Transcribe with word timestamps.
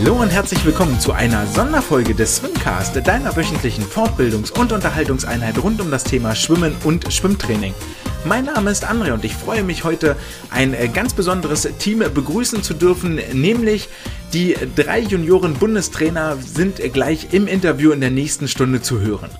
Hallo 0.00 0.22
und 0.22 0.30
herzlich 0.30 0.64
willkommen 0.64 1.00
zu 1.00 1.12
einer 1.12 1.44
Sonderfolge 1.48 2.14
des 2.14 2.36
Swimcast, 2.36 3.04
deiner 3.04 3.34
wöchentlichen 3.34 3.84
Fortbildungs- 3.84 4.52
und 4.52 4.72
Unterhaltungseinheit 4.72 5.60
rund 5.60 5.80
um 5.80 5.90
das 5.90 6.04
Thema 6.04 6.36
Schwimmen 6.36 6.76
und 6.84 7.12
Schwimmtraining. 7.12 7.74
Mein 8.24 8.44
Name 8.44 8.70
ist 8.70 8.88
André 8.88 9.12
und 9.12 9.24
ich 9.24 9.34
freue 9.34 9.64
mich 9.64 9.82
heute 9.82 10.14
ein 10.50 10.72
äh, 10.72 10.86
ganz 10.86 11.14
besonderes 11.14 11.68
Team 11.78 11.98
begrüßen 11.98 12.62
zu 12.62 12.74
dürfen, 12.74 13.18
nämlich 13.32 13.88
die 14.32 14.54
drei 14.76 15.00
Junioren-Bundestrainer 15.00 16.36
sind 16.36 16.76
gleich 16.92 17.32
im 17.32 17.48
Interview 17.48 17.90
in 17.90 18.00
der 18.00 18.10
nächsten 18.10 18.46
Stunde 18.46 18.80
zu 18.80 19.00
hören. 19.00 19.30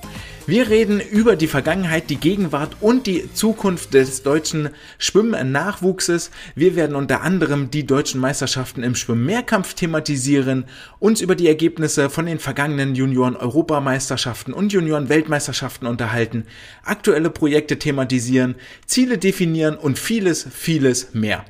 Wir 0.48 0.70
reden 0.70 0.98
über 0.98 1.36
die 1.36 1.46
Vergangenheit, 1.46 2.08
die 2.08 2.16
Gegenwart 2.16 2.78
und 2.80 3.06
die 3.06 3.30
Zukunft 3.34 3.92
des 3.92 4.22
deutschen 4.22 4.70
Schwimmnachwuchses. 4.96 6.30
Wir 6.54 6.74
werden 6.74 6.96
unter 6.96 7.20
anderem 7.20 7.70
die 7.70 7.84
deutschen 7.84 8.18
Meisterschaften 8.18 8.82
im 8.82 8.94
Schwimmmehrkampf 8.94 9.74
thematisieren, 9.74 10.64
uns 11.00 11.20
über 11.20 11.34
die 11.34 11.48
Ergebnisse 11.48 12.08
von 12.08 12.24
den 12.24 12.38
vergangenen 12.38 12.94
Junioren-Europameisterschaften 12.94 14.54
und 14.54 14.72
Junioren-Weltmeisterschaften 14.72 15.86
unterhalten, 15.86 16.46
aktuelle 16.82 17.28
Projekte 17.28 17.78
thematisieren, 17.78 18.54
Ziele 18.86 19.18
definieren 19.18 19.76
und 19.76 19.98
vieles, 19.98 20.46
vieles 20.50 21.12
mehr. 21.12 21.44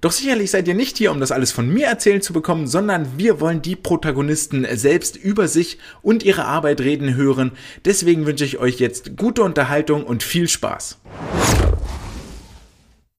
Doch 0.00 0.12
sicherlich 0.12 0.52
seid 0.52 0.68
ihr 0.68 0.74
nicht 0.74 0.96
hier, 0.96 1.10
um 1.10 1.18
das 1.18 1.32
alles 1.32 1.50
von 1.50 1.68
mir 1.68 1.86
erzählen 1.86 2.22
zu 2.22 2.32
bekommen, 2.32 2.68
sondern 2.68 3.18
wir 3.18 3.40
wollen 3.40 3.62
die 3.62 3.74
Protagonisten 3.74 4.66
selbst 4.76 5.16
über 5.16 5.48
sich 5.48 5.78
und 6.02 6.22
ihre 6.22 6.44
Arbeit 6.44 6.80
reden 6.80 7.16
hören. 7.16 7.52
Deswegen 7.84 8.24
wünsche 8.24 8.44
ich 8.44 8.58
euch 8.58 8.78
jetzt 8.78 9.16
gute 9.16 9.42
Unterhaltung 9.42 10.04
und 10.04 10.22
viel 10.22 10.48
Spaß. 10.48 10.98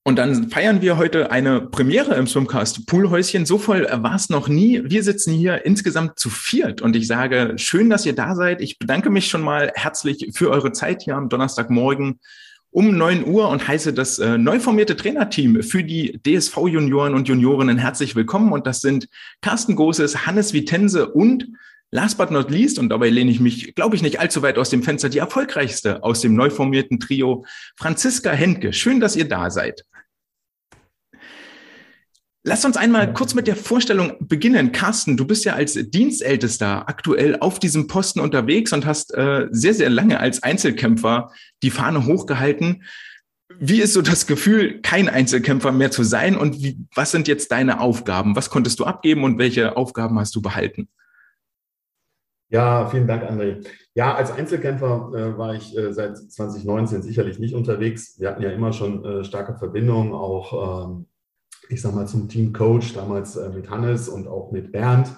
Und 0.06 0.16
dann 0.16 0.50
feiern 0.50 0.82
wir 0.82 0.98
heute 0.98 1.30
eine 1.30 1.62
Premiere 1.62 2.16
im 2.16 2.26
Swimcast 2.26 2.88
Poolhäuschen. 2.88 3.46
So 3.46 3.58
voll 3.58 3.86
war 3.92 4.16
es 4.16 4.30
noch 4.30 4.48
nie. 4.48 4.82
Wir 4.86 5.04
sitzen 5.04 5.34
hier 5.34 5.66
insgesamt 5.66 6.18
zu 6.18 6.30
viert 6.30 6.82
und 6.82 6.96
ich 6.96 7.06
sage, 7.06 7.54
schön, 7.58 7.90
dass 7.90 8.06
ihr 8.06 8.16
da 8.16 8.34
seid. 8.36 8.62
Ich 8.62 8.80
bedanke 8.80 9.10
mich 9.10 9.28
schon 9.28 9.42
mal 9.42 9.72
herzlich 9.76 10.30
für 10.34 10.50
eure 10.50 10.72
Zeit 10.72 11.04
hier 11.04 11.16
am 11.16 11.28
Donnerstagmorgen 11.28 12.22
um 12.72 12.98
9 12.98 13.26
Uhr 13.26 13.50
und 13.50 13.68
heiße 13.68 13.94
das 13.94 14.20
äh, 14.20 14.38
neu 14.38 14.60
formierte 14.60 14.96
Trainerteam 14.96 15.64
für 15.64 15.84
die 15.84 16.20
DSV-Junioren 16.24 17.16
und 17.16 17.28
Juniorinnen 17.28 17.78
herzlich 17.78 18.16
willkommen. 18.16 18.52
Und 18.52 18.68
das 18.68 18.82
sind 18.82 19.08
Carsten 19.42 19.76
Großes, 19.76 20.26
Hannes 20.26 20.54
Vitense 20.54 21.10
und 21.10 21.48
last 21.92 22.18
but 22.18 22.30
not 22.30 22.52
least, 22.52 22.78
und 22.78 22.90
dabei 22.90 23.10
lehne 23.10 23.32
ich 23.32 23.40
mich, 23.40 23.74
glaube 23.74 23.96
ich, 23.96 24.02
nicht 24.02 24.20
allzu 24.20 24.42
weit 24.44 24.58
aus 24.58 24.70
dem 24.70 24.84
Fenster, 24.84 25.10
die 25.10 25.18
erfolgreichste 25.18 26.04
aus 26.04 26.22
dem 26.22 26.36
neu 26.36 26.50
formierten 26.50 27.00
Trio, 27.00 27.46
Franziska 27.76 28.32
Henke. 28.32 28.74
Schön, 28.74 29.00
dass 29.00 29.16
ihr 29.16 29.28
da 29.28 29.50
seid. 29.50 29.86
Lass 32.44 32.64
uns 32.64 32.78
einmal 32.78 33.14
kurz 33.14 33.34
mit 33.34 33.48
der 33.48 33.58
Vorstellung 33.58 34.14
beginnen. 34.22 34.72
Carsten, 34.72 35.18
du 35.18 35.28
bist 35.28 35.44
ja 35.44 35.54
als 35.56 35.74
Dienstältester 35.74 36.88
aktuell 36.88 37.38
auf 37.42 37.60
diesem 37.60 37.88
Posten 37.88 38.22
unterwegs 38.22 38.72
und 38.72 38.86
hast 38.86 39.14
äh, 39.14 39.48
sehr, 39.52 39.74
sehr 39.74 39.90
lange 39.90 40.22
als 40.22 40.42
Einzelkämpfer 40.42 41.32
die 41.64 41.70
Fahne 41.70 42.06
hochgehalten. 42.06 42.84
Wie 43.60 43.82
ist 43.82 43.92
so 43.92 44.02
das 44.02 44.26
Gefühl, 44.26 44.80
kein 44.82 45.10
Einzelkämpfer 45.10 45.74
mehr 45.74 45.92
zu 45.92 46.04
sein 46.04 46.38
und 46.38 46.64
wie, 46.64 46.78
was 46.96 47.12
sind 47.12 47.28
jetzt 47.28 47.52
deine 47.52 47.82
Aufgaben? 47.82 48.38
Was 48.38 48.50
konntest 48.50 48.80
du 48.80 48.86
abgeben 48.86 49.26
und 49.26 49.38
welche 49.38 49.76
Aufgaben 49.76 50.18
hast 50.18 50.34
du 50.34 50.42
behalten? 50.42 50.88
Ja, 52.48 52.88
vielen 52.88 53.06
Dank, 53.06 53.30
André. 53.30 53.68
Ja, 53.96 54.16
als 54.16 54.32
Einzelkämpfer 54.32 55.12
äh, 55.14 55.38
war 55.38 55.56
ich 55.56 55.78
äh, 55.78 55.94
seit 55.94 56.18
2019 56.18 57.02
sicherlich 57.02 57.38
nicht 57.38 57.54
unterwegs. 57.54 58.18
Wir 58.18 58.30
hatten 58.30 58.42
ja 58.42 58.50
immer 58.50 58.72
schon 58.72 59.04
äh, 59.04 59.24
starke 59.26 59.56
Verbindungen, 59.56 60.14
auch 60.14 60.88
ähm, 60.88 61.06
ich 61.70 61.82
sag 61.82 61.94
mal, 61.94 62.08
zum 62.08 62.28
Team 62.28 62.52
Coach, 62.52 62.94
damals 62.94 63.36
äh, 63.36 63.50
mit 63.50 63.70
Hannes 63.70 64.10
und 64.10 64.28
auch 64.28 64.52
mit 64.52 64.72
Bernd. 64.72 65.16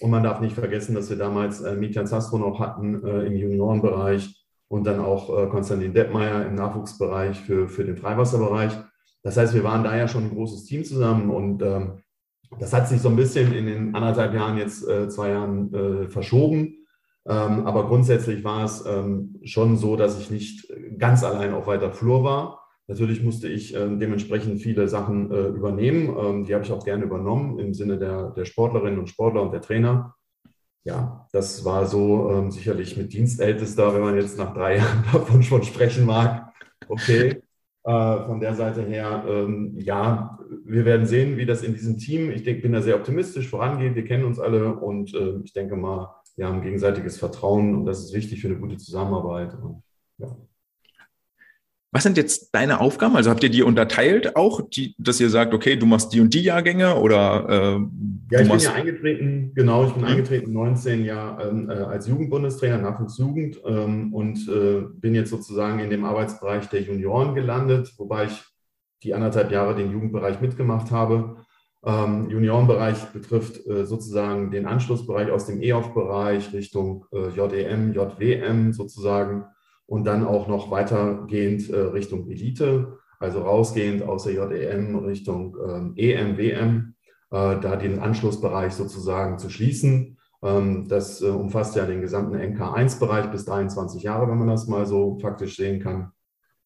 Und 0.00 0.10
man 0.10 0.22
darf 0.22 0.40
nicht 0.40 0.54
vergessen, 0.54 0.94
dass 0.94 1.08
wir 1.08 1.16
damals 1.16 1.60
äh, 1.62 1.74
Mitjan 1.74 2.06
Zastro 2.06 2.38
noch 2.38 2.60
hatten 2.60 3.02
äh, 3.04 3.26
im 3.26 3.36
Juniorenbereich 3.36 4.44
und 4.68 4.84
dann 4.84 5.00
auch 5.00 5.30
äh, 5.36 5.46
Konstantin 5.46 5.94
Deppmeier 5.94 6.46
im 6.46 6.56
Nachwuchsbereich 6.56 7.40
für, 7.40 7.68
für 7.68 7.84
den 7.84 7.96
Freiwasserbereich. 7.96 8.72
Das 9.22 9.36
heißt, 9.36 9.54
wir 9.54 9.64
waren 9.64 9.84
da 9.84 9.96
ja 9.96 10.06
schon 10.06 10.24
ein 10.24 10.34
großes 10.34 10.64
Team 10.64 10.84
zusammen 10.84 11.30
und 11.30 11.62
ähm, 11.62 12.02
das 12.58 12.72
hat 12.72 12.88
sich 12.88 13.00
so 13.00 13.08
ein 13.08 13.16
bisschen 13.16 13.54
in 13.54 13.66
den 13.66 13.94
anderthalb 13.94 14.34
Jahren, 14.34 14.58
jetzt 14.58 14.86
äh, 14.86 15.08
zwei 15.08 15.30
Jahren 15.30 15.72
äh, 15.72 16.08
verschoben. 16.08 16.86
Ähm, 17.26 17.66
aber 17.66 17.86
grundsätzlich 17.86 18.44
war 18.44 18.64
es 18.64 18.84
ähm, 18.86 19.40
schon 19.44 19.78
so, 19.78 19.96
dass 19.96 20.18
ich 20.18 20.30
nicht 20.30 20.70
ganz 20.98 21.24
allein 21.24 21.54
auf 21.54 21.66
weiter 21.66 21.90
Flur 21.90 22.22
war 22.22 22.63
Natürlich 22.86 23.22
musste 23.22 23.48
ich 23.48 23.74
äh, 23.74 23.96
dementsprechend 23.96 24.60
viele 24.60 24.88
Sachen 24.88 25.30
äh, 25.30 25.48
übernehmen. 25.48 26.14
Ähm, 26.18 26.44
die 26.44 26.54
habe 26.54 26.64
ich 26.64 26.72
auch 26.72 26.84
gerne 26.84 27.04
übernommen 27.04 27.58
im 27.58 27.72
Sinne 27.72 27.98
der, 27.98 28.30
der 28.30 28.44
Sportlerinnen 28.44 28.98
und 28.98 29.08
Sportler 29.08 29.42
und 29.42 29.52
der 29.52 29.62
Trainer. 29.62 30.14
Ja, 30.84 31.26
das 31.32 31.64
war 31.64 31.86
so 31.86 32.30
ähm, 32.30 32.50
sicherlich 32.50 32.96
mit 32.96 33.12
Dienstältester, 33.12 33.94
wenn 33.94 34.02
man 34.02 34.16
jetzt 34.16 34.36
nach 34.36 34.52
drei 34.52 34.76
Jahren 34.76 35.04
davon 35.12 35.42
schon 35.42 35.62
sprechen 35.62 36.04
mag. 36.04 36.52
Okay, 36.88 37.42
äh, 37.84 38.26
von 38.26 38.40
der 38.40 38.54
Seite 38.54 38.82
her, 38.82 39.24
ähm, 39.28 39.74
ja, 39.78 40.38
wir 40.64 40.86
werden 40.86 41.06
sehen, 41.06 41.36
wie 41.36 41.44
das 41.44 41.62
in 41.62 41.74
diesem 41.74 41.98
Team, 41.98 42.30
ich 42.30 42.42
denke, 42.42 42.62
bin 42.62 42.72
da 42.72 42.80
sehr 42.80 42.96
optimistisch 42.96 43.48
vorangeht. 43.48 43.94
Wir 43.94 44.06
kennen 44.06 44.24
uns 44.24 44.38
alle 44.38 44.74
und 44.74 45.14
äh, 45.14 45.38
ich 45.44 45.52
denke 45.52 45.76
mal, 45.76 46.14
wir 46.36 46.48
haben 46.48 46.62
gegenseitiges 46.62 47.18
Vertrauen 47.18 47.74
und 47.74 47.84
das 47.84 48.04
ist 48.04 48.14
wichtig 48.14 48.40
für 48.40 48.48
eine 48.48 48.58
gute 48.58 48.78
Zusammenarbeit. 48.78 49.54
Und, 49.54 49.82
ja. 50.18 50.34
Was 51.94 52.02
sind 52.02 52.16
jetzt 52.16 52.52
deine 52.52 52.80
Aufgaben? 52.80 53.14
Also 53.14 53.30
habt 53.30 53.44
ihr 53.44 53.50
die 53.50 53.62
unterteilt 53.62 54.34
auch, 54.34 54.60
die, 54.68 54.96
dass 54.98 55.20
ihr 55.20 55.30
sagt, 55.30 55.54
okay, 55.54 55.76
du 55.76 55.86
machst 55.86 56.12
die 56.12 56.20
und 56.20 56.34
die 56.34 56.42
Jahrgänge 56.42 56.96
oder? 56.96 57.46
Äh, 57.48 58.34
ja, 58.34 58.40
ich 58.40 58.50
bin 58.50 58.58
ja 58.58 58.72
eingetreten, 58.72 59.52
genau, 59.54 59.86
ich 59.86 59.92
bin 59.92 60.02
mhm. 60.02 60.08
eingetreten 60.08 60.52
19 60.52 61.04
Jahre 61.04 61.48
ähm, 61.48 61.70
äh, 61.70 61.74
als 61.74 62.08
Jugendbundestrainer, 62.08 62.78
Nachwuchsjugend 62.78 63.60
ähm, 63.64 64.12
und 64.12 64.48
äh, 64.48 64.82
bin 64.96 65.14
jetzt 65.14 65.30
sozusagen 65.30 65.78
in 65.78 65.88
dem 65.88 66.04
Arbeitsbereich 66.04 66.68
der 66.68 66.82
Junioren 66.82 67.36
gelandet, 67.36 67.94
wobei 67.96 68.24
ich 68.24 68.42
die 69.04 69.14
anderthalb 69.14 69.52
Jahre 69.52 69.76
den 69.76 69.92
Jugendbereich 69.92 70.40
mitgemacht 70.40 70.90
habe. 70.90 71.36
Ähm, 71.84 72.28
Juniorenbereich 72.28 73.04
betrifft 73.12 73.64
äh, 73.68 73.86
sozusagen 73.86 74.50
den 74.50 74.66
Anschlussbereich 74.66 75.30
aus 75.30 75.46
dem 75.46 75.62
EOF-Bereich 75.62 76.52
Richtung 76.52 77.06
äh, 77.12 77.28
JEM, 77.28 77.92
JWM 77.92 78.72
sozusagen 78.72 79.44
und 79.86 80.04
dann 80.04 80.26
auch 80.26 80.48
noch 80.48 80.70
weitergehend 80.70 81.68
äh, 81.70 81.76
Richtung 81.76 82.28
Elite, 82.28 82.98
also 83.18 83.42
rausgehend 83.42 84.02
aus 84.02 84.24
der 84.24 84.34
JEM 84.34 84.96
Richtung 84.96 85.56
ähm, 85.66 85.92
EM, 85.96 86.36
WM, 86.36 86.94
äh, 87.30 87.60
da 87.60 87.76
den 87.76 87.98
Anschlussbereich 87.98 88.72
sozusagen 88.72 89.38
zu 89.38 89.50
schließen. 89.50 90.18
Ähm, 90.42 90.88
das 90.88 91.22
äh, 91.22 91.26
umfasst 91.26 91.76
ja 91.76 91.86
den 91.86 92.00
gesamten 92.00 92.36
NK1-Bereich 92.36 93.30
bis 93.30 93.44
23 93.44 94.02
Jahre, 94.02 94.28
wenn 94.28 94.38
man 94.38 94.48
das 94.48 94.66
mal 94.66 94.86
so 94.86 95.18
faktisch 95.20 95.56
sehen 95.56 95.80
kann. 95.80 96.12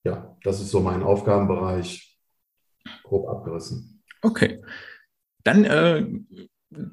Ja, 0.04 0.36
das 0.42 0.60
ist 0.60 0.70
so 0.70 0.80
mein 0.80 1.02
Aufgabenbereich, 1.02 2.18
grob 3.02 3.28
abgerissen. 3.28 4.02
Okay. 4.22 4.62
Dann 5.44 5.64
äh, 5.64 6.06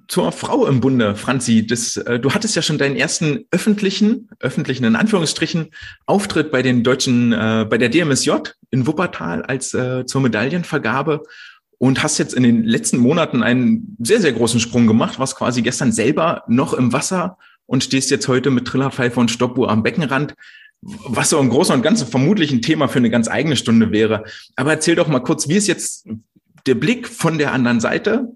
zur 0.08 0.32
Frau 0.32 0.66
im 0.68 0.80
Bunde, 0.80 1.16
Franzi. 1.16 1.68
Das, 1.68 1.98
äh, 1.98 2.20
du 2.20 2.32
hattest 2.34 2.56
ja 2.56 2.62
schon 2.62 2.78
deinen 2.78 2.96
ersten 2.96 3.46
öffentlichen, 3.52 4.30
öffentlichen 4.40 4.86
in 4.86 4.96
Anführungsstrichen, 4.96 5.72
Auftritt 6.06 6.52
bei 6.52 6.62
den 6.62 6.84
deutschen, 6.84 7.34
äh, 7.34 7.66
bei 7.70 7.78
der 7.78 7.90
DMSJ 7.90 8.32
in 8.72 8.88
Wuppertal 8.88 9.44
als 9.44 9.74
äh, 9.74 10.06
zur 10.06 10.22
Medaillenvergabe 10.22 11.24
und 11.78 12.04
hast 12.04 12.18
jetzt 12.18 12.34
in 12.34 12.44
den 12.44 12.64
letzten 12.64 12.98
Monaten 12.98 13.44
einen 13.44 13.98
sehr, 14.00 14.22
sehr 14.22 14.32
großen 14.32 14.60
Sprung 14.60 14.88
gemacht, 14.88 15.20
warst 15.20 15.36
quasi 15.36 15.62
gestern 15.62 15.92
selber 15.92 16.44
noch 16.48 16.74
im 16.74 16.94
Wasser 16.94 17.38
und 17.66 17.84
stehst 17.84 18.12
jetzt 18.12 18.28
heute 18.28 18.52
mit 18.52 18.66
Trillerpfeife 18.66 19.20
und 19.20 19.32
Stoppuhr 19.32 19.70
am 19.70 19.84
Beckenrand, 19.84 20.36
was 20.82 21.32
so 21.32 21.40
im 21.40 21.50
Großen 21.50 21.76
und 21.76 21.82
Ganzen 21.82 22.08
vermutlich 22.08 22.52
ein 22.52 22.62
Thema 22.62 22.88
für 22.88 23.00
eine 23.00 23.10
ganz 23.10 23.28
eigene 23.28 23.56
Stunde 23.56 23.92
wäre. 23.92 24.24
Aber 24.56 24.72
erzähl 24.72 24.96
doch 24.96 25.08
mal 25.08 25.20
kurz, 25.20 25.50
wie 25.50 25.56
ist 25.56 25.68
jetzt 25.68 26.08
der 26.66 26.76
Blick 26.76 27.08
von 27.08 27.38
der 27.38 27.52
anderen 27.54 27.80
Seite? 27.80 28.30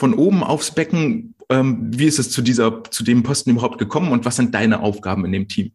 Von 0.00 0.14
oben 0.14 0.42
aufs 0.42 0.70
Becken. 0.70 1.34
Ähm, 1.50 1.90
wie 1.92 2.06
ist 2.06 2.18
es 2.18 2.30
zu 2.30 2.40
dieser, 2.40 2.82
zu 2.84 3.04
dem 3.04 3.22
Posten 3.22 3.50
überhaupt 3.50 3.76
gekommen 3.76 4.12
und 4.12 4.24
was 4.24 4.36
sind 4.36 4.54
deine 4.54 4.80
Aufgaben 4.80 5.26
in 5.26 5.32
dem 5.32 5.46
Team? 5.46 5.72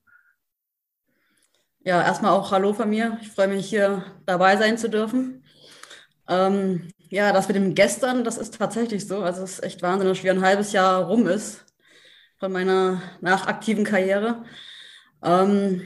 Ja, 1.84 2.02
erstmal 2.02 2.32
auch 2.32 2.52
Hallo 2.52 2.74
von 2.74 2.90
mir. 2.90 3.20
Ich 3.22 3.30
freue 3.30 3.50
mich, 3.50 3.70
hier 3.70 4.04
dabei 4.26 4.58
sein 4.58 4.80
zu 4.80 4.90
dürfen. 4.90 5.44
Ähm, 6.28 6.90
ja, 7.10 7.32
das 7.32 7.48
mit 7.48 7.56
dem 7.56 7.76
Gestern, 7.76 8.24
das 8.24 8.40
ist 8.40 8.58
tatsächlich 8.58 9.08
so. 9.08 9.20
Also 9.20 9.44
es 9.44 9.60
ist 9.60 9.64
echt 9.64 9.84
Wahnsinn, 9.84 10.08
dass 10.08 10.18
schon 10.18 10.30
ein 10.32 10.42
halbes 10.42 10.72
Jahr 10.72 11.04
rum 11.04 11.28
ist 11.28 11.64
von 12.40 12.52
meiner 12.52 13.04
nachaktiven 13.22 13.84
Karriere. 13.84 14.44
Ähm, 15.24 15.84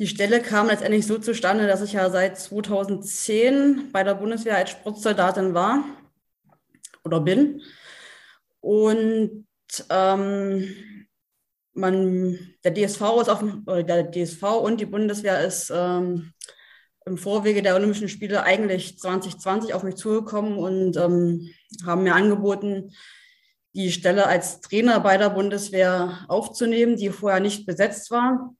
die 0.00 0.08
Stelle 0.08 0.42
kam 0.42 0.66
letztendlich 0.66 1.06
so 1.06 1.18
zustande, 1.18 1.68
dass 1.68 1.82
ich 1.82 1.92
ja 1.92 2.10
seit 2.10 2.36
2010 2.36 3.92
bei 3.92 4.02
der 4.02 4.16
Bundeswehr 4.16 4.56
als 4.56 4.70
Sportsoldatin 4.70 5.54
war 5.54 5.84
oder 7.04 7.20
bin. 7.20 7.62
Und 8.66 9.46
ähm, 9.90 11.06
man, 11.72 12.38
der 12.64 12.74
DSV 12.74 13.00
ist 13.20 13.28
auf 13.28 13.44
der 13.64 14.10
DSV 14.10 14.42
und 14.42 14.80
die 14.80 14.86
Bundeswehr 14.86 15.46
ist 15.46 15.70
ähm, 15.72 16.32
im 17.04 17.16
Vorwege 17.16 17.62
der 17.62 17.76
Olympischen 17.76 18.08
Spiele 18.08 18.42
eigentlich 18.42 18.98
2020 18.98 19.72
auf 19.72 19.84
mich 19.84 19.94
zugekommen 19.94 20.58
und 20.58 20.96
ähm, 20.96 21.48
haben 21.86 22.02
mir 22.02 22.16
angeboten, 22.16 22.90
die 23.72 23.92
Stelle 23.92 24.26
als 24.26 24.60
Trainer 24.62 24.98
bei 24.98 25.16
der 25.16 25.30
Bundeswehr 25.30 26.24
aufzunehmen, 26.26 26.96
die 26.96 27.10
vorher 27.10 27.38
nicht 27.38 27.66
besetzt 27.66 28.10
war. 28.10 28.52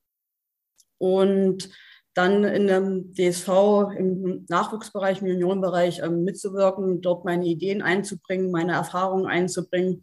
Und 0.98 1.68
dann 2.16 2.44
in 2.44 2.66
dem 2.66 3.12
DSV 3.12 3.48
im 3.96 4.46
Nachwuchsbereich, 4.48 5.20
im 5.20 5.26
Juniorenbereich 5.26 6.00
ähm, 6.02 6.24
mitzuwirken, 6.24 7.02
dort 7.02 7.26
meine 7.26 7.44
Ideen 7.44 7.82
einzubringen, 7.82 8.50
meine 8.50 8.72
Erfahrungen 8.72 9.26
einzubringen. 9.26 10.02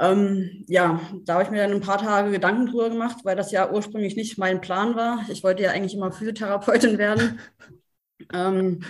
Ähm, 0.00 0.64
ja, 0.66 1.00
da 1.24 1.34
habe 1.34 1.44
ich 1.44 1.50
mir 1.50 1.62
dann 1.62 1.70
ein 1.70 1.80
paar 1.80 1.98
Tage 1.98 2.32
Gedanken 2.32 2.66
drüber 2.66 2.90
gemacht, 2.90 3.18
weil 3.22 3.36
das 3.36 3.52
ja 3.52 3.70
ursprünglich 3.70 4.16
nicht 4.16 4.36
mein 4.36 4.60
Plan 4.60 4.96
war. 4.96 5.24
Ich 5.28 5.44
wollte 5.44 5.62
ja 5.62 5.70
eigentlich 5.70 5.94
immer 5.94 6.10
Physiotherapeutin 6.10 6.98
werden. 6.98 7.38
ähm, 8.32 8.80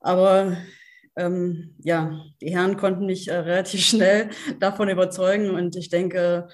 aber 0.00 0.56
ähm, 1.16 1.76
ja, 1.78 2.20
die 2.40 2.50
Herren 2.50 2.76
konnten 2.76 3.06
mich 3.06 3.28
äh, 3.28 3.36
relativ 3.36 3.80
schnell 3.84 4.30
davon 4.58 4.88
überzeugen 4.88 5.50
und 5.50 5.76
ich 5.76 5.88
denke, 5.88 6.48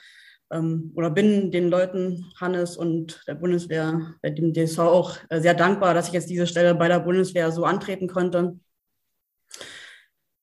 oder 0.95 1.11
bin 1.11 1.51
den 1.51 1.69
Leuten, 1.69 2.27
Hannes 2.41 2.77
und 2.77 3.23
der 3.27 3.35
Bundeswehr, 3.35 4.15
dem 4.25 4.53
DSV 4.53 4.79
auch 4.81 5.17
äh, 5.29 5.41
sehr 5.41 5.55
dankbar, 5.55 5.95
dass 5.95 6.09
ich 6.09 6.15
jetzt 6.15 6.31
diese 6.31 6.47
Stelle 6.47 6.75
bei 6.75 6.89
der 6.89 7.01
Bundeswehr 7.01 7.51
so 7.53 7.65
antreten 7.65 8.09
konnte. 8.09 8.59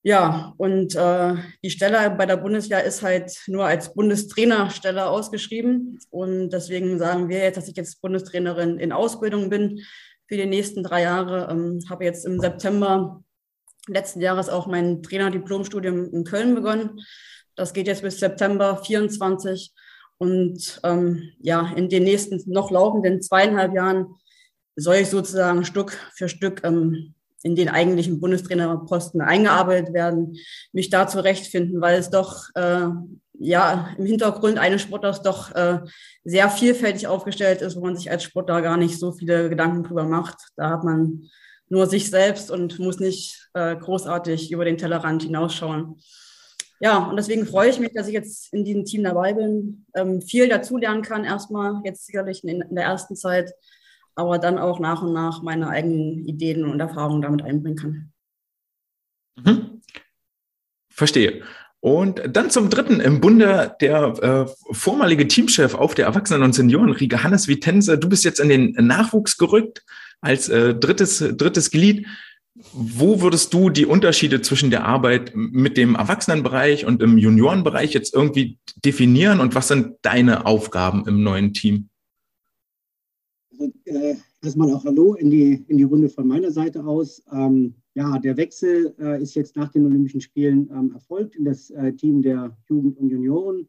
Ja, 0.03 0.53
und 0.57 0.95
äh, 0.95 1.35
die 1.63 1.69
Stelle 1.69 2.09
bei 2.17 2.25
der 2.25 2.37
Bundeswehr 2.37 2.83
ist 2.83 3.03
halt 3.03 3.37
nur 3.45 3.65
als 3.65 3.93
Bundestrainerstelle 3.93 5.07
ausgeschrieben. 5.07 5.99
Und 6.09 6.49
deswegen 6.49 6.97
sagen 6.97 7.29
wir 7.29 7.37
jetzt, 7.37 7.57
dass 7.57 7.67
ich 7.67 7.75
jetzt 7.75 8.01
Bundestrainerin 8.01 8.79
in 8.79 8.91
Ausbildung 8.91 9.51
bin 9.51 9.81
für 10.27 10.37
die 10.37 10.47
nächsten 10.47 10.81
drei 10.81 11.03
Jahre. 11.03 11.49
Ähm, 11.51 11.83
habe 11.87 12.05
jetzt 12.05 12.25
im 12.25 12.39
September 12.39 13.23
letzten 13.87 14.21
Jahres 14.21 14.49
auch 14.49 14.65
mein 14.65 15.03
Trainerdiplomstudium 15.03 16.11
in 16.11 16.23
Köln 16.23 16.55
begonnen. 16.55 16.99
Das 17.55 17.73
geht 17.73 17.85
jetzt 17.85 18.01
bis 18.01 18.19
September 18.19 18.77
24. 18.83 19.71
Und 20.21 20.79
ähm, 20.83 21.31
ja, 21.39 21.73
in 21.75 21.89
den 21.89 22.03
nächsten 22.03 22.39
noch 22.45 22.69
laufenden 22.69 23.23
zweieinhalb 23.23 23.73
Jahren 23.73 24.05
soll 24.75 24.97
ich 24.97 25.09
sozusagen 25.09 25.65
Stück 25.65 25.97
für 26.13 26.29
Stück 26.29 26.61
ähm, 26.63 27.15
in 27.41 27.55
den 27.55 27.69
eigentlichen 27.69 28.19
Bundestrainerposten 28.19 29.21
eingearbeitet 29.21 29.95
werden, 29.95 30.37
mich 30.73 30.91
da 30.91 31.07
zurechtfinden, 31.07 31.81
weil 31.81 31.97
es 31.97 32.11
doch 32.11 32.43
äh, 32.53 32.85
ja 33.39 33.89
im 33.97 34.05
Hintergrund 34.05 34.59
eines 34.59 34.83
Sportlers 34.83 35.23
doch 35.23 35.55
äh, 35.55 35.79
sehr 36.23 36.51
vielfältig 36.51 37.07
aufgestellt 37.07 37.63
ist, 37.63 37.75
wo 37.75 37.81
man 37.81 37.97
sich 37.97 38.11
als 38.11 38.21
Sportler 38.21 38.61
gar 38.61 38.77
nicht 38.77 38.99
so 38.99 39.13
viele 39.13 39.49
Gedanken 39.49 39.81
drüber 39.81 40.03
macht. 40.03 40.37
Da 40.55 40.69
hat 40.69 40.83
man 40.83 41.31
nur 41.67 41.87
sich 41.87 42.11
selbst 42.11 42.51
und 42.51 42.77
muss 42.77 42.99
nicht 42.99 43.49
äh, 43.55 43.75
großartig 43.75 44.51
über 44.51 44.65
den 44.65 44.77
Tellerrand 44.77 45.23
hinausschauen 45.23 45.99
ja, 46.81 46.97
und 46.97 47.15
deswegen 47.15 47.45
freue 47.45 47.69
ich 47.69 47.79
mich, 47.79 47.93
dass 47.93 48.07
ich 48.07 48.13
jetzt 48.13 48.51
in 48.51 48.65
diesem 48.65 48.85
Team 48.85 49.03
dabei 49.03 49.33
bin, 49.33 49.85
ähm, 49.95 50.19
viel 50.19 50.49
dazulernen 50.49 51.03
kann, 51.03 51.23
erstmal 51.23 51.79
jetzt 51.85 52.07
sicherlich 52.07 52.43
in, 52.43 52.61
in, 52.61 52.75
der 52.75 52.85
ersten 52.85 53.15
Zeit, 53.15 53.51
aber 54.15 54.39
dann 54.39 54.57
auch 54.57 54.79
nach 54.79 55.03
und 55.03 55.13
nach 55.13 55.43
meine 55.43 55.67
eigenen 55.67 56.25
Ideen 56.25 56.65
und 56.65 56.79
Erfahrungen 56.79 57.21
damit 57.21 57.43
einbringen 57.43 57.77
kann. 57.77 58.11
Mhm. 59.45 59.81
Verstehe. 60.89 61.43
Und 61.81 62.21
dann 62.27 62.49
zum 62.49 62.71
dritten 62.71 62.99
im 62.99 63.21
Bunde 63.21 63.75
der 63.79 64.47
äh, 64.49 64.73
vormalige 64.73 65.27
Teamchef 65.27 65.75
auf 65.75 65.93
der 65.93 66.05
Erwachsenen- 66.05 66.43
und 66.43 66.53
Seniorenriege, 66.53 67.23
Hannes 67.23 67.47
Vitense. 67.47 67.99
Du 67.99 68.09
bist 68.09 68.23
jetzt 68.23 68.39
in 68.39 68.49
den 68.49 68.71
Nachwuchs 68.87 69.37
gerückt 69.37 69.83
als 70.19 70.49
äh, 70.49 70.73
drittes, 70.73 71.19
drittes 71.37 71.69
Glied. 71.69 72.07
Wo 72.73 73.21
würdest 73.21 73.53
du 73.53 73.69
die 73.69 73.85
Unterschiede 73.85 74.41
zwischen 74.41 74.71
der 74.71 74.85
Arbeit 74.85 75.31
mit 75.35 75.77
dem 75.77 75.95
Erwachsenenbereich 75.95 76.85
und 76.85 77.01
im 77.01 77.17
Juniorenbereich 77.17 77.93
jetzt 77.93 78.13
irgendwie 78.13 78.59
definieren 78.83 79.39
und 79.39 79.55
was 79.55 79.69
sind 79.69 79.95
deine 80.01 80.45
Aufgaben 80.45 81.07
im 81.07 81.23
neuen 81.23 81.53
Team? 81.53 81.89
Also, 83.51 83.71
äh, 83.85 84.15
erstmal 84.43 84.73
auch 84.73 84.83
Hallo 84.83 85.13
in 85.13 85.29
die, 85.29 85.63
in 85.67 85.77
die 85.77 85.83
Runde 85.83 86.09
von 86.09 86.27
meiner 86.27 86.51
Seite 86.51 86.83
aus. 86.83 87.23
Ähm, 87.31 87.75
ja, 87.93 88.19
der 88.19 88.35
Wechsel 88.35 88.95
äh, 88.99 89.21
ist 89.21 89.35
jetzt 89.35 89.55
nach 89.55 89.69
den 89.69 89.85
Olympischen 89.85 90.21
Spielen 90.21 90.69
ähm, 90.71 90.91
erfolgt 90.93 91.35
in 91.35 91.45
das 91.45 91.69
äh, 91.69 91.93
Team 91.93 92.21
der 92.21 92.57
Jugend 92.67 92.97
und 92.97 93.09
Junioren. 93.09 93.67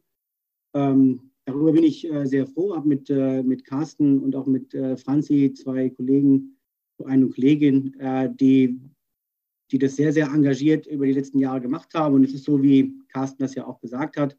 Ähm, 0.73 1.31
darüber 1.45 1.71
bin 1.71 1.83
ich 1.83 2.09
äh, 2.11 2.25
sehr 2.25 2.47
froh, 2.47 2.75
habe 2.75 2.87
mit, 2.87 3.09
äh, 3.09 3.43
mit 3.43 3.63
Carsten 3.63 4.19
und 4.19 4.35
auch 4.35 4.45
mit 4.45 4.75
Franzi 4.97 5.53
zwei 5.53 5.89
Kollegen 5.89 6.52
eine 7.05 7.27
Kollegin, 7.27 7.99
äh, 7.99 8.29
die, 8.33 8.79
die 9.71 9.77
das 9.77 9.95
sehr, 9.95 10.13
sehr 10.13 10.27
engagiert 10.27 10.87
über 10.87 11.05
die 11.05 11.13
letzten 11.13 11.39
Jahre 11.39 11.61
gemacht 11.61 11.93
haben. 11.93 12.15
Und 12.15 12.23
es 12.23 12.33
ist 12.33 12.45
so, 12.45 12.61
wie 12.61 12.93
Carsten 13.09 13.41
das 13.41 13.55
ja 13.55 13.65
auch 13.65 13.79
gesagt 13.79 14.17
hat. 14.17 14.37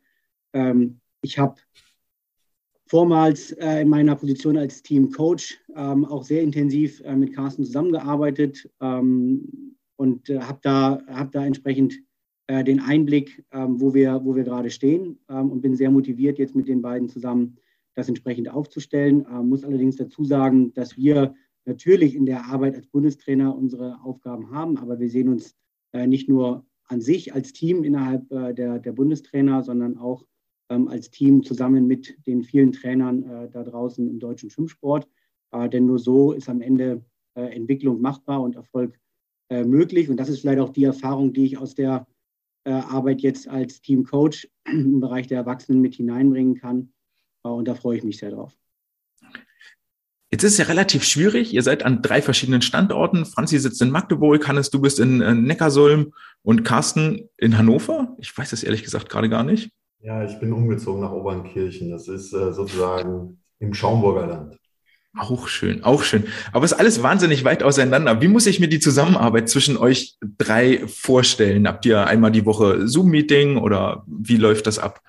Ähm, 0.52 1.00
ich 1.22 1.38
habe 1.38 1.56
vormals 2.86 3.52
äh, 3.52 3.80
in 3.82 3.88
meiner 3.88 4.14
Position 4.14 4.56
als 4.56 4.82
Teamcoach 4.82 5.58
ähm, 5.74 6.04
auch 6.04 6.24
sehr 6.24 6.42
intensiv 6.42 7.00
äh, 7.00 7.16
mit 7.16 7.34
Carsten 7.34 7.64
zusammengearbeitet 7.64 8.70
ähm, 8.80 9.76
und 9.96 10.28
habe 10.28 10.58
da, 10.62 11.02
hab 11.06 11.32
da 11.32 11.44
entsprechend 11.44 11.94
den 12.46 12.80
Einblick, 12.80 13.42
wo 13.52 13.94
wir, 13.94 14.20
wo 14.22 14.36
wir 14.36 14.44
gerade 14.44 14.68
stehen 14.68 15.18
und 15.28 15.62
bin 15.62 15.76
sehr 15.76 15.90
motiviert, 15.90 16.38
jetzt 16.38 16.54
mit 16.54 16.68
den 16.68 16.82
beiden 16.82 17.08
zusammen 17.08 17.56
das 17.94 18.08
entsprechend 18.08 18.50
aufzustellen. 18.50 19.24
Muss 19.44 19.64
allerdings 19.64 19.96
dazu 19.96 20.24
sagen, 20.24 20.74
dass 20.74 20.98
wir 20.98 21.34
natürlich 21.66 22.14
in 22.14 22.26
der 22.26 22.46
Arbeit 22.46 22.74
als 22.74 22.86
Bundestrainer 22.86 23.54
unsere 23.56 24.00
Aufgaben 24.02 24.50
haben, 24.50 24.78
aber 24.78 24.98
wir 24.98 25.08
sehen 25.08 25.28
uns 25.28 25.54
äh, 25.92 26.06
nicht 26.06 26.28
nur 26.28 26.66
an 26.86 27.00
sich 27.00 27.32
als 27.32 27.52
Team 27.52 27.84
innerhalb 27.84 28.30
äh, 28.30 28.52
der, 28.52 28.78
der 28.78 28.92
Bundestrainer, 28.92 29.62
sondern 29.62 29.96
auch 29.96 30.26
ähm, 30.68 30.88
als 30.88 31.10
Team 31.10 31.42
zusammen 31.42 31.86
mit 31.86 32.14
den 32.26 32.42
vielen 32.42 32.72
Trainern 32.72 33.22
äh, 33.22 33.50
da 33.50 33.62
draußen 33.62 34.08
im 34.08 34.18
deutschen 34.18 34.50
Schwimmsport. 34.50 35.08
Denn 35.72 35.86
nur 35.86 36.00
so 36.00 36.32
ist 36.32 36.48
am 36.48 36.60
Ende 36.60 37.04
Entwicklung 37.36 38.00
machbar 38.00 38.42
und 38.42 38.56
Erfolg 38.56 38.98
möglich. 39.52 40.10
Und 40.10 40.16
das 40.16 40.28
ist 40.28 40.40
vielleicht 40.40 40.58
auch 40.58 40.70
die 40.70 40.82
Erfahrung, 40.82 41.32
die 41.32 41.44
ich 41.44 41.58
aus 41.58 41.76
der 41.76 42.08
Arbeit 42.64 43.20
jetzt 43.20 43.46
als 43.46 43.80
Teamcoach 43.80 44.50
im 44.66 44.98
Bereich 44.98 45.28
der 45.28 45.38
Erwachsenen 45.38 45.80
mit 45.80 45.94
hineinbringen 45.94 46.56
kann. 46.56 46.92
und 47.44 47.68
da 47.68 47.76
freue 47.76 47.98
ich 47.98 48.02
mich 48.02 48.18
sehr 48.18 48.32
drauf. 48.32 48.58
Jetzt 50.34 50.42
ist 50.42 50.52
es 50.54 50.58
ja 50.58 50.64
relativ 50.64 51.04
schwierig. 51.04 51.54
Ihr 51.54 51.62
seid 51.62 51.84
an 51.84 52.02
drei 52.02 52.20
verschiedenen 52.20 52.60
Standorten. 52.60 53.24
Franzi 53.24 53.56
sitzt 53.56 53.80
in 53.80 53.92
Magdeburg, 53.92 54.48
Hannes, 54.48 54.68
du 54.68 54.80
bist 54.80 54.98
in 54.98 55.18
Neckarsulm 55.18 56.12
und 56.42 56.64
Carsten 56.64 57.28
in 57.36 57.56
Hannover. 57.56 58.16
Ich 58.18 58.36
weiß 58.36 58.52
es 58.52 58.64
ehrlich 58.64 58.82
gesagt 58.82 59.08
gerade 59.08 59.28
gar 59.28 59.44
nicht. 59.44 59.70
Ja, 60.02 60.24
ich 60.24 60.36
bin 60.40 60.52
umgezogen 60.52 61.02
nach 61.02 61.12
Obernkirchen. 61.12 61.88
Das 61.88 62.08
ist 62.08 62.32
äh, 62.32 62.52
sozusagen 62.52 63.38
im 63.60 63.74
Schaumburger 63.74 64.26
Land. 64.26 64.56
Auch 65.16 65.46
schön, 65.46 65.84
auch 65.84 66.02
schön. 66.02 66.24
Aber 66.52 66.64
es 66.64 66.72
ist 66.72 66.78
alles 66.80 67.00
wahnsinnig 67.00 67.44
weit 67.44 67.62
auseinander. 67.62 68.20
Wie 68.20 68.26
muss 68.26 68.46
ich 68.46 68.58
mir 68.58 68.66
die 68.68 68.80
Zusammenarbeit 68.80 69.48
zwischen 69.48 69.76
euch 69.76 70.16
drei 70.36 70.84
vorstellen? 70.88 71.68
Habt 71.68 71.86
ihr 71.86 72.08
einmal 72.08 72.32
die 72.32 72.44
Woche 72.44 72.88
Zoom-Meeting 72.88 73.56
oder 73.56 74.02
wie 74.08 74.36
läuft 74.36 74.66
das 74.66 74.80
ab? 74.80 75.00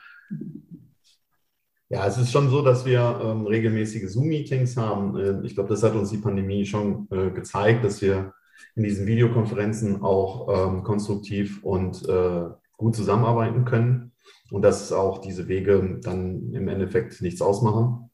Ja, 1.89 2.08
es 2.08 2.18
ist 2.18 2.32
schon 2.32 2.50
so, 2.50 2.63
dass 2.63 2.86
wir 2.86 3.20
ähm, 3.24 3.46
regelmäßige 3.46 4.10
Zoom-Meetings 4.10 4.75
haben. 4.75 5.18
Äh, 5.18 5.46
ich 5.46 5.54
glaube, 5.54 5.70
das 5.70 5.84
hat 5.84 5.94
uns 5.94 6.10
die 6.10 6.18
Pandemie 6.18 6.65
schon 6.65 7.08
äh, 7.12 7.30
gezeigt, 7.30 7.84
dass 7.84 8.01
wir 8.01 8.34
in 8.75 8.84
diesen 8.84 9.06
Videokonferenzen 9.06 10.01
auch 10.01 10.48
ähm, 10.50 10.84
konstruktiv 10.84 11.63
und 11.63 12.08
äh, 12.08 12.46
gut 12.77 12.96
zusammenarbeiten 12.96 13.65
können 13.65 14.13
und 14.51 14.62
dass 14.63 14.92
auch 14.92 15.20
diese 15.20 15.48
Wege 15.48 16.00
dann 16.01 16.54
im 16.54 16.68
Endeffekt 16.68 17.22
nichts 17.22 17.42
ausmachen 17.42 18.10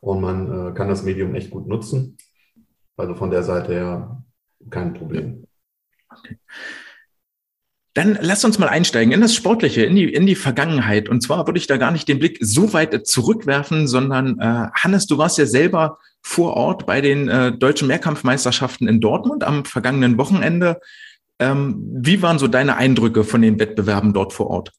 und 0.00 0.20
man 0.20 0.70
äh, 0.70 0.74
kann 0.74 0.88
das 0.88 1.02
Medium 1.02 1.34
echt 1.34 1.50
gut 1.50 1.66
nutzen. 1.66 2.16
Also 2.96 3.14
von 3.14 3.30
der 3.30 3.42
Seite 3.42 3.72
her 3.72 4.24
kein 4.70 4.94
Problem. 4.94 5.46
Okay. 6.10 6.38
Dann 7.94 8.16
lass 8.20 8.44
uns 8.44 8.58
mal 8.58 8.68
einsteigen 8.68 9.12
in 9.12 9.20
das 9.20 9.34
Sportliche, 9.34 9.82
in 9.82 9.96
die, 9.96 10.12
in 10.12 10.24
die 10.24 10.36
Vergangenheit. 10.36 11.08
Und 11.08 11.22
zwar 11.22 11.46
würde 11.46 11.58
ich 11.58 11.66
da 11.66 11.76
gar 11.76 11.90
nicht 11.90 12.06
den 12.06 12.20
Blick 12.20 12.38
so 12.40 12.72
weit 12.72 13.06
zurückwerfen, 13.06 13.88
sondern 13.88 14.38
äh, 14.38 14.68
Hannes, 14.74 15.06
du 15.06 15.18
warst 15.18 15.38
ja 15.38 15.46
selber 15.46 15.98
vor 16.22 16.54
Ort 16.54 16.86
bei 16.86 17.00
den 17.00 17.28
äh, 17.28 17.50
deutschen 17.50 17.88
Mehrkampfmeisterschaften 17.88 18.86
in 18.86 19.00
Dortmund 19.00 19.42
am 19.42 19.64
vergangenen 19.64 20.18
Wochenende. 20.18 20.80
Ähm, 21.40 21.84
wie 21.96 22.22
waren 22.22 22.38
so 22.38 22.46
deine 22.46 22.76
Eindrücke 22.76 23.24
von 23.24 23.42
den 23.42 23.58
Wettbewerben 23.58 24.12
dort 24.12 24.32
vor 24.32 24.48
Ort? 24.48 24.72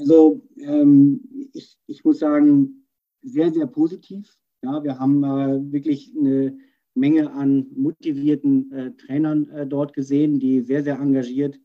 Also 0.00 0.42
ähm, 0.58 1.20
ich, 1.52 1.76
ich 1.86 2.04
muss 2.04 2.18
sagen, 2.18 2.86
sehr, 3.22 3.52
sehr 3.52 3.66
positiv. 3.66 4.34
Ja, 4.62 4.82
wir 4.82 4.98
haben 4.98 5.22
äh, 5.22 5.72
wirklich 5.72 6.12
eine 6.18 6.58
Menge 6.94 7.30
an 7.30 7.66
motivierten 7.76 8.72
äh, 8.72 8.90
Trainern 8.96 9.48
äh, 9.50 9.66
dort 9.66 9.92
gesehen, 9.92 10.40
die 10.40 10.62
sehr, 10.62 10.82
sehr 10.82 10.98
engagiert 10.98 11.56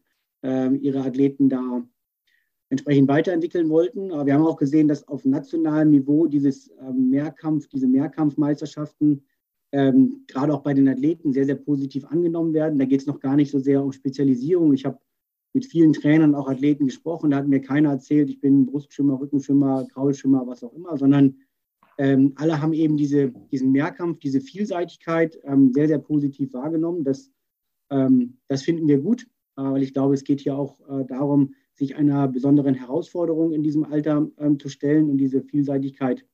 ihre 0.46 1.02
Athleten 1.02 1.50
da 1.50 1.84
entsprechend 2.70 3.08
weiterentwickeln 3.08 3.70
wollten. 3.70 4.12
Aber 4.12 4.26
wir 4.26 4.34
haben 4.34 4.46
auch 4.46 4.58
gesehen, 4.58 4.88
dass 4.88 5.08
auf 5.08 5.26
nationalem 5.26 5.92
Niveau 5.92 6.28
dieses 6.28 6.72
ähm, 6.82 7.10
Mehrkampf, 7.10 7.68
diese 7.68 7.88
Mehrkampfmeisterschaften 7.88 9.24
ähm, 9.72 10.24
gerade 10.28 10.54
auch 10.54 10.62
bei 10.62 10.74
den 10.74 10.88
Athleten 10.88 11.34
sehr, 11.34 11.46
sehr 11.46 11.56
positiv 11.56 12.06
angenommen 12.06 12.54
werden. 12.54 12.80
Da 12.80 12.86
geht 12.86 13.02
es 13.02 13.08
noch 13.08 13.20
gar 13.20 13.36
nicht 13.36 13.52
so 13.52 13.60
sehr 13.60 13.84
um 13.84 13.92
Spezialisierung. 13.92 14.74
Ich 14.74 14.86
habe 14.86 15.00
mit 15.54 15.66
vielen 15.66 15.94
Trainern, 15.94 16.36
auch 16.36 16.50
Athleten 16.50 16.86
gesprochen. 16.86 17.32
Da 17.32 17.38
hat 17.38 17.48
mir 17.48 17.62
keiner 17.62 17.92
erzählt, 17.92 18.30
ich 18.30 18.42
bin 18.42 18.66
Brustschimmer, 18.66 19.20
Rückenschimmer, 19.20 19.88
Graulschimmer, 19.94 20.46
was 20.48 20.64
auch 20.64 20.74
immer, 20.74 20.98
sondern 20.98 21.38
ähm, 21.98 22.34
alle 22.36 22.62
haben 22.62 22.74
eben 22.74 22.98
diese, 22.98 23.32
diesen 23.52 23.72
Mehrkampf, 23.72 24.20
diese 24.20 24.42
Vielseitigkeit 24.42 25.40
ähm, 25.44 25.72
sehr, 25.72 25.88
sehr 25.88 26.00
positiv 26.00 26.54
wahrgenommen. 26.54 27.06
Das, 27.06 27.32
ähm, 27.90 28.38
das 28.50 28.64
finden 28.64 28.88
wir 28.88 29.00
gut, 29.00 29.28
weil 29.64 29.84
ich 29.84 29.94
glaube, 29.94 30.14
es 30.14 30.24
geht 30.24 30.42
hier 30.42 30.58
auch 30.58 30.80
äh, 30.90 31.06
darum, 31.06 31.54
sich 31.74 31.96
einer 31.96 32.28
besonderen 32.28 32.74
Herausforderung 32.74 33.52
in 33.52 33.64
diesem 33.64 33.84
Alter 33.84 34.30
ähm, 34.38 34.60
zu 34.60 34.70
stellen 34.70 35.10
und 35.10 35.18
diese 35.18 35.42
Vielseitigkeit 35.42 36.26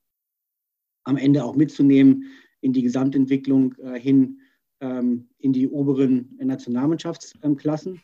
am 1.04 1.18
Ende 1.18 1.44
auch 1.44 1.56
mitzunehmen 1.56 2.25
in 2.62 2.74
die 2.74 2.84
Gesamtentwicklung 2.84 3.75
äh, 3.80 4.00
hin 4.00 4.40
ähm, 4.80 5.30
in 5.40 5.54
die 5.54 5.68
oberen 5.68 6.38
Nationalmannschaftsklassen. 6.40 8.01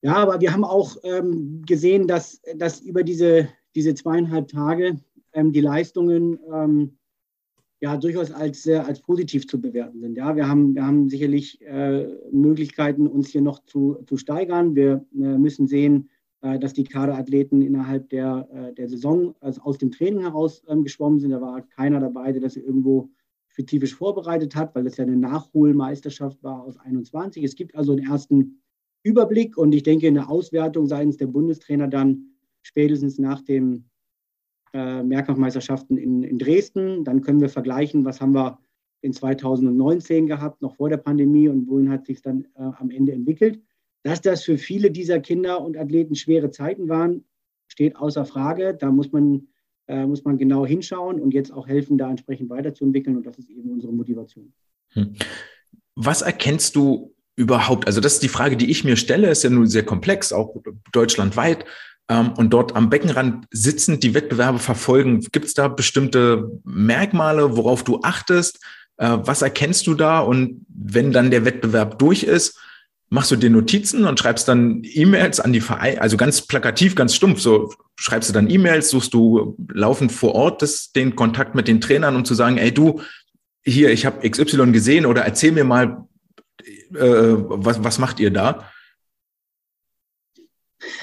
Ja, 0.00 0.16
aber 0.16 0.40
wir 0.40 0.52
haben 0.52 0.64
auch 0.64 0.96
ähm, 1.02 1.62
gesehen, 1.66 2.06
dass, 2.06 2.40
dass 2.56 2.80
über 2.80 3.02
diese, 3.02 3.48
diese 3.74 3.94
zweieinhalb 3.94 4.48
Tage 4.48 5.00
die 5.34 5.60
Leistungen 5.60 6.38
ja 7.80 7.96
durchaus 7.96 8.30
als, 8.30 8.66
äh, 8.66 8.76
als 8.76 9.00
positiv 9.00 9.46
zu 9.46 9.60
bewerten 9.60 10.00
sind. 10.00 10.16
Ja, 10.16 10.34
wir 10.36 10.48
haben, 10.48 10.74
wir 10.74 10.84
haben 10.84 11.08
sicherlich 11.08 11.60
äh, 11.62 12.06
Möglichkeiten, 12.32 13.06
uns 13.06 13.28
hier 13.28 13.42
noch 13.42 13.64
zu, 13.64 14.02
zu 14.06 14.16
steigern. 14.16 14.74
Wir 14.74 15.04
äh, 15.14 15.38
müssen 15.38 15.66
sehen, 15.66 16.10
äh, 16.40 16.58
dass 16.58 16.72
die 16.72 16.84
Kaderathleten 16.84 17.62
innerhalb 17.62 18.08
der, 18.10 18.48
äh, 18.52 18.74
der 18.74 18.88
Saison 18.88 19.34
also 19.40 19.60
aus 19.62 19.78
dem 19.78 19.90
Training 19.90 20.20
heraus 20.20 20.62
ähm, 20.68 20.82
geschwommen 20.82 21.20
sind. 21.20 21.30
Da 21.30 21.40
war 21.40 21.62
keiner 21.62 22.00
dabei, 22.00 22.32
der 22.32 22.42
das 22.42 22.56
irgendwo 22.56 23.10
spezifisch 23.48 23.94
vorbereitet 23.94 24.54
hat, 24.54 24.74
weil 24.74 24.84
das 24.84 24.96
ja 24.96 25.04
eine 25.04 25.16
Nachholmeisterschaft 25.16 26.42
war 26.42 26.62
aus 26.62 26.78
21. 26.78 27.42
Es 27.42 27.56
gibt 27.56 27.74
also 27.74 27.92
einen 27.92 28.06
ersten 28.06 28.60
Überblick 29.02 29.56
und 29.56 29.74
ich 29.74 29.82
denke, 29.82 30.06
eine 30.06 30.28
Auswertung 30.28 30.86
seitens 30.86 31.16
der 31.16 31.26
Bundestrainer 31.26 31.88
dann 31.88 32.34
spätestens 32.62 33.18
nach 33.18 33.40
dem 33.42 33.84
äh, 34.72 35.02
Mehrkampfmeisterschaften 35.02 35.96
in, 35.96 36.22
in 36.22 36.38
Dresden. 36.38 37.04
Dann 37.04 37.22
können 37.22 37.40
wir 37.40 37.48
vergleichen, 37.48 38.04
was 38.04 38.20
haben 38.20 38.34
wir 38.34 38.58
in 39.00 39.12
2019 39.12 40.26
gehabt, 40.26 40.60
noch 40.60 40.76
vor 40.76 40.88
der 40.88 40.96
Pandemie 40.96 41.48
und 41.48 41.68
wohin 41.68 41.90
hat 41.90 42.06
sich 42.06 42.20
dann 42.22 42.46
äh, 42.56 42.62
am 42.78 42.90
Ende 42.90 43.12
entwickelt. 43.12 43.60
Dass 44.02 44.20
das 44.20 44.44
für 44.44 44.58
viele 44.58 44.90
dieser 44.90 45.20
Kinder 45.20 45.60
und 45.62 45.76
Athleten 45.76 46.14
schwere 46.14 46.50
Zeiten 46.50 46.88
waren, 46.88 47.24
steht 47.68 47.96
außer 47.96 48.24
Frage. 48.24 48.74
Da 48.74 48.90
muss 48.90 49.12
man, 49.12 49.48
äh, 49.86 50.06
muss 50.06 50.24
man 50.24 50.38
genau 50.38 50.66
hinschauen 50.66 51.20
und 51.20 51.32
jetzt 51.32 51.52
auch 51.52 51.68
helfen, 51.68 51.98
da 51.98 52.10
entsprechend 52.10 52.50
weiterzuentwickeln. 52.50 53.16
Und 53.16 53.26
das 53.26 53.38
ist 53.38 53.50
eben 53.50 53.70
unsere 53.70 53.92
Motivation. 53.92 54.52
Hm. 54.92 55.14
Was 55.94 56.22
erkennst 56.22 56.76
du 56.76 57.14
überhaupt? 57.36 57.86
Also 57.86 58.00
das 58.00 58.14
ist 58.14 58.22
die 58.22 58.28
Frage, 58.28 58.56
die 58.56 58.70
ich 58.70 58.84
mir 58.84 58.96
stelle, 58.96 59.30
ist 59.30 59.44
ja 59.44 59.50
nun 59.50 59.66
sehr 59.66 59.84
komplex, 59.84 60.32
auch 60.32 60.56
deutschlandweit. 60.92 61.64
Ähm, 62.08 62.32
und 62.32 62.50
dort 62.50 62.74
am 62.74 62.90
Beckenrand 62.90 63.46
sitzend 63.50 64.02
die 64.02 64.14
Wettbewerbe 64.14 64.58
verfolgen. 64.58 65.20
Gibt 65.32 65.46
es 65.46 65.54
da 65.54 65.68
bestimmte 65.68 66.50
Merkmale, 66.64 67.56
worauf 67.56 67.84
du 67.84 68.00
achtest? 68.02 68.60
Äh, 68.96 69.18
was 69.22 69.42
erkennst 69.42 69.86
du 69.86 69.94
da? 69.94 70.20
Und 70.20 70.66
wenn 70.68 71.12
dann 71.12 71.30
der 71.30 71.44
Wettbewerb 71.44 71.98
durch 71.98 72.22
ist, 72.22 72.58
machst 73.10 73.30
du 73.30 73.36
dir 73.36 73.50
Notizen 73.50 74.04
und 74.04 74.18
schreibst 74.18 74.48
dann 74.48 74.82
E-Mails 74.84 75.40
an 75.40 75.52
die 75.52 75.60
Vereine, 75.60 76.00
also 76.00 76.16
ganz 76.16 76.42
plakativ, 76.42 76.94
ganz 76.94 77.14
stumpf, 77.14 77.40
so 77.40 77.72
schreibst 77.96 78.28
du 78.28 78.34
dann 78.34 78.50
E-Mails, 78.50 78.90
suchst 78.90 79.14
du 79.14 79.56
laufend 79.72 80.12
vor 80.12 80.34
Ort 80.34 80.62
das, 80.62 80.92
den 80.92 81.16
Kontakt 81.16 81.54
mit 81.54 81.68
den 81.68 81.80
Trainern, 81.80 82.16
um 82.16 82.24
zu 82.24 82.34
sagen, 82.34 82.58
ey 82.58 82.72
du, 82.72 83.00
hier, 83.64 83.90
ich 83.90 84.04
habe 84.06 84.28
XY 84.28 84.72
gesehen 84.72 85.06
oder 85.06 85.22
erzähl 85.22 85.52
mir 85.52 85.64
mal, 85.64 86.04
äh, 86.94 86.98
was, 86.98 87.82
was 87.82 87.98
macht 87.98 88.20
ihr 88.20 88.30
da? 88.30 88.64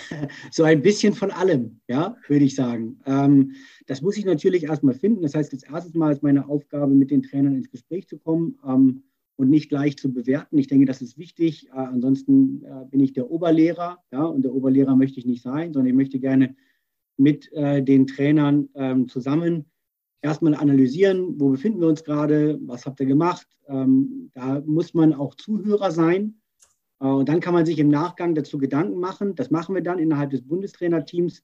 so 0.52 0.64
ein 0.64 0.82
bisschen 0.82 1.14
von 1.14 1.32
allem, 1.32 1.80
ja, 1.88 2.16
würde 2.28 2.46
ich 2.46 2.56
sagen. 2.56 3.00
Ähm, 3.06 3.54
das 3.88 4.02
muss 4.02 4.18
ich 4.18 4.26
natürlich 4.26 4.64
erstmal 4.64 4.94
finden. 4.94 5.22
Das 5.22 5.36
heißt, 5.36 5.54
als 5.54 5.64
erstes 5.64 5.94
Mal 5.94 6.12
ist 6.12 6.24
meine 6.24 6.48
Aufgabe, 6.48 6.94
mit 6.94 7.12
den 7.12 7.24
Trainern 7.24 7.56
ins 7.56 7.70
Gespräch 7.70 8.08
zu 8.08 8.18
kommen 8.18 8.58
ähm, 8.66 9.04
und 9.36 9.50
nicht 9.50 9.70
gleich 9.70 9.98
zu 9.98 10.14
bewerten. 10.14 10.58
Ich 10.58 10.68
denke, 10.68 10.86
das 10.86 11.02
ist 11.02 11.18
wichtig. 11.18 11.68
Äh, 11.70 11.72
ansonsten 11.74 12.64
äh, 12.64 12.86
bin 12.90 13.00
ich 13.00 13.14
der 13.14 13.30
Oberlehrer, 13.30 14.00
ja, 14.12 14.24
und 14.24 14.44
der 14.44 14.54
Oberlehrer 14.54 14.96
möchte 14.96 15.20
ich 15.20 15.26
nicht 15.26 15.42
sein, 15.44 15.74
sondern 15.74 15.90
ich 15.90 15.96
möchte 15.96 16.20
gerne 16.20 16.56
mit 17.18 17.52
äh, 17.54 17.82
den 17.82 18.08
Trainern 18.08 18.70
ähm, 18.76 19.08
zusammen 19.08 19.66
erstmal 20.22 20.56
analysieren, 20.56 21.40
wo 21.40 21.50
befinden 21.50 21.82
wir 21.82 21.88
uns 21.88 22.04
gerade, 22.04 22.60
was 22.64 22.86
habt 22.86 23.00
ihr 23.00 23.06
gemacht. 23.06 23.48
Ähm, 23.68 24.32
da 24.34 24.62
muss 24.66 24.94
man 24.94 25.14
auch 25.14 25.36
Zuhörer 25.36 25.92
sein 25.92 26.36
und 27.00 27.28
dann 27.28 27.42
kann 27.42 27.54
man 27.54 27.66
sich 27.66 27.78
im 27.80 27.90
Nachgang 27.90 28.36
dazu 28.36 28.58
Gedanken 28.58 29.00
machen. 29.00 29.36
Das 29.36 29.52
machen 29.52 29.76
wir 29.76 29.82
dann 29.82 30.00
innerhalb 30.00 30.30
des 30.30 30.42
Bundestrainerteams, 30.48 31.44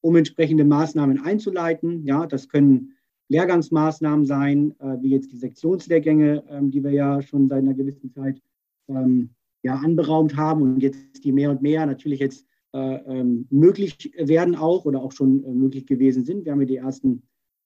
um 0.00 0.16
entsprechende 0.16 0.64
Maßnahmen 0.64 1.24
einzuleiten. 1.24 2.04
Ja, 2.04 2.26
das 2.26 2.48
können 2.48 2.96
Lehrgangsmaßnahmen 3.28 4.24
sein, 4.24 4.74
äh, 4.78 4.96
wie 5.00 5.10
jetzt 5.10 5.32
die 5.32 5.38
Sektionslehrgänge, 5.38 6.44
ähm, 6.48 6.70
die 6.70 6.82
wir 6.82 6.92
ja 6.92 7.22
schon 7.22 7.48
seit 7.48 7.62
einer 7.62 7.74
gewissen 7.74 8.10
Zeit 8.10 8.40
ähm, 8.88 9.30
ja, 9.62 9.74
anberaumt 9.74 10.36
haben 10.36 10.62
und 10.62 10.80
jetzt 10.80 11.24
die 11.24 11.32
mehr 11.32 11.50
und 11.50 11.62
mehr 11.62 11.86
natürlich 11.86 12.20
jetzt 12.20 12.46
äh, 12.72 12.78
ähm, 12.78 13.46
möglich 13.50 14.12
werden 14.16 14.54
auch 14.54 14.84
oder 14.84 15.02
auch 15.02 15.12
schon 15.12 15.40
möglich 15.58 15.86
gewesen 15.86 16.24
sind. 16.24 16.44
Wir 16.44 16.52
haben 16.52 16.60
ja 16.60 16.66
die 16.66 16.76
ersten 16.76 17.22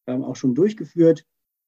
auch 0.07 0.35
schon 0.35 0.57
durchgeführt. 0.57 1.25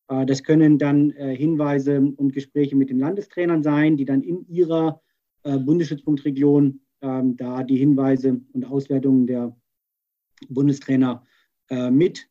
das 0.08 0.42
können 0.42 0.76
dann 0.76 1.10
Hinweise 1.10 2.00
und 2.00 2.32
Gespräche 2.32 2.74
mit 2.74 2.90
den 2.90 2.98
Landestrainern 2.98 3.62
sein, 3.62 3.96
die 3.96 4.04
dann 4.04 4.22
in 4.22 4.48
ihrer 4.48 5.00
äh, 5.44 5.58
Bundesstützpunktregion 5.58 6.80
ähm, 7.02 7.36
da 7.36 7.62
die 7.62 7.76
Hinweise 7.76 8.40
und 8.52 8.64
Auswertungen 8.64 9.26
der 9.26 9.56
Bundestrainer 10.48 11.26
äh, 11.68 11.90
mit 11.90 12.28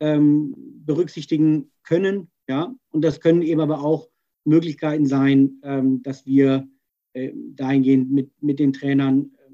ähm, 0.00 0.54
berücksichtigen 0.84 1.70
können. 1.82 2.30
Ja? 2.48 2.74
Und 2.90 3.04
das 3.04 3.20
können 3.20 3.42
eben 3.42 3.60
aber 3.60 3.82
auch 3.84 4.08
Möglichkeiten 4.44 5.06
sein, 5.06 5.60
ähm, 5.62 6.02
dass 6.02 6.26
wir 6.26 6.68
äh, 7.12 7.32
dahingehend 7.34 8.10
mit, 8.10 8.30
mit 8.42 8.58
den 8.58 8.72
Trainern 8.72 9.32
äh, 9.36 9.52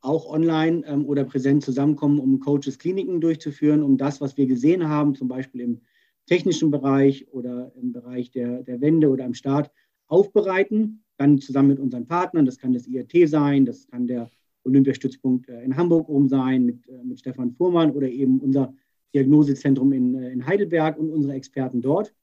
auch 0.00 0.26
online 0.30 0.82
ähm, 0.86 1.04
oder 1.06 1.24
präsent 1.24 1.64
zusammenkommen, 1.64 2.20
um 2.20 2.40
Coaches 2.40 2.78
Kliniken 2.78 3.20
durchzuführen, 3.20 3.82
um 3.82 3.96
das, 3.98 4.20
was 4.20 4.36
wir 4.36 4.46
gesehen 4.46 4.88
haben, 4.88 5.14
zum 5.14 5.28
Beispiel 5.28 5.60
im 5.62 5.80
technischen 6.26 6.70
Bereich 6.70 7.28
oder 7.32 7.72
im 7.74 7.92
Bereich 7.92 8.30
der, 8.30 8.62
der 8.62 8.80
Wende 8.80 9.10
oder 9.10 9.24
im 9.24 9.34
Start, 9.34 9.70
aufbereiten 10.06 11.04
dann 11.20 11.38
zusammen 11.38 11.68
mit 11.68 11.78
unseren 11.78 12.06
Partnern, 12.06 12.46
das 12.46 12.58
kann 12.58 12.72
das 12.72 12.86
IRT 12.86 13.28
sein, 13.28 13.66
das 13.66 13.86
kann 13.86 14.06
der 14.06 14.30
Olympiastützpunkt 14.64 15.48
äh, 15.48 15.62
in 15.62 15.76
Hamburg 15.76 16.08
oben 16.08 16.28
sein 16.28 16.64
mit, 16.64 16.88
äh, 16.88 17.02
mit 17.04 17.18
Stefan 17.18 17.52
Fuhrmann 17.52 17.92
oder 17.92 18.08
eben 18.08 18.40
unser 18.40 18.74
Diagnosezentrum 19.14 19.92
in, 19.92 20.14
äh, 20.14 20.30
in 20.30 20.46
Heidelberg 20.46 20.98
und 20.98 21.10
unsere 21.10 21.34
Experten 21.34 21.82
dort. 21.82 22.14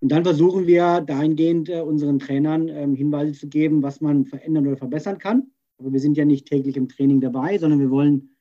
Und 0.00 0.12
dann 0.12 0.24
versuchen 0.24 0.66
wir 0.66 1.02
dahingehend 1.02 1.68
unseren 1.68 2.18
Trainern 2.18 2.68
ähm, 2.68 2.94
Hinweise 2.94 3.32
zu 3.32 3.48
geben, 3.48 3.82
was 3.82 4.00
man 4.00 4.24
verändern 4.24 4.66
oder 4.66 4.78
verbessern 4.78 5.18
kann. 5.18 5.50
Aber 5.76 5.92
wir 5.92 6.00
sind 6.00 6.16
ja 6.16 6.24
nicht 6.24 6.46
täglich 6.46 6.76
im 6.76 6.88
Training 6.88 7.20
dabei, 7.20 7.58
sondern 7.58 7.80
wir 7.80 7.90
wollen 7.90 8.34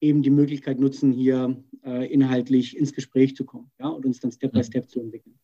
eben 0.00 0.22
die 0.22 0.30
Möglichkeit 0.30 0.78
nutzen, 0.78 1.12
hier 1.12 1.56
inhaltlich 1.82 2.76
ins 2.76 2.92
Gespräch 2.92 3.34
zu 3.34 3.44
kommen 3.44 3.70
ja, 3.80 3.88
und 3.88 4.04
uns 4.04 4.20
dann 4.20 4.30
Step 4.30 4.52
by 4.52 4.58
mhm. 4.58 4.64
Step 4.64 4.88
zu 4.88 5.00
entwickeln. 5.00 5.38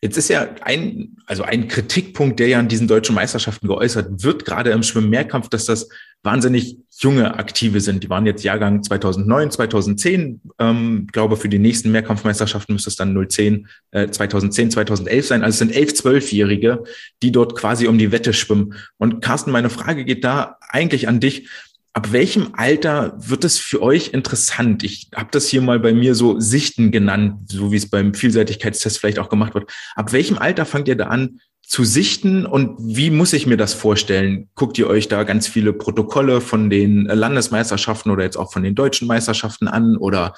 Jetzt 0.00 0.16
ist 0.16 0.28
ja 0.28 0.48
ein, 0.62 1.16
also 1.26 1.42
ein 1.42 1.68
Kritikpunkt, 1.68 2.40
der 2.40 2.48
ja 2.48 2.58
an 2.58 2.68
diesen 2.68 2.88
deutschen 2.88 3.14
Meisterschaften 3.14 3.68
geäußert 3.68 4.22
wird, 4.22 4.44
gerade 4.44 4.70
im 4.70 4.82
Schwimmmehrkampf, 4.82 5.48
dass 5.48 5.64
das 5.64 5.88
wahnsinnig 6.22 6.78
junge 6.98 7.34
Aktive 7.34 7.80
sind. 7.80 8.02
Die 8.02 8.08
waren 8.08 8.26
jetzt 8.26 8.42
Jahrgang 8.42 8.82
2009, 8.82 9.50
2010. 9.50 10.40
Ähm, 10.58 11.06
glaube, 11.12 11.36
für 11.36 11.48
die 11.48 11.58
nächsten 11.58 11.92
Mehrkampfmeisterschaften 11.92 12.72
müsste 12.72 12.90
es 12.90 12.96
dann 12.96 13.14
010, 13.14 13.68
äh, 13.90 14.08
2010, 14.08 14.70
2011 14.70 15.26
sein. 15.26 15.42
Also 15.42 15.54
es 15.54 15.58
sind 15.58 15.72
elf, 15.72 15.94
zwölfjährige, 15.94 16.84
die 17.22 17.32
dort 17.32 17.56
quasi 17.56 17.86
um 17.86 17.98
die 17.98 18.12
Wette 18.12 18.32
schwimmen. 18.32 18.74
Und 18.96 19.20
Carsten, 19.20 19.50
meine 19.50 19.70
Frage 19.70 20.04
geht 20.04 20.24
da 20.24 20.56
eigentlich 20.60 21.08
an 21.08 21.20
dich 21.20 21.48
ab 21.94 22.10
welchem 22.12 22.48
Alter 22.54 23.14
wird 23.16 23.44
es 23.44 23.58
für 23.58 23.80
euch 23.80 24.08
interessant? 24.08 24.82
Ich 24.82 25.08
habe 25.14 25.28
das 25.30 25.48
hier 25.48 25.62
mal 25.62 25.78
bei 25.78 25.94
mir 25.94 26.14
so 26.14 26.40
Sichten 26.40 26.90
genannt, 26.90 27.50
so 27.50 27.72
wie 27.72 27.76
es 27.76 27.88
beim 27.88 28.14
Vielseitigkeitstest 28.14 28.98
vielleicht 28.98 29.20
auch 29.20 29.28
gemacht 29.28 29.54
wird. 29.54 29.72
Ab 29.94 30.12
welchem 30.12 30.36
Alter 30.36 30.66
fangt 30.66 30.88
ihr 30.88 30.96
da 30.96 31.06
an 31.06 31.40
zu 31.62 31.84
sichten 31.84 32.44
und 32.44 32.76
wie 32.78 33.10
muss 33.10 33.32
ich 33.32 33.46
mir 33.46 33.56
das 33.56 33.74
vorstellen? 33.74 34.50
Guckt 34.54 34.76
ihr 34.76 34.88
euch 34.88 35.08
da 35.08 35.22
ganz 35.22 35.46
viele 35.46 35.72
Protokolle 35.72 36.40
von 36.40 36.68
den 36.68 37.04
Landesmeisterschaften 37.06 38.10
oder 38.10 38.24
jetzt 38.24 38.36
auch 38.36 38.52
von 38.52 38.64
den 38.64 38.74
deutschen 38.74 39.08
Meisterschaften 39.08 39.68
an 39.68 39.96
oder 39.96 40.34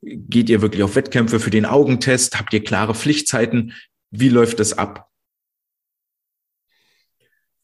geht 0.00 0.48
ihr 0.48 0.62
wirklich 0.62 0.84
auf 0.84 0.94
Wettkämpfe 0.94 1.40
für 1.40 1.50
den 1.50 1.66
Augentest? 1.66 2.38
Habt 2.38 2.54
ihr 2.54 2.64
klare 2.64 2.94
Pflichtzeiten? 2.94 3.74
Wie 4.10 4.28
läuft 4.28 4.60
das 4.60 4.78
ab? 4.78 5.09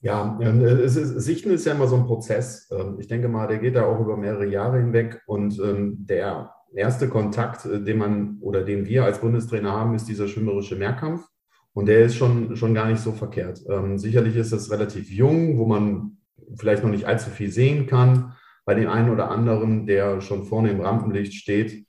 Ja, 0.06 0.38
ist, 0.38 0.94
Sichten 0.94 1.50
ist 1.50 1.66
ja 1.66 1.72
immer 1.72 1.88
so 1.88 1.96
ein 1.96 2.04
Prozess. 2.04 2.70
Ähm, 2.70 2.94
ich 3.00 3.08
denke 3.08 3.26
mal, 3.26 3.48
der 3.48 3.58
geht 3.58 3.74
da 3.74 3.86
auch 3.86 3.98
über 3.98 4.16
mehrere 4.16 4.46
Jahre 4.46 4.78
hinweg. 4.78 5.20
Und 5.26 5.58
ähm, 5.58 5.96
der 6.08 6.52
erste 6.76 7.08
Kontakt, 7.08 7.66
äh, 7.66 7.82
den 7.82 7.98
man 7.98 8.38
oder 8.40 8.62
den 8.62 8.86
wir 8.86 9.04
als 9.04 9.20
Bundestrainer 9.20 9.72
haben, 9.72 9.96
ist 9.96 10.08
dieser 10.08 10.28
schwimmerische 10.28 10.76
Mehrkampf. 10.76 11.26
Und 11.72 11.86
der 11.86 12.04
ist 12.04 12.14
schon, 12.14 12.54
schon 12.54 12.72
gar 12.72 12.86
nicht 12.86 13.00
so 13.00 13.10
verkehrt. 13.10 13.64
Ähm, 13.68 13.98
sicherlich 13.98 14.36
ist 14.36 14.52
das 14.52 14.70
relativ 14.70 15.10
jung, 15.10 15.58
wo 15.58 15.66
man 15.66 16.18
vielleicht 16.56 16.84
noch 16.84 16.90
nicht 16.90 17.06
allzu 17.06 17.30
viel 17.30 17.50
sehen 17.50 17.88
kann. 17.88 18.34
Bei 18.64 18.74
den 18.74 18.86
einen 18.86 19.10
oder 19.10 19.32
anderen, 19.32 19.86
der 19.86 20.20
schon 20.20 20.44
vorne 20.44 20.70
im 20.70 20.82
Rampenlicht 20.82 21.34
steht, 21.34 21.84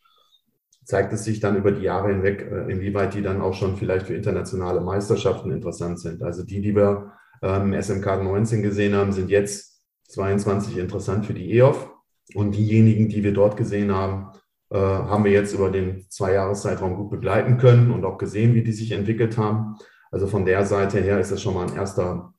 zeigt 0.86 1.14
es 1.14 1.24
sich 1.24 1.40
dann 1.40 1.56
über 1.56 1.72
die 1.72 1.84
Jahre 1.84 2.10
hinweg, 2.10 2.50
äh, 2.52 2.72
inwieweit 2.72 3.14
die 3.14 3.22
dann 3.22 3.42
auch 3.42 3.54
schon 3.54 3.78
vielleicht 3.78 4.08
für 4.08 4.16
internationale 4.16 4.82
Meisterschaften 4.82 5.52
interessant 5.52 6.00
sind. 6.00 6.24
Also 6.24 6.44
die, 6.44 6.62
die 6.62 6.76
wir 6.76 7.12
ähm, 7.42 7.80
SMK 7.80 8.24
19 8.24 8.62
gesehen 8.62 8.96
haben, 8.96 9.12
sind 9.12 9.30
jetzt 9.30 9.82
22 10.10 10.78
interessant 10.78 11.26
für 11.26 11.34
die 11.34 11.58
EOF. 11.58 11.90
Und 12.34 12.56
diejenigen, 12.56 13.10
die 13.10 13.24
wir 13.24 13.34
dort 13.34 13.58
gesehen 13.58 13.94
haben, 13.94 14.32
äh, 14.70 14.78
haben 14.78 15.24
wir 15.24 15.32
jetzt 15.32 15.54
über 15.54 15.70
den 15.70 16.06
Zwei-Jahres-Zeitraum 16.10 16.96
gut 16.96 17.10
begleiten 17.10 17.58
können 17.58 17.92
und 17.92 18.04
auch 18.04 18.18
gesehen, 18.18 18.54
wie 18.54 18.64
die 18.64 18.74
sich 18.74 18.92
entwickelt 18.92 19.38
haben. 19.38 19.78
Also 20.12 20.28
von 20.28 20.46
der 20.46 20.66
Seite 20.66 21.00
her 21.00 21.20
ist 21.20 21.32
das 21.32 21.42
schon 21.42 21.54
mal 21.54 21.68
ein 21.68 21.76
erster 21.76 22.34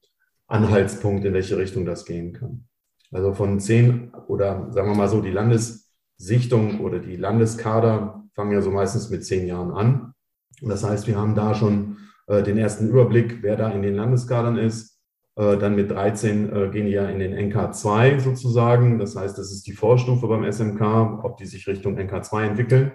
Anhaltspunkt, 0.47 1.25
in 1.25 1.35
welche 1.35 1.57
Richtung 1.57 1.85
das 1.85 2.05
gehen 2.05 2.33
kann. 2.33 2.67
Also 3.11 3.33
von 3.33 3.61
zehn 3.61 4.12
oder 4.26 4.71
sagen 4.73 4.90
wir 4.90 4.97
mal 4.97 5.09
so, 5.09 5.23
die 5.23 5.31
Landessichtung 5.31 6.81
oder 6.81 6.99
die 6.99 7.17
Landeskader 7.17 8.25
fangen 8.35 8.52
ja 8.52 8.61
so 8.61 8.71
meistens 8.71 9.09
mit 9.11 9.25
zehn 9.25 9.47
Jahren 9.47 9.71
an. 9.71 10.14
Und 10.61 10.69
das 10.69 10.85
heißt, 10.85 11.07
wir 11.07 11.17
haben 11.17 11.35
da 11.35 11.55
schon 11.55 11.97
den 12.28 12.58
ersten 12.58 12.88
Überblick, 12.88 13.42
wer 13.42 13.56
da 13.56 13.70
in 13.70 13.82
den 13.82 13.94
Landeskadern 13.94 14.58
ist. 14.58 14.99
Äh, 15.38 15.56
dann 15.56 15.76
mit 15.76 15.90
13 15.90 16.52
äh, 16.52 16.68
gehen 16.68 16.87
die 16.87 16.92
ja 16.92 17.08
in 17.08 17.20
den 17.20 17.32
NK2 17.32 18.18
sozusagen. 18.18 18.99
Das 18.99 19.14
heißt, 19.14 19.38
das 19.38 19.52
ist 19.52 19.66
die 19.68 19.73
Vorstufe 19.73 20.26
beim 20.26 20.50
SMK, 20.50 21.23
ob 21.23 21.37
die 21.37 21.47
sich 21.47 21.66
Richtung 21.68 21.97
NK2 21.97 22.42
entwickeln. 22.42 22.92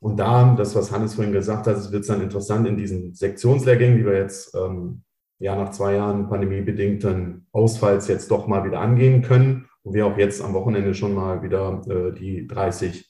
Und 0.00 0.18
da, 0.18 0.54
das, 0.54 0.74
was 0.74 0.90
Hannes 0.90 1.14
vorhin 1.14 1.34
gesagt 1.34 1.66
hat, 1.66 1.92
wird 1.92 2.02
es 2.02 2.08
dann 2.08 2.22
interessant 2.22 2.66
in 2.66 2.78
diesen 2.78 3.14
Sektionslehrgängen, 3.14 3.98
die 3.98 4.06
wir 4.06 4.16
jetzt 4.16 4.54
ähm, 4.54 5.02
ja 5.38 5.54
nach 5.54 5.70
zwei 5.70 5.94
Jahren 5.94 6.28
pandemiebedingten 6.28 7.46
Ausfalls 7.52 8.08
jetzt 8.08 8.30
doch 8.30 8.46
mal 8.46 8.64
wieder 8.64 8.80
angehen 8.80 9.20
können. 9.20 9.66
Und 9.82 9.92
wir 9.92 10.06
auch 10.06 10.16
jetzt 10.16 10.42
am 10.42 10.54
Wochenende 10.54 10.94
schon 10.94 11.14
mal 11.14 11.42
wieder 11.42 11.82
äh, 11.88 12.12
die 12.18 12.46
30 12.46 13.06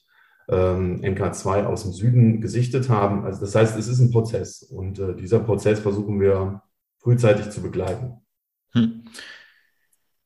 ähm, 0.49 1.01
NK2 1.01 1.65
aus 1.65 1.83
dem 1.83 1.93
Süden 1.93 2.41
gesichtet 2.41 2.89
haben. 2.89 3.25
Also 3.25 3.41
das 3.41 3.55
heißt, 3.55 3.77
es 3.77 3.87
ist 3.87 3.99
ein 3.99 4.11
Prozess 4.11 4.63
und 4.63 4.99
äh, 4.99 5.15
dieser 5.15 5.39
Prozess 5.39 5.79
versuchen 5.79 6.19
wir 6.19 6.61
frühzeitig 6.99 7.49
zu 7.49 7.61
begleiten. 7.61 8.21
Hm. 8.73 9.03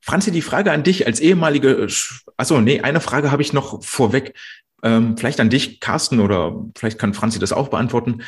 Franzi, 0.00 0.32
die 0.32 0.42
Frage 0.42 0.72
an 0.72 0.82
dich 0.82 1.06
als 1.06 1.20
ehemalige, 1.20 1.86
achso, 2.36 2.60
nee, 2.60 2.80
eine 2.80 3.00
Frage 3.00 3.30
habe 3.30 3.42
ich 3.42 3.52
noch 3.52 3.84
vorweg. 3.84 4.34
Ähm, 4.82 5.16
vielleicht 5.16 5.38
an 5.38 5.48
dich, 5.48 5.78
Carsten, 5.78 6.18
oder 6.18 6.64
vielleicht 6.76 6.98
kann 6.98 7.14
Franzi 7.14 7.38
das 7.38 7.52
auch 7.52 7.68
beantworten. 7.68 8.22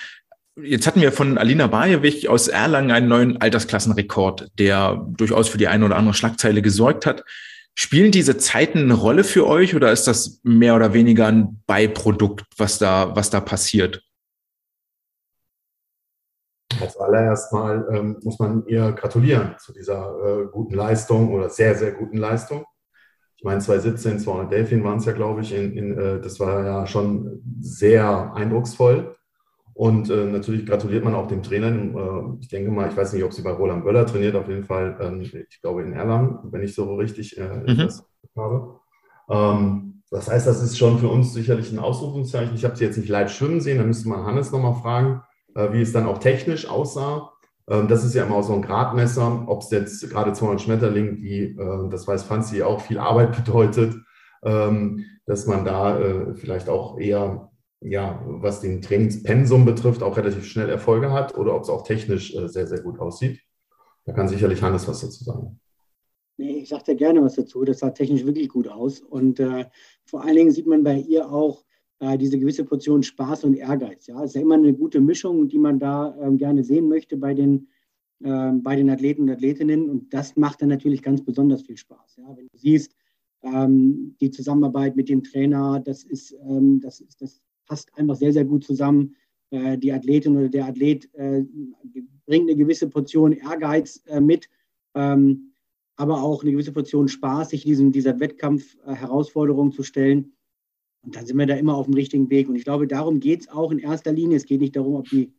Jetzt 0.57 0.87
hatten 0.87 1.01
wir 1.01 1.11
von 1.11 1.37
Alina 1.37 1.67
Bajewich 1.67 2.29
aus 2.29 2.47
Erlangen 2.47 2.93
einen 2.93 3.09
neuen 3.09 3.41
Altersklassenrekord, 3.41 4.53
der 4.57 5.05
durchaus 5.17 5.49
für 5.49 5.59
die 5.59 5.67
eine 5.67 5.85
oder 5.85 5.97
andere 5.97 6.15
Schlagzeile 6.15 6.63
gesorgt 6.63 7.07
hat. 7.07 7.25
Spielen 7.77 8.13
diese 8.13 8.39
Zeiten 8.39 8.79
eine 8.79 8.95
Rolle 8.95 9.25
für 9.25 9.47
euch 9.47 9.75
oder 9.75 9.91
ist 9.91 10.07
das 10.07 10.41
mehr 10.45 10.77
oder 10.77 10.95
weniger 10.95 11.27
ein 11.27 11.63
Beiprodukt, 11.67 12.45
was 12.57 12.79
da, 12.79 13.17
was 13.17 13.31
da 13.31 13.41
passiert? 13.41 14.03
Als 16.81 16.97
allererst 16.97 17.53
mal 17.53 17.87
ähm, 17.93 18.21
muss 18.23 18.39
man 18.39 18.67
ihr 18.67 18.93
gratulieren 18.93 19.57
zu 19.59 19.73
dieser 19.73 20.15
äh, 20.25 20.47
guten 20.51 20.75
Leistung 20.75 21.33
oder 21.33 21.51
sehr, 21.51 21.75
sehr 21.75 21.93
guten 21.93 22.17
Leistung. 22.17 22.65
Ich 23.37 23.45
meine, 23.45 23.61
2017, 23.61 24.21
200 24.21 24.53
Delfin 24.53 24.83
waren 24.85 24.99
es 24.99 25.05
ja, 25.05 25.13
glaube 25.13 25.43
ich, 25.43 25.53
in, 25.53 25.77
in, 25.77 25.99
äh, 25.99 26.21
das 26.21 26.41
war 26.41 26.65
ja 26.65 26.87
schon 26.87 27.43
sehr 27.61 28.33
eindrucksvoll. 28.35 29.15
Und 29.75 30.09
äh, 30.09 30.25
natürlich 30.25 30.67
gratuliert 30.67 31.05
man 31.05 31.15
auch 31.15 31.27
dem 31.27 31.43
Trainer. 31.43 31.69
Äh, 31.69 32.37
ich 32.41 32.49
denke 32.49 32.71
mal, 32.71 32.89
ich 32.89 32.97
weiß 32.97 33.13
nicht, 33.13 33.25
ob 33.25 33.33
sie 33.33 33.43
bei 33.43 33.51
Roland 33.51 33.85
Böller 33.85 34.07
trainiert, 34.07 34.37
auf 34.37 34.49
jeden 34.49 34.65
Fall, 34.65 34.97
ähm, 35.01 35.21
ich 35.21 35.61
glaube 35.61 35.83
in 35.83 35.93
Erlangen, 35.93 36.39
wenn 36.45 36.63
ich 36.63 36.75
so 36.75 36.95
richtig 36.95 37.37
äh, 37.39 37.63
mhm. 37.67 37.79
das 37.79 38.05
habe. 38.37 38.79
Ähm, 39.29 40.03
das 40.11 40.31
heißt, 40.31 40.47
das 40.47 40.63
ist 40.63 40.79
schon 40.79 40.99
für 40.99 41.09
uns 41.09 41.33
sicherlich 41.33 41.73
ein 41.73 41.81
Ausrufungszeichen. 41.81 42.55
Ich 42.55 42.65
habe 42.65 42.77
sie 42.77 42.85
jetzt 42.85 42.97
nicht 42.97 43.09
live 43.09 43.33
schwimmen 43.33 43.61
sehen, 43.61 43.79
da 43.79 43.85
müsste 43.85 44.09
man 44.09 44.25
Hannes 44.25 44.53
nochmal 44.53 44.75
fragen, 44.75 45.23
äh, 45.57 45.73
wie 45.73 45.83
es 45.83 45.93
dann 45.93 46.07
auch 46.07 46.19
technisch 46.19 46.69
aussah. 46.69 47.33
Ähm, 47.69 47.89
das 47.89 48.05
ist 48.05 48.15
ja 48.15 48.25
immer 48.25 48.43
so 48.45 48.53
ein 48.55 48.63
Gradmesser, 48.63 49.45
ob 49.49 49.63
es 49.63 49.71
jetzt 49.71 50.09
gerade 50.11 50.33
200 50.33 50.61
Schmetterling, 50.61 51.21
die, 51.21 51.57
äh, 51.59 51.89
das 51.91 52.07
weiß 52.07 52.23
Franzi, 52.23 52.63
auch 52.63 52.81
viel 52.81 52.99
Arbeit 52.99 53.35
bedeutet, 53.45 53.97
ähm, 54.45 55.05
dass 55.27 55.47
man 55.47 55.65
da 55.65 55.99
äh, 55.99 56.35
vielleicht 56.35 56.69
auch 56.69 56.99
eher 56.99 57.51
ja, 57.85 58.23
was 58.27 58.61
den 58.61 58.81
Trainingspensum 58.81 59.65
betrifft, 59.65 60.03
auch 60.03 60.17
relativ 60.17 60.47
schnell 60.47 60.71
Erfolge 60.71 61.13
hat 61.13 61.37
oder 61.37 61.55
ob 61.55 61.63
es 61.63 61.69
auch 61.69 61.83
technisch 61.83 62.35
äh, 62.35 62.49
sehr, 62.49 62.67
sehr 62.67 62.81
gut 62.81 62.99
aussieht. 62.99 63.41
Da 64.07 64.13
kann 64.13 64.29
sicherlich 64.29 64.63
Hannes 64.63 64.89
was 64.89 65.01
dazu 65.01 65.25
sagen. 65.25 65.61
Nee, 66.37 66.61
ich 66.63 66.69
sage 66.69 66.85
dir 66.85 66.97
gerne 66.97 67.23
was 67.23 67.35
dazu. 67.35 67.65
Das 67.65 67.79
sah 67.79 67.91
technisch 67.91 68.25
wirklich 68.25 68.49
gut 68.49 68.69
aus. 68.69 69.01
Und 69.01 69.39
äh, 69.39 69.67
vor 70.05 70.25
allen 70.25 70.35
Dingen 70.35 70.51
sieht 70.51 70.67
man 70.67 70.83
bei 70.83 70.97
ihr 70.97 71.31
auch 71.31 71.65
äh, 72.01 72.19
diese 72.19 72.39
gewisse 72.39 72.65
Portion 72.65 73.03
Spaß 73.03 73.45
und 73.45 73.55
Ehrgeiz. 73.55 74.07
Ja, 74.07 74.23
es 74.23 74.31
ist 74.31 74.35
ja 74.35 74.41
immer 74.41 74.57
eine 74.57 74.75
gute 74.75 75.01
Mischung, 75.01 75.49
die 75.49 75.59
man 75.59 75.79
da 75.79 76.17
ähm, 76.21 76.39
gerne 76.39 76.65
sehen 76.65 76.89
möchte 76.89 77.17
bei 77.17 77.35
den, 77.35 77.69
äh, 78.21 78.51
bei 78.53 78.77
den 78.77 78.91
Athleten 78.91 79.23
und 79.23 79.31
Athletinnen. 79.31 79.91
Und 79.91 80.13
das 80.13 80.37
macht 80.37 80.63
dann 80.63 80.71
natürlich 80.71 81.03
ganz 81.03 81.23
besonders 81.23 81.63
viel 81.63 81.77
Spaß. 81.77 82.17
Ja, 82.17 82.37
wenn 82.37 82.49
du 82.49 82.59
siehst, 82.59 82.97
ähm, 83.43 84.17
die 84.21 84.31
Zusammenarbeit 84.31 84.97
mit 84.97 85.09
dem 85.09 85.23
Trainer, 85.23 85.81
das 85.81 86.03
ist, 86.03 86.35
ähm, 86.49 86.81
das 86.81 87.01
ist, 87.01 87.21
das 87.21 87.43
passt 87.67 87.97
einfach 87.97 88.17
sehr, 88.17 88.33
sehr 88.33 88.45
gut 88.45 88.65
zusammen. 88.65 89.17
Äh, 89.51 89.79
die 89.79 89.93
Athletin 89.93 90.37
oder 90.37 90.49
der 90.49 90.67
Athlet 90.67 91.13
äh, 91.15 91.45
bringt 92.27 92.49
eine 92.49 92.57
gewisse 92.57 92.89
Portion 92.89 93.33
Ehrgeiz 93.33 94.03
äh, 94.07 94.21
mit, 94.21 94.49
ähm, 94.95 95.53
aber 95.97 96.23
auch 96.23 96.43
eine 96.43 96.53
gewisse 96.53 96.73
Portion 96.73 97.09
Spaß, 97.09 97.51
sich 97.51 97.65
diesem, 97.65 97.93
dieser 97.93 98.19
Wettkampf-Herausforderung 98.19 99.73
zu 99.73 99.83
stellen. 99.83 100.33
Und 101.03 101.15
dann 101.15 101.27
sind 101.27 101.37
wir 101.37 101.47
da 101.47 101.55
immer 101.55 101.77
auf 101.77 101.87
dem 101.87 101.95
richtigen 101.95 102.31
Weg. 102.31 102.49
Und 102.49 102.57
ich 102.57 102.65
glaube, 102.65 102.87
darum 102.87 103.21
geht 103.21 103.43
es 103.43 103.49
auch 103.49 103.71
in 103.71 103.79
erster 103.79 104.13
Linie. 104.13 104.39
Es 104.39 104.47
geht 104.47 104.61
nicht 104.61 104.75
darum, 104.75 104.95
ob 104.97 105.09
die 105.09 105.33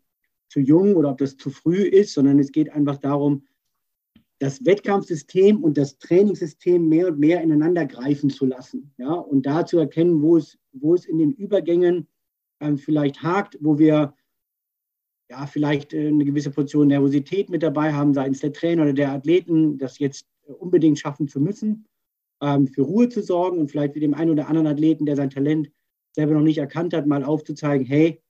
zu 0.47 0.59
jung 0.59 0.95
oder 0.95 1.09
ob 1.09 1.17
das 1.17 1.37
zu 1.37 1.49
früh 1.49 1.81
ist, 1.81 2.13
sondern 2.13 2.39
es 2.39 2.51
geht 2.51 2.71
einfach 2.71 2.97
darum, 2.97 3.43
das 4.39 4.65
Wettkampfsystem 4.65 5.63
und 5.63 5.77
das 5.77 5.97
Trainingssystem 5.97 6.87
mehr 6.87 7.07
und 7.07 7.19
mehr 7.19 7.41
ineinander 7.41 7.85
greifen 7.85 8.29
zu 8.29 8.45
lassen. 8.45 8.93
Ja? 8.97 9.13
Und 9.13 9.45
da 9.45 9.65
zu 9.65 9.79
erkennen, 9.79 10.21
wo 10.21 10.37
es, 10.37 10.57
wo 10.71 10.93
es 10.93 11.05
in 11.05 11.17
den 11.17 11.31
Übergängen 11.31 12.07
ähm, 12.59 12.77
vielleicht 12.77 13.23
hakt, 13.23 13.57
wo 13.61 13.77
wir 13.77 14.13
ja 15.29 15.47
vielleicht 15.47 15.93
äh, 15.93 16.07
eine 16.07 16.25
gewisse 16.25 16.51
Portion 16.51 16.87
Nervosität 16.87 17.49
mit 17.49 17.63
dabei 17.63 17.93
haben, 17.93 18.13
seitens 18.13 18.39
der 18.39 18.53
Trainer 18.53 18.83
oder 18.83 18.93
der 18.93 19.11
Athleten, 19.11 19.77
das 19.77 19.99
jetzt 19.99 20.27
äh, 20.47 20.51
unbedingt 20.51 20.99
schaffen 20.99 21.27
zu 21.27 21.39
müssen, 21.39 21.87
ähm, 22.41 22.67
für 22.67 22.83
Ruhe 22.83 23.09
zu 23.09 23.21
sorgen 23.21 23.59
und 23.59 23.71
vielleicht 23.71 23.93
für 23.93 23.99
dem 23.99 24.13
einen 24.13 24.31
oder 24.31 24.47
anderen 24.47 24.67
Athleten, 24.67 25.05
der 25.05 25.15
sein 25.15 25.29
Talent 25.29 25.71
selber 26.13 26.33
noch 26.33 26.41
nicht 26.41 26.57
erkannt 26.57 26.93
hat, 26.93 27.07
mal 27.07 27.23
aufzuzeigen, 27.23 27.85
hey, 27.85 28.21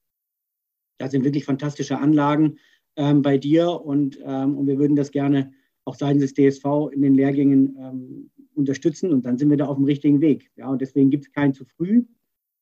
das 0.98 1.12
sind 1.12 1.24
wirklich 1.24 1.46
fantastische 1.46 2.00
Anlagen 2.00 2.58
ähm, 2.96 3.22
bei 3.22 3.38
dir 3.38 3.70
und, 3.70 4.20
ähm, 4.24 4.58
und 4.58 4.68
wir 4.68 4.80
würden 4.80 4.96
das 4.96 5.12
gerne 5.12 5.54
auch 5.84 5.96
seitens 5.96 6.24
des 6.24 6.34
DSV 6.34 6.66
in 6.92 7.02
den 7.02 7.14
Lehrgängen 7.14 7.76
ähm, 7.80 8.32
unterstützen 8.56 9.12
und 9.12 9.26
dann 9.26 9.38
sind 9.38 9.50
wir 9.50 9.58
da 9.58 9.68
auf 9.68 9.76
dem 9.76 9.86
richtigen 9.86 10.22
Weg. 10.22 10.50
Ja, 10.56 10.70
und 10.70 10.82
deswegen 10.82 11.10
gibt 11.10 11.26
es 11.26 11.32
kein 11.32 11.54
zu 11.54 11.66
früh, 11.66 12.06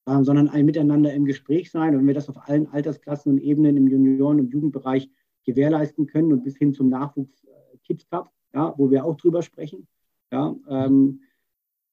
sondern 0.05 0.49
ein 0.49 0.65
Miteinander 0.65 1.13
im 1.13 1.25
Gespräch 1.25 1.71
sein. 1.71 1.93
Und 1.93 2.01
wenn 2.01 2.07
wir 2.07 2.13
das 2.13 2.29
auf 2.29 2.49
allen 2.49 2.67
Altersklassen 2.67 3.31
und 3.31 3.39
Ebenen 3.39 3.77
im 3.77 3.87
Junioren- 3.87 4.39
und 4.39 4.51
Jugendbereich 4.51 5.09
gewährleisten 5.45 6.07
können 6.07 6.31
und 6.31 6.43
bis 6.43 6.57
hin 6.57 6.73
zum 6.73 6.89
Nachwuchs 6.89 7.43
äh, 7.43 7.77
Kids 7.85 8.07
Cup, 8.09 8.31
ja, 8.53 8.73
wo 8.77 8.91
wir 8.91 9.05
auch 9.05 9.15
drüber 9.15 9.41
sprechen, 9.41 9.87
ja, 10.31 10.55
ähm, 10.69 11.21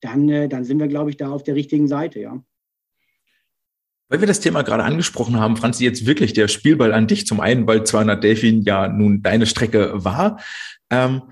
dann, 0.01 0.29
äh, 0.29 0.49
dann 0.49 0.65
sind 0.65 0.79
wir, 0.79 0.89
glaube 0.89 1.11
ich, 1.11 1.17
da 1.17 1.31
auf 1.31 1.43
der 1.43 1.55
richtigen 1.55 1.89
Seite, 1.89 2.21
ja. 2.21 2.43
Weil 4.09 4.21
wir 4.21 4.27
das 4.27 4.41
Thema 4.41 4.63
gerade 4.63 4.83
angesprochen 4.83 5.39
haben, 5.39 5.57
Franzi, 5.57 5.85
jetzt 5.85 6.05
wirklich 6.05 6.33
der 6.33 6.49
Spielball 6.49 6.93
an 6.93 7.07
dich. 7.07 7.27
Zum 7.27 7.39
einen, 7.39 7.69
weil 7.69 7.85
200 7.85 8.23
Delfin 8.23 8.63
ja 8.63 8.89
nun 8.89 9.23
deine 9.23 9.47
Strecke 9.47 10.05
war, 10.05 10.41
ähm, 10.91 11.23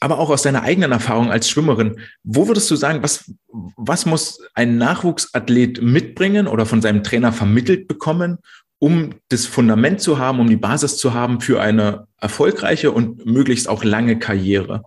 aber 0.00 0.18
auch 0.18 0.30
aus 0.30 0.42
deiner 0.42 0.62
eigenen 0.62 0.92
Erfahrung 0.92 1.30
als 1.30 1.48
Schwimmerin. 1.48 2.00
Wo 2.22 2.48
würdest 2.48 2.70
du 2.70 2.76
sagen, 2.76 3.02
was, 3.02 3.32
was 3.48 4.06
muss 4.06 4.40
ein 4.54 4.78
Nachwuchsathlet 4.78 5.82
mitbringen 5.82 6.46
oder 6.46 6.66
von 6.66 6.82
seinem 6.82 7.02
Trainer 7.02 7.32
vermittelt 7.32 7.88
bekommen, 7.88 8.38
um 8.78 9.14
das 9.28 9.46
Fundament 9.46 10.00
zu 10.00 10.18
haben, 10.18 10.40
um 10.40 10.48
die 10.48 10.56
Basis 10.56 10.98
zu 10.98 11.14
haben 11.14 11.40
für 11.40 11.60
eine 11.60 12.06
erfolgreiche 12.20 12.90
und 12.90 13.24
möglichst 13.24 13.68
auch 13.68 13.84
lange 13.84 14.18
Karriere? 14.18 14.84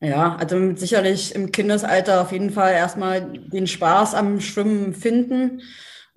Ja, 0.00 0.36
also 0.36 0.76
sicherlich 0.76 1.34
im 1.34 1.50
Kindesalter 1.50 2.20
auf 2.20 2.30
jeden 2.30 2.50
Fall 2.50 2.74
erstmal 2.74 3.32
den 3.32 3.66
Spaß 3.66 4.14
am 4.14 4.40
Schwimmen 4.40 4.94
finden. 4.94 5.62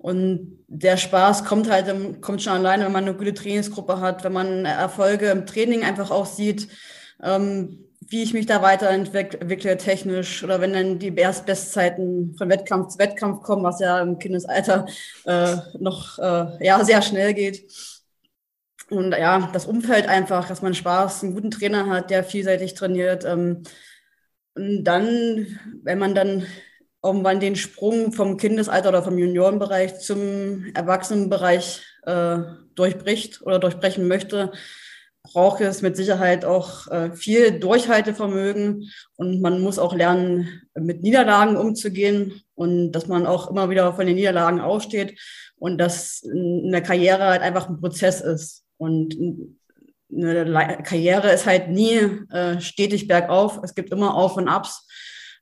Und 0.00 0.64
der 0.66 0.96
Spaß 0.96 1.44
kommt 1.44 1.70
halt, 1.70 2.22
kommt 2.22 2.40
schon 2.40 2.54
alleine, 2.54 2.86
wenn 2.86 2.92
man 2.92 3.04
eine 3.04 3.14
gute 3.14 3.34
Trainingsgruppe 3.34 4.00
hat, 4.00 4.24
wenn 4.24 4.32
man 4.32 4.64
Erfolge 4.64 5.26
im 5.26 5.44
Training 5.44 5.84
einfach 5.84 6.10
auch 6.10 6.24
sieht, 6.24 6.68
ähm, 7.22 7.84
wie 8.00 8.22
ich 8.22 8.32
mich 8.32 8.46
da 8.46 8.62
weiterentwickle 8.62 9.76
technisch 9.76 10.42
oder 10.42 10.62
wenn 10.62 10.72
dann 10.72 10.98
die 10.98 11.10
Bestzeiten 11.10 12.34
von 12.38 12.48
Wettkampf 12.48 12.88
zu 12.88 12.98
Wettkampf 12.98 13.42
kommen, 13.42 13.62
was 13.62 13.78
ja 13.80 14.00
im 14.00 14.18
Kindesalter 14.18 14.86
äh, 15.26 15.56
noch 15.78 16.18
äh, 16.18 16.64
ja, 16.64 16.82
sehr 16.82 17.02
schnell 17.02 17.34
geht. 17.34 17.70
und 18.88 19.12
ja, 19.12 19.50
das 19.52 19.66
Umfeld 19.66 20.08
einfach, 20.08 20.48
dass 20.48 20.62
man 20.62 20.74
Spaß, 20.74 21.24
einen 21.24 21.34
guten 21.34 21.50
Trainer 21.50 21.88
hat, 21.90 22.10
der 22.10 22.24
vielseitig 22.24 22.72
trainiert. 22.72 23.26
Ähm, 23.26 23.64
und 24.54 24.82
dann, 24.84 25.58
wenn 25.82 25.98
man 25.98 26.14
dann 26.14 26.46
irgendwann 27.02 27.40
den 27.40 27.56
Sprung 27.56 28.12
vom 28.12 28.36
Kindesalter 28.36 28.90
oder 28.90 29.02
vom 29.02 29.18
Juniorenbereich 29.18 29.98
zum 30.00 30.66
Erwachsenenbereich 30.74 31.82
äh, 32.02 32.38
durchbricht 32.74 33.42
oder 33.42 33.58
durchbrechen 33.58 34.06
möchte, 34.06 34.52
braucht 35.22 35.60
es 35.60 35.82
mit 35.82 35.96
Sicherheit 35.96 36.44
auch 36.44 36.88
äh, 36.88 37.12
viel 37.12 37.58
Durchhaltevermögen 37.58 38.90
und 39.16 39.40
man 39.40 39.60
muss 39.60 39.78
auch 39.78 39.94
lernen, 39.94 40.62
mit 40.74 41.02
Niederlagen 41.02 41.56
umzugehen 41.56 42.42
und 42.54 42.92
dass 42.92 43.06
man 43.06 43.26
auch 43.26 43.50
immer 43.50 43.70
wieder 43.70 43.92
von 43.94 44.06
den 44.06 44.16
Niederlagen 44.16 44.60
aufsteht 44.60 45.18
und 45.56 45.78
dass 45.78 46.22
eine 46.24 46.82
Karriere 46.82 47.24
halt 47.24 47.42
einfach 47.42 47.68
ein 47.68 47.80
Prozess 47.80 48.20
ist. 48.20 48.64
Und 48.78 49.14
eine 50.12 50.82
Karriere 50.82 51.30
ist 51.30 51.46
halt 51.46 51.68
nie 51.68 51.98
äh, 52.30 52.60
stetig 52.60 53.06
bergauf. 53.06 53.60
Es 53.62 53.74
gibt 53.74 53.92
immer 53.92 54.14
Auf 54.14 54.36
und 54.36 54.48
Abs. 54.48 54.88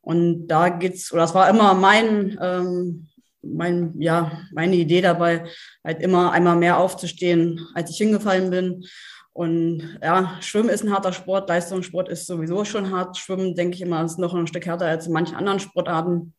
Und 0.00 0.48
da 0.48 0.68
geht's, 0.68 1.12
oder 1.12 1.22
das 1.22 1.34
war 1.34 1.48
immer 1.48 1.74
mein, 1.74 2.38
ähm, 2.40 3.08
mein, 3.42 3.94
ja, 4.00 4.32
meine 4.52 4.76
Idee 4.76 5.00
dabei, 5.00 5.44
halt 5.84 6.00
immer 6.00 6.32
einmal 6.32 6.56
mehr 6.56 6.78
aufzustehen, 6.78 7.66
als 7.74 7.90
ich 7.90 7.98
hingefallen 7.98 8.50
bin. 8.50 8.84
Und 9.32 9.98
ja, 10.02 10.36
Schwimmen 10.40 10.68
ist 10.68 10.82
ein 10.82 10.92
harter 10.92 11.12
Sport, 11.12 11.48
Leistungssport 11.48 12.08
ist 12.08 12.26
sowieso 12.26 12.64
schon 12.64 12.90
hart. 12.90 13.16
Schwimmen, 13.16 13.54
denke 13.54 13.76
ich 13.76 13.82
immer, 13.82 14.04
ist 14.04 14.18
noch 14.18 14.34
ein 14.34 14.46
Stück 14.46 14.66
härter 14.66 14.86
als 14.86 15.06
in 15.06 15.12
manchen 15.12 15.36
anderen 15.36 15.60
Sportarten. 15.60 16.34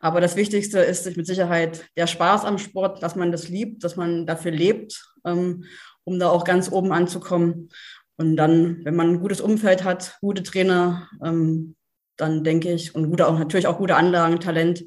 Aber 0.00 0.20
das 0.20 0.36
Wichtigste 0.36 0.78
ist 0.78 1.04
sich 1.04 1.16
mit 1.16 1.26
Sicherheit 1.26 1.84
der 1.96 2.06
Spaß 2.06 2.44
am 2.44 2.58
Sport, 2.58 3.02
dass 3.02 3.16
man 3.16 3.32
das 3.32 3.48
liebt, 3.48 3.82
dass 3.82 3.96
man 3.96 4.26
dafür 4.26 4.52
lebt, 4.52 5.04
ähm, 5.24 5.64
um 6.04 6.18
da 6.18 6.28
auch 6.28 6.44
ganz 6.44 6.70
oben 6.70 6.92
anzukommen. 6.92 7.70
Und 8.16 8.36
dann, 8.36 8.84
wenn 8.84 8.96
man 8.96 9.10
ein 9.10 9.20
gutes 9.20 9.40
Umfeld 9.40 9.84
hat, 9.84 10.16
gute 10.20 10.42
Trainer, 10.42 11.08
ähm, 11.22 11.75
dann 12.16 12.44
denke 12.44 12.72
ich, 12.72 12.94
und 12.94 13.10
gute, 13.10 13.26
auch 13.26 13.38
natürlich 13.38 13.66
auch 13.66 13.78
gute 13.78 13.96
Anlagen, 13.96 14.40
Talent, 14.40 14.84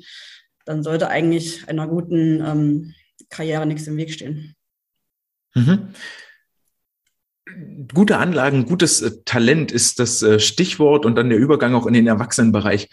dann 0.65 0.83
sollte 0.83 1.09
eigentlich 1.09 1.67
einer 1.67 1.87
guten 1.87 2.43
ähm, 2.45 2.93
Karriere 3.29 3.65
nichts 3.65 3.87
im 3.87 3.97
Weg 3.97 4.11
stehen. 4.11 4.55
Mhm. 5.55 5.89
Gute 7.93 8.17
Anlagen, 8.17 8.65
gutes 8.65 9.01
äh, 9.01 9.11
Talent 9.25 9.71
ist 9.71 9.99
das 9.99 10.21
äh, 10.21 10.39
Stichwort 10.39 11.05
und 11.05 11.15
dann 11.15 11.29
der 11.29 11.39
Übergang 11.39 11.73
auch 11.73 11.87
in 11.87 11.93
den 11.93 12.07
Erwachsenenbereich 12.07 12.89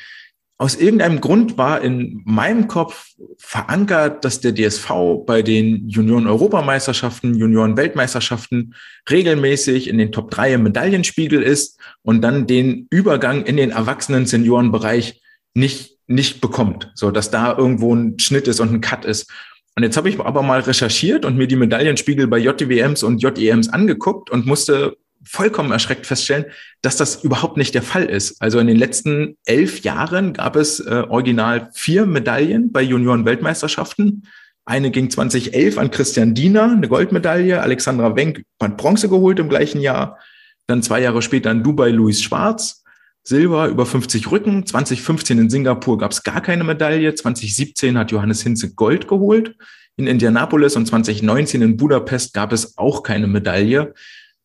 aus 0.59 0.75
irgendeinem 0.75 1.21
Grund 1.21 1.59
war 1.59 1.83
in 1.83 2.23
meinem 2.25 2.67
Kopf 2.67 3.11
verankert, 3.37 4.25
dass 4.25 4.41
der 4.41 4.55
DSV 4.55 4.91
bei 5.27 5.43
den 5.43 5.89
Junioren-Europameisterschaften, 5.89 7.35
Junioren-Weltmeisterschaften 7.35 8.75
regelmäßig 9.11 9.89
in 9.89 9.99
den 9.99 10.13
Top 10.13 10.31
3 10.31 10.55
im 10.55 10.63
Medaillenspiegel 10.63 11.43
ist 11.43 11.79
und 12.03 12.23
dann 12.23 12.47
den 12.47 12.87
Übergang 12.91 13.45
in 13.45 13.59
den 13.59 13.71
Erwachsenen-Seniorenbereich 13.71 15.21
nicht, 15.53 15.99
nicht 16.07 16.41
bekommt, 16.41 16.91
so 16.95 17.11
dass 17.11 17.31
da 17.31 17.57
irgendwo 17.57 17.95
ein 17.95 18.19
Schnitt 18.19 18.49
ist 18.49 18.61
und 18.61 18.73
ein 18.73 18.81
Cut 18.81 19.05
ist. 19.05 19.31
Und 19.75 19.83
jetzt 19.83 19.99
habe 19.99 20.09
ich 20.09 20.19
aber 20.19 20.41
mal 20.43 20.61
recherchiert 20.61 21.27
und 21.27 21.37
mir 21.37 21.47
die 21.47 21.57
Medaillenspiegel 21.57 22.29
bei 22.29 22.39
JWMs 22.39 23.03
und 23.03 23.23
JEMs 23.23 23.69
angeguckt 23.69 24.31
und 24.31 24.47
musste 24.47 24.97
vollkommen 25.27 25.73
erschreckt 25.73 26.07
feststellen, 26.07 26.47
dass 26.83 26.97
das 26.97 27.25
überhaupt 27.25 27.57
nicht 27.57 27.75
der 27.75 27.83
Fall 27.83 28.05
ist. 28.05 28.41
Also 28.41 28.59
in 28.59 28.67
den 28.67 28.77
letzten 28.77 29.37
elf 29.45 29.81
Jahren 29.81 30.33
gab 30.33 30.57
es 30.57 30.81
äh, 30.81 31.05
original 31.09 31.71
vier 31.75 32.07
Medaillen 32.07 32.73
bei 32.73 32.83
Junioren-Weltmeisterschaften. 32.83 34.29
Eine 34.65 34.91
ging 34.91 35.11
2011 35.11 35.79
an 35.79 35.91
Christian 35.91 36.35
Diener, 36.35 36.73
eine 36.73 36.89
Goldmedaille. 36.89 37.61
Alexandra 37.61 38.17
Wenk 38.17 38.45
hat 38.61 38.77
Bronze 38.77 39.09
geholt 39.09 39.39
im 39.39 39.49
gleichen 39.49 39.81
Jahr. 39.81 40.19
Dann 40.67 40.83
zwei 40.83 41.01
Jahre 41.01 41.23
später 41.23 41.51
in 41.51 41.63
Dubai 41.63 41.91
Luis 41.91 42.23
Schwarz. 42.23 42.83
Silber 43.23 43.69
über 43.69 43.87
50 43.87 44.31
Rücken. 44.31 44.67
2015 44.67 45.39
in 45.39 45.51
Singapur 45.51 45.99
gab 45.99 46.13
es 46.13 46.23
gar 46.23 46.41
keine 46.41 46.65
Medaille. 46.65 47.15
2017 47.15 47.99
hat 47.99 48.13
Johannes 48.13 48.43
Hinze 48.43 48.75
Gold 48.75 49.09
geholt. 49.09 49.57
In 49.97 50.07
Indianapolis 50.07 50.77
und 50.77 50.87
2019 50.87 51.63
in 51.63 51.77
Budapest 51.77 52.35
gab 52.35 52.53
es 52.53 52.77
auch 52.77 53.03
keine 53.03 53.27
Medaille. 53.27 53.95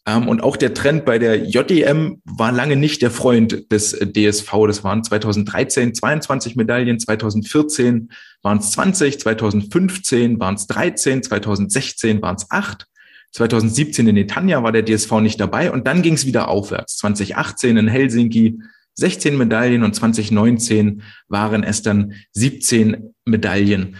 Ähm, 0.07 0.27
und 0.27 0.41
auch 0.41 0.57
der 0.57 0.73
Trend 0.73 1.05
bei 1.05 1.19
der 1.19 1.45
JDM 1.45 2.21
war 2.25 2.51
lange 2.51 2.75
nicht 2.75 3.01
der 3.01 3.11
Freund 3.11 3.71
des 3.71 3.91
DSV. 3.91 4.51
Das 4.67 4.83
waren 4.83 5.03
2013 5.03 5.93
22 5.93 6.55
Medaillen, 6.55 6.99
2014 6.99 8.09
waren 8.41 8.57
es 8.57 8.71
20, 8.71 9.19
2015 9.19 10.39
waren 10.39 10.55
es 10.55 10.67
13, 10.67 11.23
2016 11.23 12.21
waren 12.21 12.35
es 12.35 12.49
8. 12.49 12.87
2017 13.33 14.07
in 14.07 14.15
Netanya 14.15 14.61
war 14.61 14.71
der 14.71 14.83
DSV 14.83 15.11
nicht 15.21 15.39
dabei 15.39 15.71
und 15.71 15.87
dann 15.87 16.01
ging 16.01 16.15
es 16.15 16.25
wieder 16.25 16.49
aufwärts. 16.49 16.97
2018 16.97 17.77
in 17.77 17.87
Helsinki 17.87 18.59
16 18.95 19.37
Medaillen 19.37 19.83
und 19.83 19.95
2019 19.95 21.03
waren 21.29 21.63
es 21.63 21.81
dann 21.81 22.13
17 22.33 23.13
Medaillen. 23.25 23.95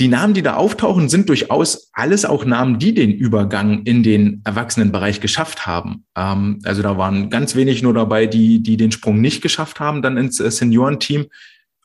Die 0.00 0.08
Namen, 0.08 0.32
die 0.34 0.42
da 0.42 0.54
auftauchen, 0.54 1.08
sind 1.08 1.28
durchaus 1.28 1.90
alles 1.92 2.24
auch 2.24 2.44
Namen, 2.44 2.78
die 2.78 2.94
den 2.94 3.12
Übergang 3.12 3.82
in 3.84 4.02
den 4.02 4.40
Erwachsenenbereich 4.44 5.20
geschafft 5.20 5.66
haben. 5.66 6.06
Ähm, 6.16 6.60
also 6.64 6.82
da 6.82 6.96
waren 6.96 7.28
ganz 7.30 7.54
wenig 7.54 7.82
nur 7.82 7.94
dabei, 7.94 8.26
die, 8.26 8.62
die 8.62 8.76
den 8.76 8.92
Sprung 8.92 9.20
nicht 9.20 9.42
geschafft 9.42 9.80
haben, 9.80 10.02
dann 10.02 10.16
ins 10.16 10.40
äh, 10.40 10.50
Seniorenteam. 10.50 11.26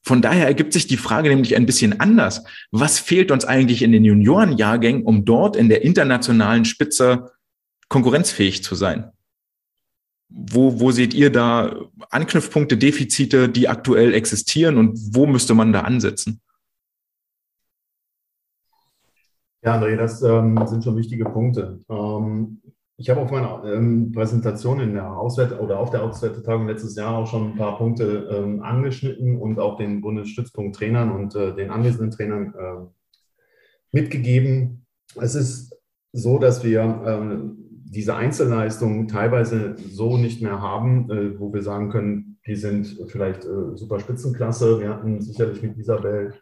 Von 0.03 0.21
daher 0.21 0.47
ergibt 0.47 0.71
sich 0.71 0.87
die 0.87 0.95
Frage 0.95 1.27
nämlich 1.27 1.57
ein 1.57 1.65
bisschen 1.65 1.99
anders. 1.99 2.45
Was 2.71 2.97
fehlt 2.97 3.29
uns 3.29 3.43
eigentlich 3.43 3.81
in 3.81 3.91
den 3.91 4.05
Juniorenjahrgängen, 4.05 5.03
um 5.03 5.25
dort 5.25 5.57
in 5.57 5.67
der 5.67 5.83
internationalen 5.83 6.63
Spitze 6.63 7.31
konkurrenzfähig 7.89 8.63
zu 8.63 8.75
sein? 8.75 9.11
Wo, 10.29 10.79
wo 10.79 10.91
seht 10.91 11.13
ihr 11.13 11.29
da 11.29 11.75
Anknüpfpunkte, 12.09 12.77
Defizite, 12.77 13.49
die 13.49 13.67
aktuell 13.67 14.13
existieren 14.13 14.77
und 14.77 14.97
wo 15.11 15.25
müsste 15.25 15.53
man 15.53 15.73
da 15.73 15.81
ansetzen? 15.81 16.39
Ja, 19.67 19.75
André, 19.75 19.97
das 19.97 20.23
ähm, 20.23 20.58
sind 20.65 20.86
schon 20.86 20.95
wichtige 20.95 21.25
Punkte. 21.25 21.82
Ähm, 21.89 22.62
ich 22.95 23.10
habe 23.10 23.19
auf 23.19 23.32
meiner 23.32 23.65
ähm, 23.65 24.13
Präsentation 24.13 24.80
in 24.80 24.93
der 24.93 25.12
Auswert 25.12 25.60
oder 25.60 25.80
auf 25.80 25.89
der 25.89 26.03
Auswertetagung 26.03 26.67
letztes 26.67 26.95
Jahr 26.95 27.17
auch 27.17 27.27
schon 27.27 27.51
ein 27.51 27.58
paar 27.58 27.77
Punkte 27.77 28.30
ähm, 28.32 28.63
angeschnitten 28.63 29.38
und 29.38 29.60
auch 29.60 29.75
den 29.75 29.99
Bundesstützpunkt 29.99 30.77
Trainern 30.77 31.12
und 31.12 31.36
äh, 31.36 31.53
den 31.53 31.69
anwesenden 31.69 32.12
Trainern 32.12 32.53
äh, 32.58 32.86
mitgegeben. 33.91 34.86
Es 35.19 35.36
ist 35.36 35.75
so, 36.13 36.39
dass 36.39 36.63
wir 36.63 36.82
äh, 37.06 37.60
diese 37.93 38.15
Einzelleistungen 38.15 39.10
teilweise 39.10 39.75
so 39.91 40.15
nicht 40.15 40.41
mehr 40.41 40.62
haben, 40.62 41.12
äh, 41.12 41.38
wo 41.38 41.53
wir 41.53 41.62
sagen 41.62 41.89
können, 41.89 42.39
die 42.47 42.56
sind 42.56 43.01
vielleicht 43.08 43.43
äh, 43.43 43.75
super 43.75 43.99
Spitzenklasse. 43.99 44.80
Wir 44.80 44.91
hatten 44.91 45.19
sicherlich 45.19 45.62
mit 45.62 45.77
Isabel 45.77 46.36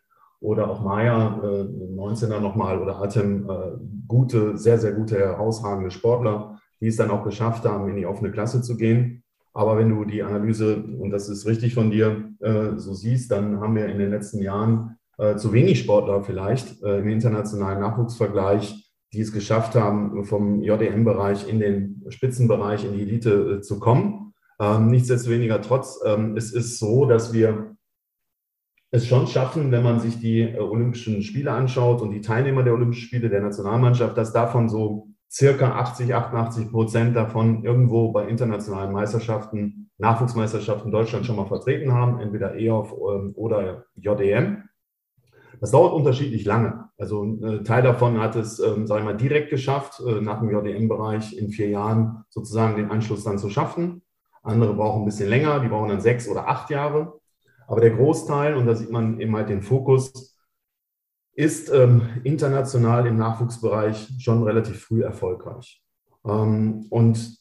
oder 0.46 0.70
auch 0.70 0.82
Maya, 0.82 1.42
äh, 1.44 1.64
19er 1.96 2.40
nochmal, 2.40 2.80
oder 2.80 3.02
Atem, 3.02 3.50
äh, 3.50 3.78
gute, 4.08 4.58
sehr, 4.58 4.78
sehr 4.78 4.94
gute, 4.94 5.18
herausragende 5.18 5.90
Sportler, 5.90 6.60
die 6.80 6.88
es 6.88 6.98
dann 6.98 7.10
auch 7.10 7.24
geschafft 7.24 7.66
haben, 7.66 7.90
in 7.90 7.96
die 7.96 8.06
offene 8.06 8.32
Klasse 8.32 8.62
zu 8.62 8.78
gehen. 8.78 9.24
Aber 9.54 9.78
wenn 9.78 9.90
du 9.90 10.06
die 10.06 10.22
Analyse, 10.22 10.84
und 11.00 11.10
das 11.10 11.30
ist 11.30 11.48
richtig 11.48 11.74
von 11.74 11.90
dir, 11.90 12.30
äh, 12.42 12.76
so 12.76 12.94
siehst, 12.94 13.32
dann 13.32 13.60
haben 13.60 13.76
wir 13.76 13.88
in 13.88 13.98
den 13.98 14.12
letzten 14.12 14.40
Jahren 14.40 14.98
äh, 15.18 15.36
zu 15.36 15.52
wenig 15.52 15.80
Sportler 15.80 16.22
vielleicht 16.22 16.84
äh, 16.84 17.00
im 17.00 17.08
internationalen 17.08 17.80
Nachwuchsvergleich, 17.80 18.92
die 19.14 19.22
es 19.22 19.32
geschafft 19.32 19.76
haben, 19.76 20.26
vom 20.26 20.62
JDM-Bereich 20.62 21.50
in 21.50 21.60
den 21.60 22.04
Spitzenbereich, 22.10 22.86
in 22.86 22.94
die 22.94 23.02
Elite 23.02 23.58
äh, 23.58 23.62
zu 23.62 23.80
kommen. 23.80 24.34
Ähm, 24.60 24.92
nichtsdestoweniger 24.92 25.62
trotz, 25.62 26.00
ähm, 26.06 26.38
es 26.38 26.54
ist 26.54 26.78
so, 26.78 27.06
dass 27.06 27.34
wir 27.34 27.76
es 28.91 29.08
schon 29.08 29.28
schaffen, 29.28 29.71
wenn 29.71 29.84
man 29.84 30.00
sich 30.00 30.19
die 30.19 30.41
äh, 30.41 30.60
Olympischen 30.60 31.21
Spiele 31.21 31.52
anschaut 31.52 32.02
und 32.02 32.12
die 32.12 32.21
Teilnehmer 32.21 32.63
der 32.63 32.74
Olympischen 32.74 33.08
Spiele 33.08 33.30
der 33.30 33.41
Nationalmannschaft, 33.41 34.17
dass 34.17 34.34
davon 34.34 34.69
so 34.69 35.10
circa 35.32 35.71
80, 35.71 36.13
88 36.13 36.71
Prozent 36.71 37.15
davon 37.15 37.63
irgendwo 37.63 38.12
bei 38.12 38.28
internationalen 38.28 38.93
Meisterschaften, 38.93 39.89
Nachwuchsmeisterschaften 39.98 40.91
Deutschland 40.91 41.26
schon 41.26 41.36
mal 41.36 41.45
vertreten 41.45 41.91
haben, 41.93 42.19
entweder 42.19 42.56
EOF 42.56 42.93
ähm, 42.93 43.34
oder 43.36 43.86
JDM. 43.95 44.63
Das 45.60 45.71
dauert 45.71 45.93
unterschiedlich 45.93 46.45
lange. 46.45 46.89
Also 46.98 47.24
ein 47.24 47.43
äh, 47.43 47.63
Teil 47.63 47.84
davon 47.84 48.19
hat 48.19 48.36
es, 48.36 48.60
ähm, 48.60 48.88
sage 48.88 49.02
ich 49.02 49.06
mal, 49.06 49.17
direkt 49.17 49.50
geschafft, 49.50 50.02
äh, 50.06 50.21
nach 50.21 50.39
dem 50.39 50.50
JDM-Bereich 50.50 51.38
in 51.38 51.50
vier 51.50 51.69
Jahren 51.69 52.26
sozusagen 52.30 52.76
den 52.76 52.91
Anschluss 52.91 53.24
dann 53.24 53.38
zu 53.38 53.50
schaffen. 53.50 54.02
Andere 54.43 54.74
brauchen 54.74 55.02
ein 55.02 55.06
bisschen 55.06 55.30
länger, 55.30 55.60
die 55.60 55.67
brauchen 55.67 55.89
dann 55.89 56.02
sechs 56.02 56.30
oder 56.30 56.48
acht 56.48 56.69
Jahre. 56.69 57.19
Aber 57.67 57.82
der 57.82 57.91
Großteil, 57.91 58.56
und 58.56 58.65
da 58.65 58.75
sieht 58.75 58.91
man 58.91 59.19
eben 59.19 59.36
halt 59.36 59.49
den 59.49 59.62
Fokus, 59.62 60.38
ist 61.34 61.69
ähm, 61.73 62.01
international 62.23 63.08
im 63.08 63.17
Nachwuchsbereich 63.17 64.10
schon 64.19 64.43
relativ 64.43 64.82
früh 64.82 65.04
erfolgreich. 65.04 65.84
Ähm, 66.25 66.86
und 66.89 67.38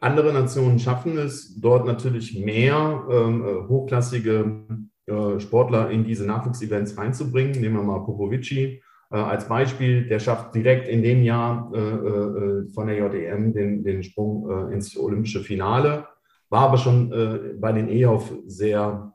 andere 0.00 0.32
Nationen 0.32 0.78
schaffen 0.78 1.18
es, 1.18 1.60
dort 1.60 1.86
natürlich 1.86 2.38
mehr 2.38 3.04
ähm, 3.10 3.44
äh, 3.44 3.68
hochklassige 3.68 4.66
äh, 5.06 5.40
Sportler 5.40 5.90
in 5.90 6.04
diese 6.04 6.26
Nachwuchsevents 6.26 6.96
reinzubringen. 6.96 7.60
Nehmen 7.60 7.76
wir 7.76 7.82
mal 7.82 8.04
Popovici, 8.04 8.82
Äh, 9.12 9.16
als 9.16 9.46
Beispiel, 9.46 10.08
der 10.08 10.20
schafft 10.20 10.54
direkt 10.54 10.88
in 10.88 11.02
dem 11.02 11.22
Jahr 11.22 11.70
äh, 11.74 11.78
äh, 11.78 12.68
von 12.72 12.86
der 12.86 12.96
JEM 12.96 13.52
den, 13.52 13.84
den 13.84 14.02
Sprung 14.02 14.48
äh, 14.48 14.72
ins 14.72 14.96
olympische 14.96 15.40
Finale, 15.40 16.06
war 16.48 16.62
aber 16.68 16.78
schon 16.78 17.12
äh, 17.12 17.54
bei 17.60 17.72
den 17.72 17.88
EOF 17.88 18.32
sehr, 18.46 19.11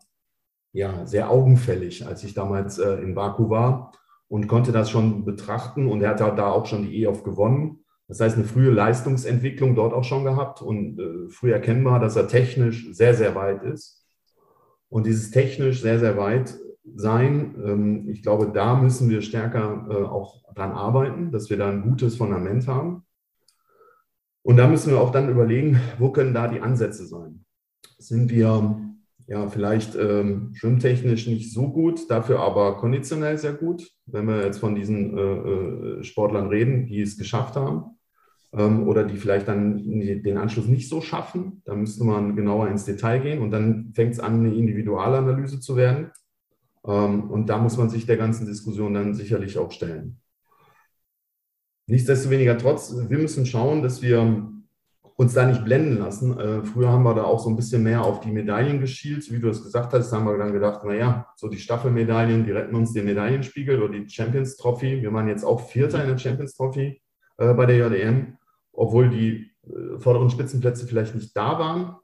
ja, 0.77 1.05
sehr 1.05 1.29
augenfällig, 1.31 2.05
als 2.05 2.23
ich 2.23 2.33
damals 2.33 2.77
äh, 2.77 2.93
in 2.95 3.15
Baku 3.15 3.49
war 3.49 3.93
und 4.27 4.47
konnte 4.47 4.71
das 4.71 4.89
schon 4.89 5.25
betrachten 5.25 5.87
und 5.87 6.01
er 6.01 6.11
hat 6.11 6.19
da 6.19 6.51
auch 6.51 6.65
schon 6.65 6.83
die 6.83 7.03
EOF 7.03 7.23
gewonnen. 7.23 7.79
Das 8.07 8.19
heißt, 8.19 8.37
eine 8.37 8.45
frühe 8.45 8.69
Leistungsentwicklung 8.69 9.75
dort 9.75 9.93
auch 9.93 10.03
schon 10.03 10.23
gehabt 10.23 10.61
und 10.61 11.01
früh 11.29 11.51
erkennbar, 11.51 11.99
dass 11.99 12.15
er 12.15 12.27
technisch 12.27 12.87
sehr, 12.91 13.13
sehr 13.13 13.35
weit 13.35 13.63
ist. 13.63 14.05
Und 14.89 15.05
dieses 15.05 15.31
technisch 15.31 15.81
sehr, 15.81 15.99
sehr 15.99 16.17
weit 16.17 16.57
sein. 16.95 17.55
Ähm, 17.65 18.09
ich 18.09 18.21
glaube, 18.21 18.51
da 18.53 18.75
müssen 18.75 19.09
wir 19.09 19.21
stärker 19.21 19.87
äh, 19.89 20.03
auch 20.03 20.43
dran 20.53 20.71
arbeiten, 20.71 21.31
dass 21.31 21.49
wir 21.49 21.57
da 21.57 21.69
ein 21.69 21.83
gutes 21.83 22.15
Fundament 22.15 22.67
haben. 22.67 23.03
Und 24.43 24.57
da 24.57 24.67
müssen 24.67 24.91
wir 24.91 25.01
auch 25.01 25.11
dann 25.11 25.29
überlegen, 25.29 25.79
wo 25.99 26.11
können 26.11 26.33
da 26.33 26.47
die 26.47 26.61
Ansätze 26.61 27.05
sein? 27.05 27.43
Sind 27.97 28.31
wir 28.31 28.79
ja 29.27 29.49
vielleicht 29.49 29.95
ähm, 29.95 30.53
schwimmtechnisch 30.55 31.27
nicht 31.27 31.53
so 31.53 31.69
gut, 31.69 32.09
dafür 32.09 32.39
aber 32.39 32.77
konditionell 32.77 33.37
sehr 33.37 33.53
gut, 33.53 33.87
wenn 34.05 34.25
wir 34.25 34.43
jetzt 34.43 34.59
von 34.59 34.73
diesen 34.73 35.17
äh, 35.17 35.21
äh 35.21 36.03
Sportlern 36.03 36.47
reden, 36.47 36.87
die 36.87 37.01
es 37.01 37.17
geschafft 37.17 37.55
haben 37.55 37.97
ähm, 38.53 38.87
oder 38.87 39.03
die 39.03 39.17
vielleicht 39.17 39.47
dann 39.47 39.77
den 39.77 40.37
Anschluss 40.37 40.67
nicht 40.67 40.87
so 40.87 41.01
schaffen. 41.01 41.61
Da 41.65 41.75
müsste 41.75 42.05
man 42.05 42.35
genauer 42.35 42.69
ins 42.69 42.85
Detail 42.85 43.19
gehen 43.19 43.41
und 43.41 43.51
dann 43.51 43.91
fängt 43.93 44.13
es 44.13 44.19
an, 44.19 44.39
eine 44.39 44.55
Individualanalyse 44.55 45.59
zu 45.59 45.75
werden. 45.75 46.11
Ähm, 46.85 47.29
und 47.29 47.49
da 47.49 47.57
muss 47.57 47.77
man 47.77 47.89
sich 47.89 48.05
der 48.05 48.17
ganzen 48.17 48.47
Diskussion 48.47 48.93
dann 48.93 49.13
sicherlich 49.13 49.57
auch 49.57 49.71
stellen. 49.71 50.21
Nichtsdestoweniger 51.87 52.57
trotz, 52.57 52.93
wir 53.09 53.17
müssen 53.17 53.45
schauen, 53.45 53.81
dass 53.81 54.01
wir 54.01 54.51
uns 55.17 55.34
da 55.34 55.45
nicht 55.47 55.65
blenden 55.65 55.97
lassen. 55.97 56.39
Äh, 56.39 56.63
früher 56.63 56.91
haben 56.91 57.03
wir 57.03 57.15
da 57.15 57.23
auch 57.23 57.39
so 57.39 57.49
ein 57.49 57.56
bisschen 57.56 57.82
mehr 57.82 58.03
auf 58.03 58.19
die 58.19 58.32
Medaillen 58.32 58.80
geschielt. 58.80 59.30
Wie 59.32 59.39
du 59.39 59.49
es 59.49 59.63
gesagt 59.63 59.91
hast, 59.93 60.13
haben 60.13 60.25
wir 60.25 60.38
dann 60.38 60.53
gedacht, 60.53 60.84
naja, 60.84 61.27
so 61.36 61.49
die 61.49 61.58
Staffelmedaillen, 61.58 62.45
die 62.45 62.51
retten 62.51 62.75
uns 62.75 62.93
den 62.93 63.06
Medaillenspiegel 63.06 63.82
oder 63.82 63.93
die 63.93 64.08
Champions 64.08 64.58
Trophy. 64.58 65.01
Wir 65.01 65.12
waren 65.12 65.27
jetzt 65.27 65.43
auch 65.43 65.60
Vierter 65.60 66.03
in 66.03 66.10
der 66.10 66.19
Champions 66.19 66.53
Trophy 66.56 67.01
äh, 67.38 67.53
bei 67.56 67.65
der 67.65 67.77
JDM, 67.77 68.38
obwohl 68.71 69.10
die 69.10 69.51
äh, 69.63 69.97
vorderen 69.97 70.30
Spitzenplätze 70.30 70.86
vielleicht 70.86 71.15
nicht 71.15 71.36
da 71.36 71.58
waren. 71.58 71.95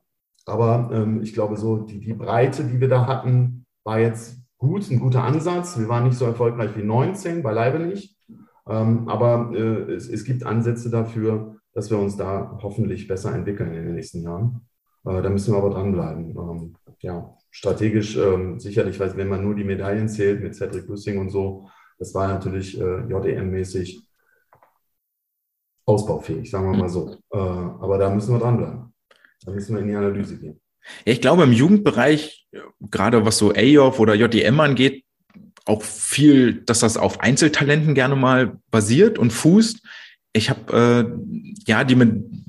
Aber 0.48 0.90
ähm, 0.92 1.22
ich 1.22 1.34
glaube, 1.34 1.56
so 1.56 1.78
die, 1.78 2.00
die 2.00 2.14
Breite, 2.14 2.64
die 2.64 2.82
wir 2.82 2.90
da 2.90 3.06
hatten, 3.06 3.66
war 3.84 4.00
jetzt 4.00 4.38
gut, 4.58 4.90
ein 4.90 5.00
guter 5.00 5.24
Ansatz. 5.24 5.78
Wir 5.78 5.88
waren 5.88 6.06
nicht 6.06 6.18
so 6.18 6.26
erfolgreich 6.26 6.72
wie 6.76 6.84
19, 6.84 7.44
beileibe 7.44 7.78
nicht. 7.78 8.18
Ähm, 8.68 9.08
aber 9.08 9.52
äh, 9.54 9.94
es, 9.94 10.10
es, 10.10 10.24
gibt 10.24 10.46
Ansätze 10.46 10.90
dafür, 10.90 11.58
dass 11.74 11.90
wir 11.90 11.98
uns 11.98 12.18
da 12.18 12.60
hoffentlich 12.62 13.08
besser 13.08 13.34
entwickeln 13.34 13.74
in 13.74 13.86
den 13.86 13.96
nächsten 13.96 14.22
Jahren. 14.22 14.68
Äh, 15.06 15.22
da 15.22 15.30
müssen 15.30 15.54
wir 15.54 15.58
aber 15.58 15.72
dranbleiben. 15.72 16.36
Ähm, 16.38 16.76
ja, 17.00 17.36
strategisch 17.52 18.16
ähm, 18.16 18.60
sicherlich, 18.60 19.00
weil 19.00 19.16
wenn 19.18 19.28
man 19.28 19.44
nur 19.44 19.56
die 19.56 19.64
Medaillen 19.64 20.08
zählt 20.08 20.42
mit 20.42 20.56
Cedric 20.56 20.88
Büssing 20.88 21.20
und 21.20 21.30
so, 21.30 21.70
das 22.00 22.14
war 22.14 22.28
natürlich 22.28 22.80
äh, 22.80 23.02
JEM-mäßig 23.08 24.08
ausbaufähig, 25.86 26.50
sagen 26.50 26.72
wir 26.72 26.78
mal 26.78 26.90
so. 26.90 27.18
Äh, 27.32 27.38
aber 27.38 27.98
da 27.98 28.10
müssen 28.10 28.34
wir 28.34 28.40
dranbleiben. 28.40 28.94
Da 29.46 29.52
müssen 29.52 29.76
wir 29.76 29.82
in 29.82 29.88
die 29.88 29.96
Analyse 29.96 30.40
gehen. 30.40 30.60
Ja, 31.06 31.14
ich 31.14 31.22
glaube, 31.22 31.44
im 31.44 31.52
Jugendbereich, 31.52 32.48
gerade 32.80 33.26
was 33.26 33.38
so 33.38 33.54
AOF 33.56 34.00
oder 34.00 34.16
JDM 34.16 34.60
angeht, 34.60 35.04
auch 35.66 35.82
viel, 35.82 36.62
dass 36.64 36.80
das 36.80 36.98
auf 36.98 37.22
Einzeltalenten 37.22 37.96
gerne 37.96 38.16
mal 38.16 38.60
basiert 38.70 39.18
und 39.18 39.32
fußt. 39.32 39.82
Ich 40.34 40.50
habe, 40.50 40.74
äh, 40.74 41.68
ja, 41.68 41.84
die 41.84 41.96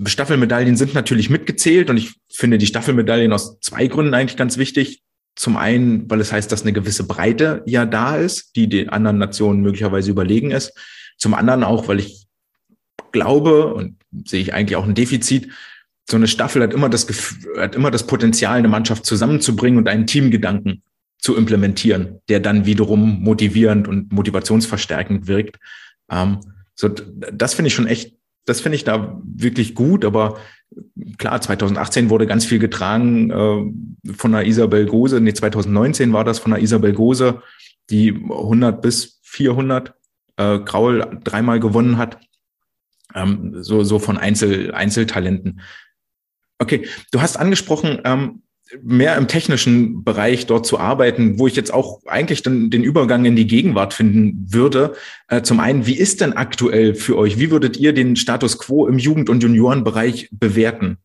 Staffelmedaillen 0.06 0.76
sind 0.76 0.94
natürlich 0.94 1.28
mitgezählt 1.28 1.90
und 1.90 1.98
ich 1.98 2.14
finde 2.32 2.58
die 2.58 2.66
Staffelmedaillen 2.66 3.32
aus 3.32 3.60
zwei 3.60 3.86
Gründen 3.86 4.14
eigentlich 4.14 4.38
ganz 4.38 4.56
wichtig. 4.56 5.02
Zum 5.36 5.56
einen, 5.56 6.08
weil 6.10 6.20
es 6.20 6.32
heißt, 6.32 6.50
dass 6.50 6.62
eine 6.62 6.72
gewisse 6.72 7.06
Breite 7.06 7.62
ja 7.66 7.84
da 7.84 8.16
ist, 8.16 8.56
die 8.56 8.68
den 8.68 8.88
anderen 8.88 9.18
Nationen 9.18 9.60
möglicherweise 9.62 10.10
überlegen 10.10 10.50
ist. 10.50 10.72
Zum 11.18 11.34
anderen 11.34 11.64
auch, 11.64 11.88
weil 11.88 11.98
ich 11.98 12.26
glaube 13.12 13.74
und 13.74 13.96
sehe 14.24 14.40
ich 14.40 14.54
eigentlich 14.54 14.76
auch 14.76 14.84
ein 14.84 14.94
Defizit, 14.94 15.50
so 16.08 16.16
eine 16.16 16.28
Staffel 16.28 16.62
hat 16.62 16.74
immer 16.74 16.88
das 16.88 17.06
Gefühl, 17.06 17.60
hat 17.60 17.74
immer 17.74 17.90
das 17.90 18.06
Potenzial, 18.06 18.58
eine 18.58 18.68
Mannschaft 18.68 19.06
zusammenzubringen 19.06 19.78
und 19.78 19.88
einen 19.88 20.06
Teamgedanken 20.06 20.82
zu 21.18 21.36
implementieren, 21.36 22.20
der 22.28 22.40
dann 22.40 22.66
wiederum 22.66 23.22
motivierend 23.22 23.88
und 23.88 24.12
motivationsverstärkend 24.12 25.26
wirkt. 25.26 25.56
Ähm, 26.10 26.40
so, 26.74 26.88
das 26.88 27.54
finde 27.54 27.68
ich 27.68 27.74
schon 27.74 27.86
echt, 27.86 28.16
das 28.46 28.60
finde 28.60 28.76
ich 28.76 28.84
da 28.84 29.20
wirklich 29.24 29.74
gut, 29.74 30.04
aber 30.04 30.38
klar, 31.18 31.40
2018 31.40 32.10
wurde 32.10 32.26
ganz 32.26 32.44
viel 32.44 32.58
getragen 32.58 33.30
äh, 33.30 34.12
von 34.12 34.32
der 34.32 34.46
Isabel 34.46 34.86
Gose, 34.86 35.20
nee, 35.20 35.32
2019 35.32 36.12
war 36.12 36.24
das 36.24 36.38
von 36.38 36.52
der 36.52 36.62
Isabel 36.62 36.92
Gose, 36.92 37.42
die 37.90 38.10
100 38.10 38.82
bis 38.82 39.20
400 39.22 39.94
äh, 40.36 40.58
Graul 40.60 41.20
dreimal 41.22 41.60
gewonnen 41.60 41.96
hat, 41.96 42.18
ähm, 43.14 43.62
so, 43.62 43.84
so 43.84 43.98
von 43.98 44.18
Einzel, 44.18 44.72
Einzeltalenten. 44.74 45.60
Okay, 46.58 46.86
du 47.12 47.20
hast 47.20 47.36
angesprochen, 47.36 48.00
ähm, 48.04 48.42
mehr 48.82 49.16
im 49.16 49.28
technischen 49.28 50.04
Bereich 50.04 50.46
dort 50.46 50.66
zu 50.66 50.78
arbeiten, 50.78 51.38
wo 51.38 51.46
ich 51.46 51.56
jetzt 51.56 51.72
auch 51.72 52.00
eigentlich 52.06 52.42
dann 52.42 52.70
den 52.70 52.84
Übergang 52.84 53.24
in 53.24 53.36
die 53.36 53.46
Gegenwart 53.46 53.94
finden 53.94 54.46
würde. 54.48 54.94
Äh, 55.28 55.42
zum 55.42 55.60
einen, 55.60 55.86
wie 55.86 55.96
ist 55.96 56.20
denn 56.20 56.32
aktuell 56.32 56.94
für 56.94 57.16
euch? 57.16 57.38
Wie 57.38 57.50
würdet 57.50 57.76
ihr 57.76 57.92
den 57.92 58.16
Status 58.16 58.58
quo 58.58 58.86
im 58.86 58.98
Jugend- 58.98 59.30
und 59.30 59.42
Juniorenbereich 59.42 60.28
bewerten? 60.32 60.98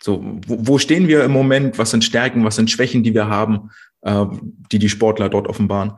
So, 0.00 0.22
wo, 0.46 0.78
stehen 0.78 1.08
wir 1.08 1.24
im 1.24 1.32
Moment? 1.32 1.78
Was 1.78 1.90
sind 1.90 2.04
Stärken? 2.04 2.44
Was 2.44 2.56
sind 2.56 2.70
Schwächen, 2.70 3.02
die 3.02 3.14
wir 3.14 3.28
haben, 3.28 3.70
äh, 4.02 4.26
die 4.70 4.78
die 4.78 4.88
Sportler 4.88 5.28
dort 5.28 5.48
offenbaren? 5.48 5.94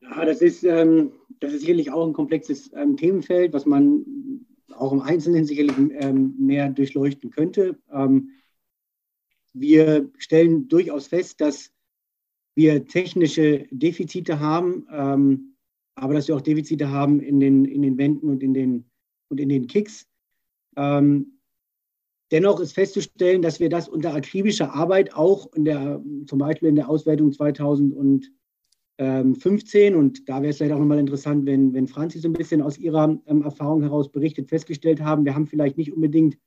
Ja, 0.00 0.24
das 0.24 0.40
ist, 0.40 0.62
ähm, 0.64 1.12
das 1.40 1.52
ist 1.52 1.60
sicherlich 1.60 1.90
auch 1.90 2.06
ein 2.06 2.12
komplexes 2.12 2.72
ähm, 2.74 2.96
Themenfeld, 2.96 3.52
was 3.52 3.66
man 3.66 4.04
auch 4.78 4.92
im 4.92 5.00
Einzelnen 5.00 5.44
sicherlich 5.44 5.76
ähm, 5.92 6.34
mehr 6.38 6.70
durchleuchten 6.70 7.30
könnte. 7.30 7.78
Ähm, 7.92 8.30
wir 9.52 10.10
stellen 10.18 10.68
durchaus 10.68 11.06
fest, 11.06 11.40
dass 11.40 11.72
wir 12.54 12.86
technische 12.86 13.66
Defizite 13.70 14.40
haben, 14.40 14.86
ähm, 14.90 15.56
aber 15.94 16.14
dass 16.14 16.28
wir 16.28 16.36
auch 16.36 16.42
Defizite 16.42 16.90
haben 16.90 17.20
in 17.20 17.40
den, 17.40 17.64
in 17.64 17.82
den 17.82 17.98
Wänden 17.98 18.28
und 18.28 18.42
in 18.42 18.54
den, 18.54 18.90
und 19.28 19.40
in 19.40 19.48
den 19.48 19.66
Kicks. 19.66 20.06
Dennoch 22.32 22.60
ist 22.60 22.72
festzustellen, 22.72 23.40
dass 23.40 23.60
wir 23.60 23.68
das 23.68 23.88
unter 23.88 24.12
akribischer 24.12 24.74
Arbeit 24.74 25.14
auch 25.14 25.52
in 25.54 25.64
der, 25.64 26.02
zum 26.26 26.38
Beispiel 26.38 26.68
in 26.68 26.74
der 26.74 26.90
Auswertung 26.90 27.32
2000 27.32 27.94
und 27.94 28.30
15. 28.98 29.92
Ähm, 29.92 29.98
und 29.98 30.28
da 30.28 30.40
wäre 30.40 30.50
es 30.50 30.56
vielleicht 30.56 30.72
auch 30.72 30.78
nochmal 30.78 30.98
interessant, 30.98 31.46
wenn, 31.46 31.74
wenn 31.74 31.86
Franzi 31.86 32.18
so 32.18 32.28
ein 32.28 32.32
bisschen 32.32 32.62
aus 32.62 32.78
ihrer 32.78 33.18
ähm, 33.26 33.42
Erfahrung 33.42 33.82
heraus 33.82 34.10
berichtet, 34.10 34.48
festgestellt 34.48 35.02
haben, 35.02 35.24
wir 35.24 35.34
haben 35.34 35.46
vielleicht 35.46 35.76
nicht 35.76 35.92
unbedingt 35.92 36.38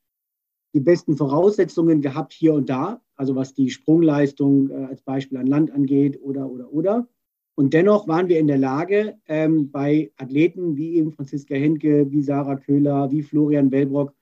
die 0.73 0.79
besten 0.79 1.15
Voraussetzungen 1.15 2.01
gehabt 2.01 2.33
hier 2.33 2.53
und 2.53 2.69
da, 2.69 3.01
also 3.15 3.35
was 3.35 3.53
die 3.53 3.69
Sprungleistung 3.69 4.69
äh, 4.69 4.85
als 4.85 5.01
Beispiel 5.01 5.37
an 5.37 5.47
Land 5.47 5.71
angeht 5.71 6.19
oder, 6.21 6.49
oder, 6.49 6.71
oder. 6.71 7.07
Und 7.55 7.73
dennoch 7.73 8.07
waren 8.07 8.29
wir 8.29 8.39
in 8.39 8.47
der 8.47 8.57
Lage, 8.57 9.17
ähm, 9.27 9.69
bei 9.69 10.11
Athleten 10.17 10.77
wie 10.77 10.95
eben 10.95 11.11
Franziska 11.11 11.55
Henke, 11.55 12.09
wie 12.09 12.21
Sarah 12.21 12.55
Köhler, 12.55 13.11
wie 13.11 13.21
Florian 13.21 13.71
Wellbrock, 13.71 14.13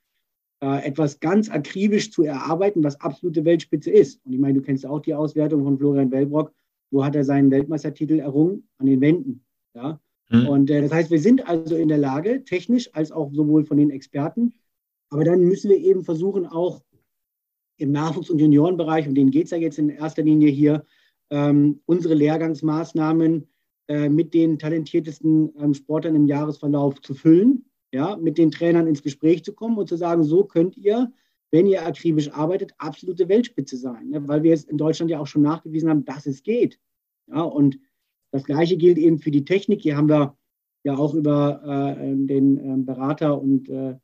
äh, 0.64 0.88
etwas 0.88 1.20
ganz 1.20 1.50
akribisch 1.50 2.12
zu 2.12 2.24
erarbeiten, 2.24 2.84
was 2.84 3.00
absolute 3.00 3.46
Weltspitze 3.46 3.92
ist. 3.92 4.26
Und 4.26 4.34
ich 4.34 4.40
meine, 4.40 4.56
du 4.56 4.62
kennst 4.62 4.86
auch 4.86 5.02
die 5.02 5.14
Auswertung 5.14 5.64
von 5.64 5.78
Florian 5.78 6.12
Wellbrock 6.12 6.52
wo 6.92 7.04
hat 7.04 7.16
er 7.16 7.24
seinen 7.24 7.52
Weltmeistertitel 7.52 8.20
errungen? 8.20 8.68
An 8.78 8.88
den 8.88 9.02
Wänden. 9.02 9.46
Ja? 9.74 10.00
Mhm. 10.30 10.48
Und 10.48 10.70
äh, 10.70 10.82
das 10.82 10.92
heißt, 10.92 11.12
wir 11.12 11.20
sind 11.20 11.48
also 11.48 11.76
in 11.76 11.88
der 11.88 11.98
Lage, 11.98 12.44
technisch 12.44 12.94
als 12.94 13.12
auch 13.12 13.32
sowohl 13.34 13.66
von 13.66 13.78
den 13.78 13.90
Experten, 13.90 14.54
aber 15.10 15.24
dann 15.24 15.42
müssen 15.42 15.70
wir 15.70 15.78
eben 15.78 16.04
versuchen, 16.04 16.46
auch 16.46 16.82
im 17.78 17.92
Nachwuchs- 17.92 18.30
und 18.30 18.40
Juniorenbereich, 18.40 19.08
um 19.08 19.16
den 19.16 19.32
geht 19.32 19.46
es 19.46 19.52
ja 19.52 19.58
jetzt 19.58 19.80
in 19.80 19.90
erster 19.90 20.24
Linie 20.24 20.50
hier, 20.50 20.84
ähm, 21.30 21.82
unsere 21.86 22.16
Lehrgangsmaßnahmen 22.16 23.48
äh, 23.88 24.10
mit 24.10 24.34
den 24.34 24.60
talentiertesten 24.60 25.54
ähm, 25.60 25.74
Sportlern 25.74 26.16
im 26.16 26.26
Jahresverlauf 26.26 27.02
zu 27.02 27.14
füllen, 27.14 27.66
ja, 27.94 28.18
mit 28.18 28.38
den 28.38 28.52
Trainern 28.52 28.88
ins 28.88 29.04
Gespräch 29.04 29.44
zu 29.44 29.54
kommen 29.54 29.78
und 29.78 29.88
zu 29.88 29.96
sagen, 29.96 30.24
so 30.24 30.44
könnt 30.44 30.76
ihr 30.76 31.12
wenn 31.52 31.68
ihr 31.68 31.86
akribisch 31.86 32.32
arbeitet, 32.32 32.74
absolute 32.78 33.30
Weltspitze 33.30 33.78
sein, 33.78 34.10
ne? 34.10 34.28
weil 34.28 34.44
wir 34.44 34.54
es 34.54 34.66
in 34.66 34.78
Deutschland 34.78 35.10
ja 35.12 35.20
auch 35.20 35.28
schon 35.28 35.42
nachgewiesen 35.42 35.90
haben, 35.90 36.06
dass 36.06 36.26
es 36.26 36.44
geht. 36.44 36.80
Ja, 37.28 37.42
und 37.42 37.80
das 38.32 38.44
Gleiche 38.44 38.78
gilt 38.78 38.98
eben 38.98 39.20
für 39.20 39.32
die 39.32 39.46
Technik. 39.46 39.82
Hier 39.82 39.96
haben 39.96 40.10
wir 40.10 40.38
ja 40.84 40.98
auch 40.98 41.14
über 41.14 41.96
äh, 41.98 42.16
den 42.16 42.58
äh, 42.58 42.84
Berater 42.84 43.40
und 43.42 43.70
äh, 43.70 43.96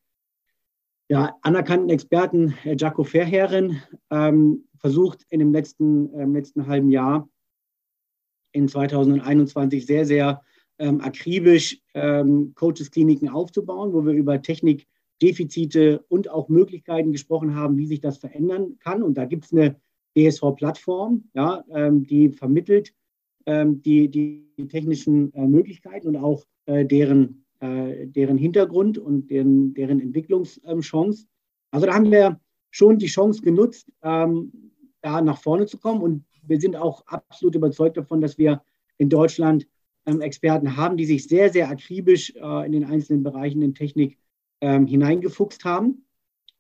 ja, 1.10 1.38
anerkannten 1.42 1.90
Experten 1.90 2.56
äh, 2.64 2.76
Jaco 2.78 3.04
Verheeren 3.04 3.82
ähm, 4.10 4.68
versucht, 4.78 5.26
in 5.30 5.40
dem 5.40 5.52
letzten, 5.52 6.14
äh, 6.14 6.26
letzten 6.26 6.68
halben 6.68 6.90
Jahr 6.90 7.30
in 8.54 8.68
2021 8.68 9.86
sehr, 9.86 10.06
sehr 10.06 10.42
ähm, 10.80 11.02
akribisch 11.02 11.80
ähm, 11.94 12.54
Coaches-Kliniken 12.56 13.30
aufzubauen, 13.30 13.94
wo 13.94 14.06
wir 14.06 14.14
über 14.14 14.42
Technikdefizite 15.20 16.04
und 16.10 16.30
auch 16.30 16.50
Möglichkeiten 16.50 17.12
gesprochen 17.12 17.56
haben, 17.56 17.78
wie 17.78 17.88
sich 17.88 18.02
das 18.02 18.18
verändern 18.18 18.78
kann. 18.80 19.04
Und 19.04 19.18
da 19.18 19.26
gibt 19.26 19.46
es 19.46 19.54
eine 19.54 19.76
DSV-Plattform, 20.18 21.30
ja, 21.34 21.64
ähm, 21.74 22.06
die 22.06 22.30
vermittelt 22.30 22.94
ähm, 23.46 23.82
die, 23.82 24.10
die, 24.10 24.44
technischen 24.70 25.34
äh, 25.34 25.48
Möglichkeiten 25.48 26.10
und 26.10 26.16
auch 26.18 26.46
äh, 26.68 26.86
deren, 26.86 27.46
äh, 27.60 28.08
deren 28.08 28.38
Hintergrund 28.38 28.98
und 28.98 29.30
deren, 29.30 29.74
deren 29.74 30.00
Entwicklungschance. 30.00 31.26
Also 31.72 31.88
da 31.88 31.94
haben 31.94 32.12
wir 32.12 32.40
schon 32.70 33.00
die 33.00 33.08
Chance 33.08 33.42
genutzt, 33.42 33.92
ähm, 34.04 34.72
da 35.02 35.22
nach 35.22 35.42
vorne 35.42 35.66
zu 35.66 35.80
kommen. 35.80 36.02
Und 36.02 36.26
wir 36.44 36.62
sind 36.62 36.76
auch 36.76 37.06
absolut 37.08 37.56
überzeugt 37.56 37.98
davon, 37.98 38.22
dass 38.22 38.38
wir 38.38 38.62
in 38.98 39.10
Deutschland 39.10 39.68
ähm, 40.06 40.22
Experten 40.22 40.78
haben, 40.78 40.98
die 40.98 41.06
sich 41.06 41.28
sehr, 41.28 41.50
sehr 41.50 41.70
akribisch 41.70 42.34
äh, 42.36 42.66
in 42.66 42.72
den 42.72 42.86
einzelnen 42.86 43.24
Bereichen 43.24 43.62
in 43.64 43.74
Technik 43.74 44.18
ähm, 44.64 44.88
hineingefuchst 44.88 45.66
haben. 45.66 46.06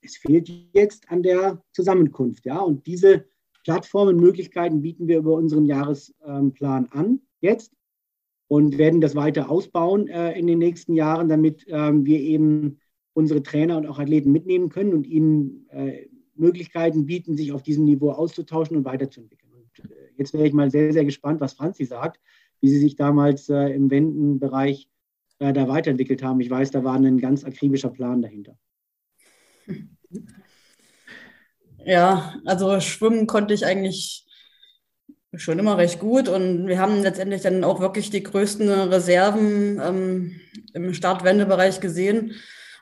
Es 0.02 0.18
fehlt 0.18 0.52
jetzt 0.74 1.10
an 1.10 1.24
der 1.24 1.64
Zusammenkunft. 1.72 2.46
Ja? 2.46 2.60
Und 2.60 2.86
diese 2.86 3.26
Plattformen, 3.64 4.18
Möglichkeiten 4.18 4.82
bieten 4.82 5.08
wir 5.08 5.20
über 5.20 5.34
unseren 5.34 5.66
Jahresplan 5.66 6.88
an 6.92 7.22
jetzt 7.40 7.74
und 8.50 8.78
werden 8.78 9.00
das 9.00 9.16
weiter 9.16 9.50
ausbauen 9.50 10.10
äh, 10.10 10.38
in 10.38 10.48
den 10.48 10.60
nächsten 10.60 10.94
Jahren, 10.94 11.30
damit 11.30 11.66
ähm, 11.70 12.06
wir 12.06 12.20
eben 12.20 12.78
unsere 13.14 13.42
Trainer 13.42 13.78
und 13.78 13.88
auch 13.88 14.00
Athleten 14.00 14.34
mitnehmen 14.34 14.68
können 14.68 14.94
und 14.94 15.08
ihnen 15.08 15.70
äh, 15.70 16.08
Möglichkeiten 16.36 17.06
bieten, 17.06 17.38
sich 17.38 17.54
auf 17.54 17.64
diesem 17.64 17.86
Niveau 17.86 18.12
auszutauschen 18.12 18.76
und 18.76 18.84
weiterzuentwickeln. 18.84 19.54
Und 19.54 19.90
äh, 19.90 19.96
jetzt 20.18 20.34
wäre 20.34 20.46
ich 20.46 20.54
mal 20.54 20.70
sehr, 20.70 20.92
sehr 20.92 21.06
gespannt, 21.06 21.40
was 21.40 21.54
Franzi 21.54 21.86
sagt, 21.86 22.20
wie 22.60 22.68
sie 22.68 22.80
sich 22.80 22.98
damals 22.98 23.48
äh, 23.48 23.70
im 23.70 23.90
Wendenbereich 23.90 24.90
äh, 25.40 25.54
da 25.54 25.68
weiterentwickelt 25.68 26.24
haben. 26.24 26.40
Ich 26.42 26.50
weiß, 26.50 26.72
da 26.72 26.84
war 26.84 26.96
ein 26.96 27.18
ganz 27.20 27.44
akribischer 27.44 27.90
Plan 27.90 28.22
dahinter. 28.22 28.58
Ja, 31.86 32.36
also 32.46 32.80
schwimmen 32.80 33.28
konnte 33.28 33.54
ich 33.54 33.66
eigentlich 33.66 34.26
schon 35.36 35.60
immer 35.60 35.78
recht 35.78 36.00
gut 36.00 36.30
und 36.30 36.68
wir 36.68 36.80
haben 36.80 37.02
letztendlich 37.02 37.42
dann 37.42 37.64
auch 37.64 37.80
wirklich 37.80 38.10
die 38.10 38.24
größten 38.24 38.70
Reserven 38.70 39.82
ähm, 39.84 40.40
im 40.74 40.94
Startwendebereich 40.94 41.80
gesehen. 41.80 42.34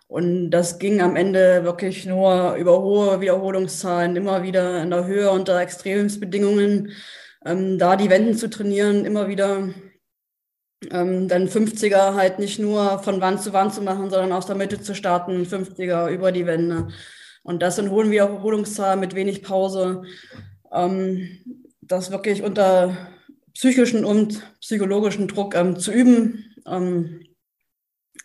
Und 0.08 0.52
das 0.52 0.78
ging 0.78 1.02
am 1.02 1.16
Ende 1.16 1.64
wirklich 1.64 2.06
nur 2.06 2.56
über 2.56 2.82
hohe 2.82 3.22
Wiederholungszahlen, 3.22 4.18
immer 4.18 4.44
wieder 4.44 4.84
in 4.84 4.90
der 4.90 5.06
Höhe 5.06 5.32
unter 5.32 5.60
Extremsbedingungen, 5.62 6.92
ähm, 7.46 7.80
da 7.80 7.96
die 7.96 8.10
Wenden 8.10 8.36
zu 8.36 8.50
trainieren, 8.50 9.06
immer 9.06 9.30
wieder 9.30 9.70
ähm, 10.90 11.28
dann 11.28 11.48
50er 11.48 12.16
halt 12.16 12.40
nicht 12.40 12.60
nur 12.60 13.00
von 13.00 13.22
Wand 13.22 13.42
zu 13.42 13.54
Wand 13.54 13.74
zu 13.74 13.82
machen, 13.82 14.10
sondern 14.10 14.32
aus 14.32 14.48
der 14.48 14.56
Mitte 14.56 14.82
zu 14.82 14.96
starten, 14.96 15.44
50er 15.44 16.10
über 16.10 16.32
die 16.32 16.46
Wände. 16.46 16.88
Und 17.44 17.62
das 17.62 17.78
in 17.78 17.92
hohen 17.92 18.12
Wiederholungszahlen 18.12 19.00
mit 19.00 19.16
wenig 19.16 19.44
Pause. 19.44 20.04
Ähm, 20.72 21.40
das 21.82 22.12
wirklich 22.12 22.42
unter 22.42 22.96
psychischen 23.54 24.06
und 24.06 24.42
psychologischen 24.62 25.28
Druck 25.28 25.56
ähm, 25.56 25.78
zu 25.78 25.92
üben. 25.92 26.56
Ähm, 26.66 27.26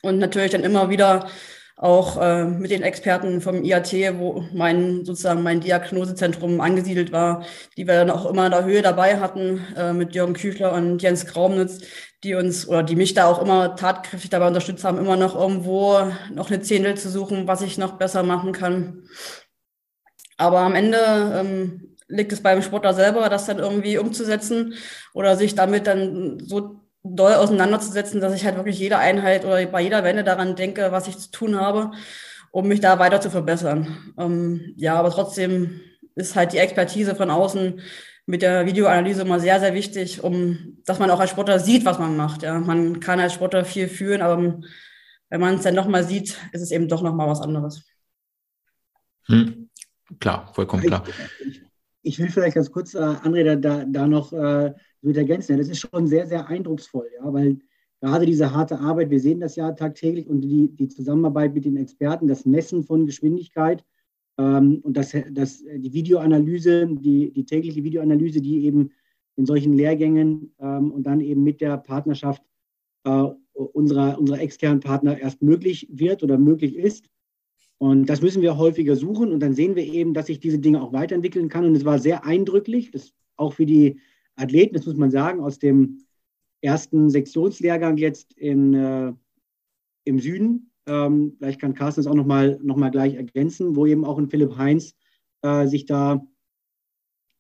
und 0.02 0.18
natürlich 0.18 0.52
dann 0.52 0.64
immer 0.64 0.88
wieder 0.88 1.28
auch 1.76 2.16
äh, 2.20 2.44
mit 2.44 2.70
den 2.70 2.82
Experten 2.82 3.42
vom 3.42 3.62
IAT, 3.62 3.92
wo 4.18 4.44
mein 4.54 5.04
sozusagen 5.04 5.42
mein 5.42 5.60
Diagnosezentrum 5.60 6.60
angesiedelt 6.62 7.12
war, 7.12 7.44
die 7.76 7.86
wir 7.86 7.94
dann 7.94 8.10
auch 8.10 8.24
immer 8.26 8.46
in 8.46 8.52
der 8.52 8.64
Höhe 8.64 8.80
dabei 8.80 9.20
hatten, 9.20 9.60
äh, 9.76 9.92
mit 9.92 10.14
Jürgen 10.14 10.32
Küchler 10.32 10.72
und 10.72 11.02
Jens 11.02 11.26
Graumnitz, 11.26 11.80
die 12.24 12.34
uns 12.34 12.66
oder 12.66 12.82
die 12.82 12.96
mich 12.96 13.12
da 13.12 13.26
auch 13.26 13.42
immer 13.42 13.76
tatkräftig 13.76 14.30
dabei 14.30 14.48
unterstützt 14.48 14.84
haben, 14.84 14.98
immer 14.98 15.16
noch 15.16 15.34
irgendwo 15.34 15.98
noch 16.32 16.50
eine 16.50 16.62
Zehntel 16.62 16.96
zu 16.96 17.10
suchen, 17.10 17.46
was 17.46 17.60
ich 17.60 17.76
noch 17.76 17.98
besser 17.98 18.22
machen 18.22 18.52
kann. 18.52 19.02
Aber 20.38 20.60
am 20.60 20.74
Ende 20.74 20.98
ähm, 21.38 21.96
liegt 22.08 22.32
es 22.32 22.42
beim 22.42 22.62
Sportler 22.62 22.94
selber, 22.94 23.28
das 23.28 23.46
dann 23.46 23.58
irgendwie 23.58 23.98
umzusetzen 23.98 24.74
oder 25.12 25.36
sich 25.36 25.54
damit 25.54 25.86
dann 25.86 26.38
so 26.40 26.85
doll 27.14 27.34
auseinanderzusetzen, 27.34 28.20
dass 28.20 28.34
ich 28.34 28.44
halt 28.44 28.56
wirklich 28.56 28.78
jede 28.78 28.98
Einheit 28.98 29.44
oder 29.44 29.64
bei 29.66 29.80
jeder 29.80 30.04
Wende 30.04 30.24
daran 30.24 30.56
denke, 30.56 30.88
was 30.90 31.08
ich 31.08 31.18
zu 31.18 31.30
tun 31.30 31.56
habe, 31.56 31.92
um 32.50 32.68
mich 32.68 32.80
da 32.80 32.98
weiter 32.98 33.20
zu 33.20 33.30
verbessern. 33.30 34.14
Ähm, 34.18 34.74
ja, 34.76 34.94
aber 34.96 35.10
trotzdem 35.10 35.80
ist 36.14 36.34
halt 36.36 36.52
die 36.52 36.58
Expertise 36.58 37.14
von 37.14 37.30
außen 37.30 37.80
mit 38.26 38.42
der 38.42 38.66
Videoanalyse 38.66 39.22
immer 39.22 39.38
sehr, 39.38 39.60
sehr 39.60 39.74
wichtig, 39.74 40.24
um, 40.24 40.78
dass 40.84 40.98
man 40.98 41.10
auch 41.10 41.20
als 41.20 41.30
Sportler 41.30 41.60
sieht, 41.60 41.84
was 41.84 41.98
man 41.98 42.16
macht. 42.16 42.42
Ja, 42.42 42.58
man 42.58 42.98
kann 42.98 43.20
als 43.20 43.34
Sportler 43.34 43.64
viel 43.64 43.88
fühlen, 43.88 44.20
aber 44.20 44.60
wenn 45.28 45.40
man 45.40 45.54
es 45.56 45.62
dann 45.62 45.74
nochmal 45.74 46.04
sieht, 46.04 46.36
ist 46.52 46.62
es 46.62 46.70
eben 46.72 46.88
doch 46.88 47.02
nochmal 47.02 47.28
was 47.28 47.40
anderes. 47.40 47.84
Hm. 49.26 49.70
Klar, 50.20 50.52
vollkommen 50.54 50.82
klar. 50.82 51.04
Ich, 51.44 51.62
ich, 52.02 52.18
will 52.18 52.30
vielleicht 52.30 52.54
ganz 52.54 52.70
kurz, 52.70 52.94
äh, 52.94 52.98
André, 52.98 53.56
da, 53.56 53.84
da 53.84 54.06
noch 54.06 54.32
äh, 54.32 54.72
mit 55.06 55.16
ergänzen. 55.16 55.56
Das 55.56 55.68
ist 55.68 55.78
schon 55.78 56.06
sehr, 56.06 56.26
sehr 56.26 56.48
eindrucksvoll, 56.48 57.08
ja, 57.16 57.32
weil 57.32 57.58
gerade 58.00 58.26
diese 58.26 58.52
harte 58.52 58.78
Arbeit, 58.78 59.10
wir 59.10 59.20
sehen 59.20 59.40
das 59.40 59.56
ja 59.56 59.72
tagtäglich 59.72 60.28
und 60.28 60.40
die, 60.42 60.68
die 60.68 60.88
Zusammenarbeit 60.88 61.54
mit 61.54 61.64
den 61.64 61.76
Experten, 61.76 62.28
das 62.28 62.44
Messen 62.44 62.82
von 62.82 63.06
Geschwindigkeit 63.06 63.84
ähm, 64.38 64.80
und 64.82 64.96
das, 64.96 65.16
das, 65.30 65.62
die 65.62 65.92
Videoanalyse, 65.92 66.86
die, 66.86 67.32
die 67.32 67.44
tägliche 67.44 67.82
Videoanalyse, 67.84 68.40
die 68.40 68.64
eben 68.64 68.90
in 69.36 69.46
solchen 69.46 69.72
Lehrgängen 69.72 70.54
ähm, 70.60 70.90
und 70.90 71.04
dann 71.04 71.20
eben 71.20 71.42
mit 71.42 71.60
der 71.60 71.76
Partnerschaft 71.78 72.42
äh, 73.04 73.24
unserer, 73.52 74.18
unserer 74.18 74.40
externen 74.40 74.80
Partner 74.80 75.18
erst 75.18 75.42
möglich 75.42 75.88
wird 75.90 76.22
oder 76.22 76.38
möglich 76.38 76.76
ist. 76.76 77.08
Und 77.78 78.06
das 78.06 78.22
müssen 78.22 78.42
wir 78.42 78.56
häufiger 78.56 78.96
suchen 78.96 79.32
und 79.32 79.40
dann 79.40 79.52
sehen 79.52 79.76
wir 79.76 79.84
eben, 79.84 80.14
dass 80.14 80.26
sich 80.26 80.40
diese 80.40 80.58
Dinge 80.58 80.82
auch 80.82 80.92
weiterentwickeln 80.92 81.48
kann. 81.48 81.64
Und 81.64 81.76
es 81.76 81.84
war 81.84 81.98
sehr 81.98 82.24
eindrücklich, 82.24 82.90
das 82.90 83.12
auch 83.36 83.52
für 83.52 83.66
die 83.66 84.00
Athleten, 84.36 84.74
das 84.74 84.86
muss 84.86 84.96
man 84.96 85.10
sagen, 85.10 85.40
aus 85.40 85.58
dem 85.58 86.04
ersten 86.60 87.10
Sektionslehrgang 87.10 87.96
jetzt 87.96 88.32
in, 88.34 88.74
äh, 88.74 89.12
im 90.04 90.18
Süden. 90.18 90.70
Ähm, 90.86 91.34
vielleicht 91.38 91.60
kann 91.60 91.74
Carsten 91.74 92.02
das 92.02 92.10
auch 92.10 92.14
nochmal 92.14 92.58
noch 92.62 92.76
mal 92.76 92.90
gleich 92.90 93.14
ergänzen, 93.14 93.76
wo 93.76 93.86
eben 93.86 94.04
auch 94.04 94.18
ein 94.18 94.28
Philipp 94.28 94.56
Heinz 94.56 94.94
äh, 95.42 95.66
sich 95.66 95.86
da 95.86 96.24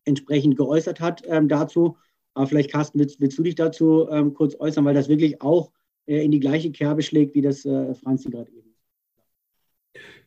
entsprechend 0.04 0.56
geäußert 0.56 1.00
hat 1.00 1.22
ähm, 1.26 1.48
dazu. 1.48 1.96
Aber 2.34 2.46
vielleicht, 2.46 2.70
Carsten, 2.70 2.98
willst, 2.98 3.20
willst 3.20 3.38
du 3.38 3.42
dich 3.42 3.54
dazu 3.54 4.08
ähm, 4.10 4.34
kurz 4.34 4.54
äußern, 4.58 4.84
weil 4.84 4.94
das 4.94 5.08
wirklich 5.08 5.40
auch 5.40 5.72
äh, 6.06 6.24
in 6.24 6.30
die 6.30 6.40
gleiche 6.40 6.70
Kerbe 6.70 7.02
schlägt, 7.02 7.34
wie 7.34 7.42
das 7.42 7.64
äh, 7.64 7.94
Franzi 7.94 8.30
gerade 8.30 8.50
eben. 8.52 8.65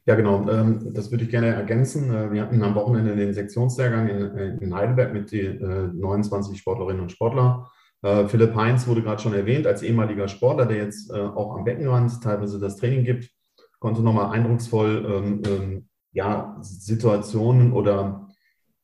Ja, 0.06 0.16
genau. 0.16 0.50
Ähm, 0.50 0.94
das 0.94 1.12
würde 1.12 1.24
ich 1.24 1.30
gerne 1.30 1.48
ergänzen. 1.48 2.14
Äh, 2.14 2.32
wir 2.32 2.42
hatten 2.42 2.62
am 2.64 2.76
Wochenende 2.76 3.16
den 3.16 3.34
Sektionslehrgang 3.34 4.08
in, 4.08 4.58
in 4.60 4.74
Heidelberg 4.74 5.14
mit 5.14 5.32
den 5.32 6.00
29 6.00 6.58
Sportlerinnen 6.58 7.02
und 7.02 7.12
Sportlern. 7.12 7.66
Philipp 8.28 8.56
Heinz 8.56 8.88
wurde 8.88 9.04
gerade 9.04 9.22
schon 9.22 9.34
erwähnt, 9.34 9.68
als 9.68 9.84
ehemaliger 9.84 10.30
Sportler, 10.30 10.66
der 10.66 10.78
jetzt 10.78 11.14
auch 11.14 11.58
am 11.58 11.66
Beckenrand 11.66 12.24
teilweise 12.24 12.58
das 12.58 12.78
Training 12.78 13.04
gibt, 13.04 13.30
konnte 13.80 14.02
nochmal 14.02 14.32
eindrucksvoll 14.32 15.06
ähm, 15.06 15.42
ähm, 15.46 15.90
ja, 16.12 16.58
Situationen 16.62 17.74
oder 17.74 18.29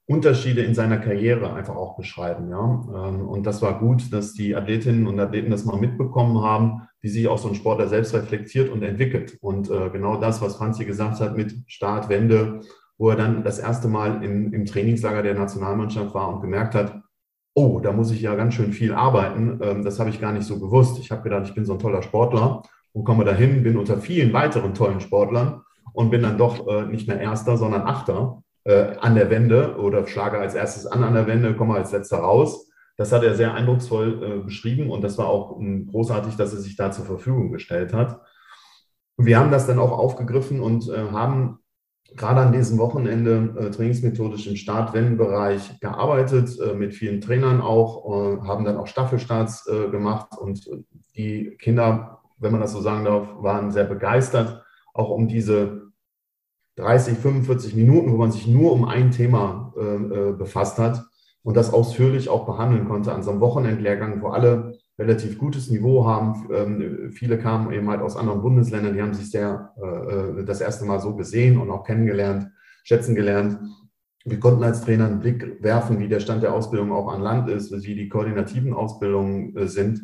Unterschiede 0.08 0.62
in 0.62 0.76
seiner 0.76 0.98
Karriere 0.98 1.54
einfach 1.54 1.76
auch 1.76 1.98
beschreiben. 1.98 2.50
Ja? 2.50 3.08
Ähm, 3.08 3.28
und 3.28 3.46
das 3.46 3.62
war 3.62 3.80
gut, 3.80 4.14
dass 4.14 4.34
die 4.34 4.56
Athletinnen 4.56 5.08
und 5.08 5.20
Athleten 5.20 5.50
das 5.50 5.66
mal 5.66 5.78
mitbekommen 5.78 6.44
haben, 6.44 6.88
wie 7.02 7.10
sich 7.10 7.28
auch 7.28 7.40
so 7.40 7.50
ein 7.50 7.56
Sportler 7.56 7.88
selbst 7.88 8.14
reflektiert 8.14 8.70
und 8.70 8.84
entwickelt. 8.84 9.38
Und 9.42 9.70
äh, 9.70 9.90
genau 9.90 10.18
das, 10.18 10.42
was 10.42 10.58
Franzi 10.58 10.86
gesagt 10.86 11.20
hat 11.20 11.36
mit 11.36 11.56
Start, 11.68 12.10
Wende, 12.10 12.62
wo 12.98 13.10
er 13.10 13.16
dann 13.16 13.44
das 13.44 13.58
erste 13.58 13.88
Mal 13.88 14.24
im, 14.24 14.54
im 14.54 14.66
Trainingslager 14.66 15.24
der 15.24 15.34
Nationalmannschaft 15.34 16.14
war 16.14 16.34
und 16.34 16.42
gemerkt 16.42 16.76
hat, 16.76 17.02
oh, 17.56 17.80
da 17.80 17.92
muss 17.92 18.12
ich 18.12 18.22
ja 18.22 18.36
ganz 18.36 18.54
schön 18.54 18.74
viel 18.74 18.94
arbeiten. 18.94 19.60
Ähm, 19.62 19.84
das 19.84 20.00
habe 20.00 20.12
ich 20.12 20.22
gar 20.22 20.34
nicht 20.34 20.46
so 20.46 20.60
gewusst. 20.60 21.00
Ich 21.00 21.10
habe 21.10 21.24
gedacht, 21.24 21.48
ich 21.48 21.56
bin 21.56 21.66
so 21.66 21.74
ein 21.74 21.80
toller 21.80 22.04
Sportler 22.04 22.62
und 22.94 23.06
komme 23.06 23.26
dahin, 23.26 23.64
bin 23.64 23.76
unter 23.76 23.98
vielen 23.98 24.34
weiteren 24.34 24.76
tollen 24.76 25.00
Sportlern 25.00 25.62
und 25.94 26.12
bin 26.12 26.22
dann 26.22 26.38
doch 26.38 26.68
äh, 26.68 26.86
nicht 26.86 27.08
mehr 27.08 27.20
Erster, 27.20 27.58
sondern 27.58 27.82
Achter 27.84 28.44
äh, 28.66 28.98
an 29.00 29.16
der 29.16 29.30
Wende 29.30 29.78
oder 29.78 30.06
schlage 30.08 30.38
als 30.38 30.54
erstes 30.54 30.86
an 30.86 31.04
an 31.04 31.14
der 31.14 31.28
Wende, 31.28 31.56
komme 31.56 31.76
als 31.76 31.92
letzter 31.92 32.18
raus. 32.18 32.70
Das 32.98 33.12
hat 33.12 33.24
er 33.24 33.36
sehr 33.36 33.54
eindrucksvoll 33.54 34.24
äh, 34.24 34.44
beschrieben 34.44 34.90
und 34.90 35.04
das 35.04 35.18
war 35.18 35.28
auch 35.28 35.60
ähm, 35.60 35.88
großartig, 35.88 36.36
dass 36.36 36.54
er 36.54 36.60
sich 36.60 36.76
da 36.76 36.92
zur 36.92 37.06
Verfügung 37.06 37.52
gestellt 37.52 37.94
hat. 37.94 38.22
wir 39.18 39.40
haben 39.40 39.52
das 39.52 39.68
dann 39.68 39.80
auch 39.80 39.92
aufgegriffen 39.92 40.60
und 40.60 40.90
äh, 40.90 41.12
haben 41.12 41.60
gerade 42.16 42.42
an 42.42 42.54
diesem 42.54 42.78
Wochenende 42.78 43.56
äh, 43.58 43.72
trainingsmethodisch 43.72 44.48
im 44.48 44.56
Start-Wenn-Bereich 44.56 45.80
gearbeitet, 45.80 46.58
äh, 46.60 46.74
mit 46.74 46.94
vielen 46.94 47.22
Trainern 47.22 47.62
auch, 47.62 48.06
äh, 48.06 48.48
haben 48.48 48.66
dann 48.66 48.78
auch 48.78 48.88
Staffelstarts 48.88 49.66
gemacht 49.92 50.38
und 50.38 50.70
die 51.16 51.56
Kinder, 51.60 52.22
wenn 52.38 52.52
man 52.52 52.62
das 52.62 52.74
so 52.74 52.82
sagen 52.82 53.06
darf, 53.06 53.28
waren 53.38 53.72
sehr 53.72 53.86
begeistert, 53.86 54.64
auch 54.94 55.10
um 55.10 55.28
diese 55.28 55.85
30, 56.78 57.18
45 57.18 57.76
Minuten, 57.76 58.12
wo 58.12 58.18
man 58.18 58.32
sich 58.32 58.48
nur 58.48 58.72
um 58.72 58.86
ein 58.86 59.12
Thema 59.12 59.74
äh, 59.78 59.82
äh, 59.82 60.34
befasst 60.34 60.78
hat, 60.78 61.06
und 61.46 61.56
das 61.56 61.72
ausführlich 61.72 62.28
auch 62.28 62.48
behandeln 62.48 62.88
konnte 62.88 63.14
an 63.14 63.22
so 63.22 63.30
einem 63.30 63.40
Wochenendlehrgang, 63.40 64.22
wo 64.24 64.30
alle 64.30 64.80
relativ 64.98 65.38
gutes 65.38 65.70
Niveau 65.70 66.06
haben. 66.06 66.50
Ähm, 66.52 67.12
viele 67.12 67.38
kamen 67.38 67.72
eben 67.72 67.88
halt 67.88 68.02
aus 68.02 68.18
anderen 68.18 68.42
Bundesländern, 68.42 68.96
die 68.96 69.02
haben 69.02 69.14
sich 69.14 69.30
sehr 69.30 69.72
äh, 69.78 70.44
das 70.44 70.60
erste 70.60 70.86
Mal 70.86 71.00
so 71.00 71.16
gesehen 71.16 71.60
und 71.60 71.70
auch 71.70 71.84
kennengelernt, 71.84 72.50
schätzen 72.84 73.14
gelernt. 73.14 73.60
Wir 74.26 74.40
konnten 74.40 74.64
als 74.64 74.82
Trainer 74.82 75.06
einen 75.06 75.20
Blick 75.20 75.62
werfen, 75.62 76.00
wie 76.00 76.08
der 76.08 76.20
Stand 76.20 76.42
der 76.42 76.52
Ausbildung 76.52 76.92
auch 76.92 77.14
an 77.14 77.22
Land 77.22 77.48
ist, 77.48 77.72
wie 77.72 77.94
die 77.94 78.10
koordinativen 78.10 78.74
Ausbildungen 78.74 79.56
äh, 79.56 79.68
sind. 79.68 80.02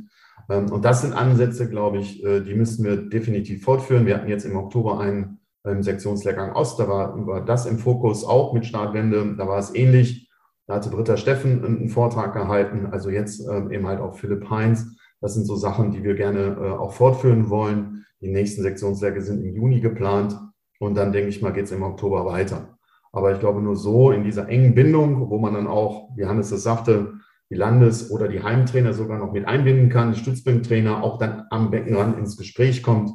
Ähm, 0.48 0.72
und 0.72 0.86
das 0.86 1.02
sind 1.02 1.14
Ansätze, 1.14 1.70
glaube 1.70 1.98
ich, 1.98 2.24
äh, 2.24 2.42
die 2.42 2.54
müssen 2.54 2.86
wir 2.86 2.98
definitiv 2.98 3.64
fortführen. 3.64 4.06
Wir 4.06 4.16
hatten 4.16 4.30
jetzt 4.30 4.46
im 4.46 4.56
Oktober 4.56 5.00
einen 5.00 5.40
ähm, 5.66 5.84
Sektionslehrgang 5.84 6.54
Ost, 6.54 6.80
da 6.80 6.88
war, 6.88 7.28
war 7.28 7.46
das 7.46 7.66
im 7.66 7.78
Fokus 7.78 8.24
auch 8.24 8.54
mit 8.54 8.66
Startwende, 8.66 9.36
da 9.38 9.48
war 9.48 9.60
es 9.60 9.74
ähnlich. 9.74 10.30
Da 10.68 10.76
hatte 10.76 10.90
Britta 10.90 11.18
Steffen 11.18 11.66
einen 11.66 11.90
Vortrag 11.90 12.34
gehalten, 12.34 12.88
also 12.92 13.10
jetzt 13.10 13.46
ähm, 13.48 13.72
eben 13.72 13.88
halt 13.88 14.00
auch 14.00 14.16
Philipp 14.16 14.50
Heinz. 14.50 14.96
Das 15.20 15.34
sind 15.34 15.46
so 15.46 15.56
Sachen, 15.56 15.92
die 15.92 16.04
wir 16.04 16.16
gerne 16.16 16.58
äh, 16.60 16.70
auch 16.72 16.94
fortführen 16.94 17.50
wollen. 17.50 18.06
Die 18.22 18.30
nächsten 18.30 18.62
Sektionslehrgänge 18.62 19.26
sind 19.26 19.44
im 19.44 19.54
Juni 19.54 19.82
geplant 19.82 20.38
und 20.80 20.96
dann 20.96 21.12
denke 21.12 21.30
ich 21.30 21.42
mal, 21.42 21.52
geht 21.52 21.66
es 21.66 21.72
im 21.72 21.84
Oktober 21.84 22.26
weiter. 22.26 22.78
Aber 23.12 23.34
ich 23.34 23.40
glaube, 23.40 23.62
nur 23.62 23.76
so 23.76 24.12
in 24.12 24.24
dieser 24.24 24.48
engen 24.48 24.74
Bindung, 24.74 25.30
wo 25.30 25.38
man 25.38 25.54
dann 25.54 25.68
auch, 25.68 26.10
wie 26.16 26.26
Hannes 26.26 26.50
das 26.50 26.64
sagte, 26.64 27.14
die 27.50 27.56
Landes- 27.56 28.10
oder 28.10 28.30
die 28.30 28.42
Heimtrainer 28.42 28.94
sogar 28.94 29.20
noch 29.20 29.34
mit 29.34 29.46
einbinden 29.46 29.90
kann, 29.90 30.14
die 30.14 30.20
Stützpunkttrainer 30.20 31.04
auch 31.04 31.18
dann 31.18 31.44
am 31.50 31.70
Beckenrand 31.70 32.18
ins 32.18 32.38
Gespräch 32.38 32.82
kommt. 32.82 33.12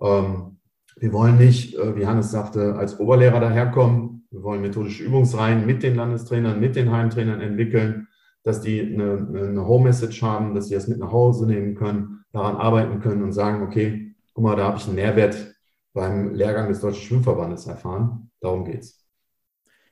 Ähm, 0.00 0.58
wir 1.04 1.12
wollen 1.12 1.36
nicht, 1.36 1.74
äh, 1.74 1.94
wie 1.96 2.06
Hannes 2.06 2.30
sagte, 2.30 2.76
als 2.76 2.98
Oberlehrer 2.98 3.38
daherkommen. 3.38 4.26
Wir 4.30 4.42
wollen 4.42 4.62
methodische 4.62 5.04
Übungsreihen 5.04 5.66
mit 5.66 5.82
den 5.82 5.96
Landestrainern, 5.96 6.58
mit 6.58 6.76
den 6.76 6.90
Heimtrainern 6.90 7.42
entwickeln, 7.42 8.08
dass 8.42 8.62
die 8.62 8.80
eine, 8.80 9.28
eine 9.50 9.66
Home-Message 9.66 10.22
haben, 10.22 10.54
dass 10.54 10.68
sie 10.68 10.74
das 10.74 10.88
mit 10.88 10.98
nach 10.98 11.12
Hause 11.12 11.46
nehmen 11.46 11.74
können, 11.74 12.24
daran 12.32 12.56
arbeiten 12.56 13.00
können 13.00 13.22
und 13.22 13.32
sagen, 13.32 13.62
okay, 13.62 14.14
guck 14.32 14.44
mal, 14.44 14.56
da 14.56 14.64
habe 14.64 14.78
ich 14.78 14.86
einen 14.86 14.96
Nährwert 14.96 15.54
beim 15.92 16.32
Lehrgang 16.32 16.68
des 16.68 16.80
Deutschen 16.80 17.02
Schwimmverbandes 17.02 17.66
erfahren. 17.66 18.30
Darum 18.40 18.64
geht's. 18.64 19.03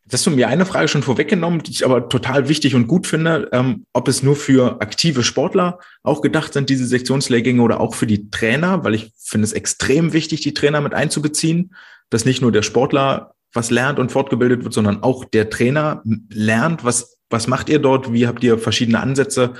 Jetzt 0.04 0.14
hast 0.14 0.26
du 0.26 0.30
mir 0.30 0.48
eine 0.48 0.66
Frage 0.66 0.88
schon 0.88 1.02
vorweggenommen, 1.02 1.62
die 1.62 1.70
ich 1.70 1.84
aber 1.84 2.08
total 2.08 2.48
wichtig 2.48 2.74
und 2.74 2.88
gut 2.88 3.06
finde, 3.06 3.48
ähm, 3.52 3.86
ob 3.92 4.08
es 4.08 4.22
nur 4.22 4.34
für 4.34 4.80
aktive 4.80 5.22
Sportler 5.22 5.78
auch 6.02 6.22
gedacht 6.22 6.52
sind, 6.52 6.68
diese 6.70 6.86
Sektionslehrgänge 6.86 7.62
oder 7.62 7.80
auch 7.80 7.94
für 7.94 8.06
die 8.06 8.28
Trainer, 8.30 8.84
weil 8.84 8.94
ich 8.94 9.12
finde 9.16 9.44
es 9.44 9.52
extrem 9.52 10.12
wichtig, 10.12 10.40
die 10.40 10.54
Trainer 10.54 10.80
mit 10.80 10.92
einzubeziehen, 10.92 11.74
dass 12.10 12.24
nicht 12.24 12.42
nur 12.42 12.50
der 12.50 12.62
Sportler 12.62 13.34
was 13.52 13.70
lernt 13.70 13.98
und 13.98 14.10
fortgebildet 14.10 14.64
wird, 14.64 14.74
sondern 14.74 15.02
auch 15.02 15.24
der 15.24 15.50
Trainer 15.50 16.02
lernt, 16.30 16.84
was, 16.84 17.18
was 17.30 17.46
macht 17.46 17.68
ihr 17.68 17.78
dort, 17.78 18.12
wie 18.12 18.26
habt 18.26 18.42
ihr 18.42 18.58
verschiedene 18.58 19.00
Ansätze. 19.00 19.54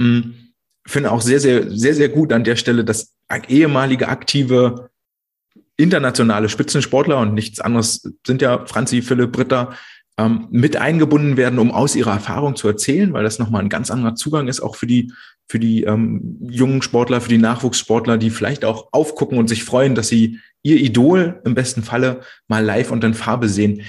Hm, 0.00 0.34
finde 0.86 1.12
auch 1.12 1.20
sehr, 1.20 1.40
sehr, 1.40 1.70
sehr, 1.70 1.94
sehr 1.94 2.08
gut 2.08 2.32
an 2.32 2.44
der 2.44 2.56
Stelle, 2.56 2.84
dass 2.84 3.14
ehemalige 3.48 4.08
aktive 4.08 4.90
internationale 5.76 6.48
Spitzensportler 6.48 7.18
und 7.18 7.34
nichts 7.34 7.60
anderes 7.60 8.10
sind 8.26 8.42
ja 8.42 8.64
Franzi, 8.66 9.02
Philipp, 9.02 9.32
Britta, 9.32 9.74
ähm, 10.18 10.48
mit 10.50 10.76
eingebunden 10.76 11.36
werden, 11.36 11.58
um 11.58 11.70
aus 11.70 11.94
ihrer 11.94 12.12
Erfahrung 12.12 12.56
zu 12.56 12.66
erzählen, 12.68 13.12
weil 13.12 13.24
das 13.24 13.38
nochmal 13.38 13.62
ein 13.62 13.68
ganz 13.68 13.90
anderer 13.90 14.14
Zugang 14.14 14.48
ist, 14.48 14.60
auch 14.60 14.76
für 14.76 14.86
die, 14.86 15.12
für 15.46 15.58
die 15.58 15.82
ähm, 15.82 16.38
jungen 16.40 16.80
Sportler, 16.80 17.20
für 17.20 17.28
die 17.28 17.38
Nachwuchssportler, 17.38 18.16
die 18.16 18.30
vielleicht 18.30 18.64
auch 18.64 18.88
aufgucken 18.92 19.38
und 19.38 19.48
sich 19.48 19.64
freuen, 19.64 19.94
dass 19.94 20.08
sie 20.08 20.40
ihr 20.62 20.76
Idol 20.76 21.40
im 21.44 21.54
besten 21.54 21.82
Falle 21.82 22.20
mal 22.48 22.64
live 22.64 22.90
und 22.90 23.04
in 23.04 23.14
Farbe 23.14 23.48
sehen. 23.48 23.82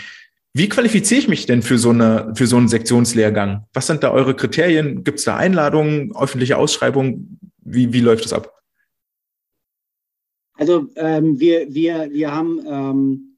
Wie 0.54 0.70
qualifiziere 0.70 1.22
ich 1.22 1.28
mich 1.28 1.46
denn 1.46 1.62
für 1.62 1.78
so, 1.78 1.92
eine, 1.92 2.34
für 2.36 2.48
so 2.48 2.58
einen 2.58 2.68
Sektionslehrgang? 2.68 3.66
Was 3.74 3.88
sind 3.88 4.04
da 4.04 4.12
eure 4.12 4.36
Kriterien? 4.36 5.04
Gibt 5.04 5.20
es 5.20 5.26
da 5.26 5.38
Einladungen, 5.38 6.14
öffentliche 6.16 6.58
Ausschreibungen? 6.58 7.40
Wie, 7.64 7.94
wie 7.94 8.02
läuft 8.02 8.26
das 8.26 8.34
ab? 8.34 8.57
Also 10.58 10.88
ähm, 10.96 11.40
wir, 11.40 11.74
wir, 11.74 12.12
wir 12.12 12.34
haben 12.34 12.60
ähm, 12.68 13.38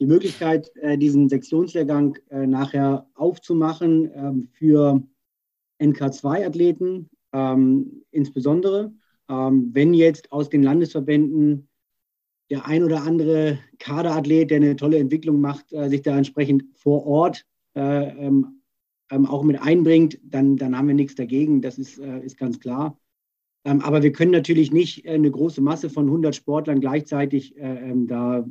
die 0.00 0.06
Möglichkeit, 0.06 0.74
äh, 0.76 0.98
diesen 0.98 1.28
Sektionslehrgang 1.28 2.16
äh, 2.30 2.46
nachher 2.46 3.06
aufzumachen 3.14 4.10
ähm, 4.14 4.48
für 4.52 5.02
NK2-Athleten, 5.80 7.10
ähm, 7.32 8.02
insbesondere. 8.10 8.92
Ähm, 9.28 9.70
wenn 9.72 9.94
jetzt 9.94 10.32
aus 10.32 10.48
den 10.48 10.62
Landesverbänden 10.62 11.68
der 12.50 12.66
ein 12.66 12.82
oder 12.82 13.02
andere 13.02 13.58
Kaderathlet, 13.78 14.50
der 14.50 14.56
eine 14.58 14.76
tolle 14.76 14.98
Entwicklung 14.98 15.40
macht, 15.40 15.72
äh, 15.72 15.88
sich 15.88 16.02
da 16.02 16.16
entsprechend 16.16 16.64
vor 16.74 17.06
Ort 17.06 17.44
äh, 17.74 18.26
ähm, 18.26 18.60
auch 19.10 19.44
mit 19.44 19.60
einbringt, 19.60 20.18
dann, 20.24 20.56
dann 20.56 20.76
haben 20.76 20.88
wir 20.88 20.94
nichts 20.94 21.14
dagegen. 21.14 21.62
Das 21.62 21.78
ist, 21.78 21.98
äh, 21.98 22.20
ist 22.20 22.38
ganz 22.38 22.58
klar. 22.58 22.98
Ähm, 23.64 23.80
aber 23.80 24.02
wir 24.02 24.12
können 24.12 24.30
natürlich 24.30 24.72
nicht 24.72 25.04
äh, 25.04 25.10
eine 25.10 25.30
große 25.30 25.60
Masse 25.60 25.88
von 25.90 26.06
100 26.06 26.34
Sportlern 26.34 26.80
gleichzeitig 26.80 27.56
äh, 27.56 27.90
ähm, 27.90 28.06
da 28.06 28.46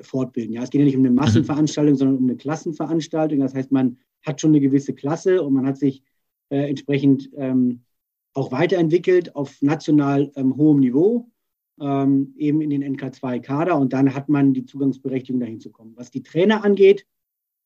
fortbilden. 0.00 0.54
Ja, 0.54 0.62
es 0.62 0.70
geht 0.70 0.80
ja 0.80 0.84
nicht 0.84 0.96
um 0.96 1.02
eine 1.02 1.10
mhm. 1.10 1.16
Massenveranstaltung, 1.16 1.96
sondern 1.96 2.16
um 2.18 2.24
eine 2.24 2.36
Klassenveranstaltung. 2.36 3.40
Das 3.40 3.54
heißt, 3.54 3.72
man 3.72 3.98
hat 4.22 4.40
schon 4.40 4.50
eine 4.50 4.60
gewisse 4.60 4.94
Klasse 4.94 5.42
und 5.42 5.54
man 5.54 5.66
hat 5.66 5.76
sich 5.76 6.02
äh, 6.50 6.68
entsprechend 6.68 7.30
ähm, 7.36 7.82
auch 8.34 8.52
weiterentwickelt 8.52 9.36
auf 9.36 9.60
national 9.60 10.32
hohem 10.36 10.80
Niveau, 10.80 11.30
ähm, 11.80 12.32
eben 12.38 12.62
in 12.62 12.70
den 12.70 12.96
NK2-Kader 12.96 13.76
und 13.76 13.92
dann 13.92 14.14
hat 14.14 14.30
man 14.30 14.54
die 14.54 14.64
Zugangsberechtigung 14.64 15.40
dahin 15.40 15.60
zu 15.60 15.70
kommen. 15.70 15.92
Was 15.96 16.10
die 16.10 16.22
Trainer 16.22 16.64
angeht, 16.64 17.06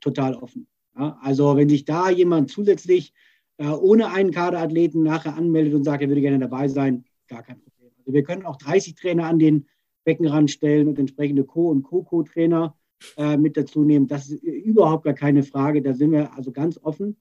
total 0.01 0.35
offen. 0.35 0.67
Ja, 0.99 1.19
also 1.21 1.57
wenn 1.57 1.69
sich 1.69 1.85
da 1.85 2.11
jemand 2.11 2.51
zusätzlich 2.51 3.13
äh, 3.59 3.69
ohne 3.69 4.11
einen 4.11 4.31
Kaderathleten 4.31 5.03
nachher 5.03 5.37
anmeldet 5.37 5.75
und 5.75 5.85
sagt, 5.85 6.03
er 6.03 6.09
würde 6.09 6.21
gerne 6.21 6.39
dabei 6.39 6.69
sein, 6.69 7.05
gar 7.29 7.43
kein 7.43 7.61
Problem. 7.61 7.91
Also 7.99 8.13
wir 8.13 8.23
können 8.23 8.45
auch 8.45 8.57
30 8.57 8.95
Trainer 8.95 9.27
an 9.27 9.39
den 9.39 9.67
Beckenrand 10.05 10.51
stellen 10.51 10.89
und 10.89 10.99
entsprechende 10.99 11.45
Co- 11.45 11.71
und 11.71 11.83
Co-Co-Trainer 11.83 12.77
äh, 13.17 13.37
mit 13.37 13.57
dazu 13.57 13.85
nehmen. 13.85 14.07
Das 14.07 14.31
ist 14.31 14.43
überhaupt 14.43 15.05
gar 15.05 15.15
keine 15.15 15.43
Frage. 15.43 15.83
Da 15.83 15.95
sind 15.95 16.13
wir 16.13 16.35
also 16.35 16.53
ganz 16.53 16.79
offen. 16.83 17.17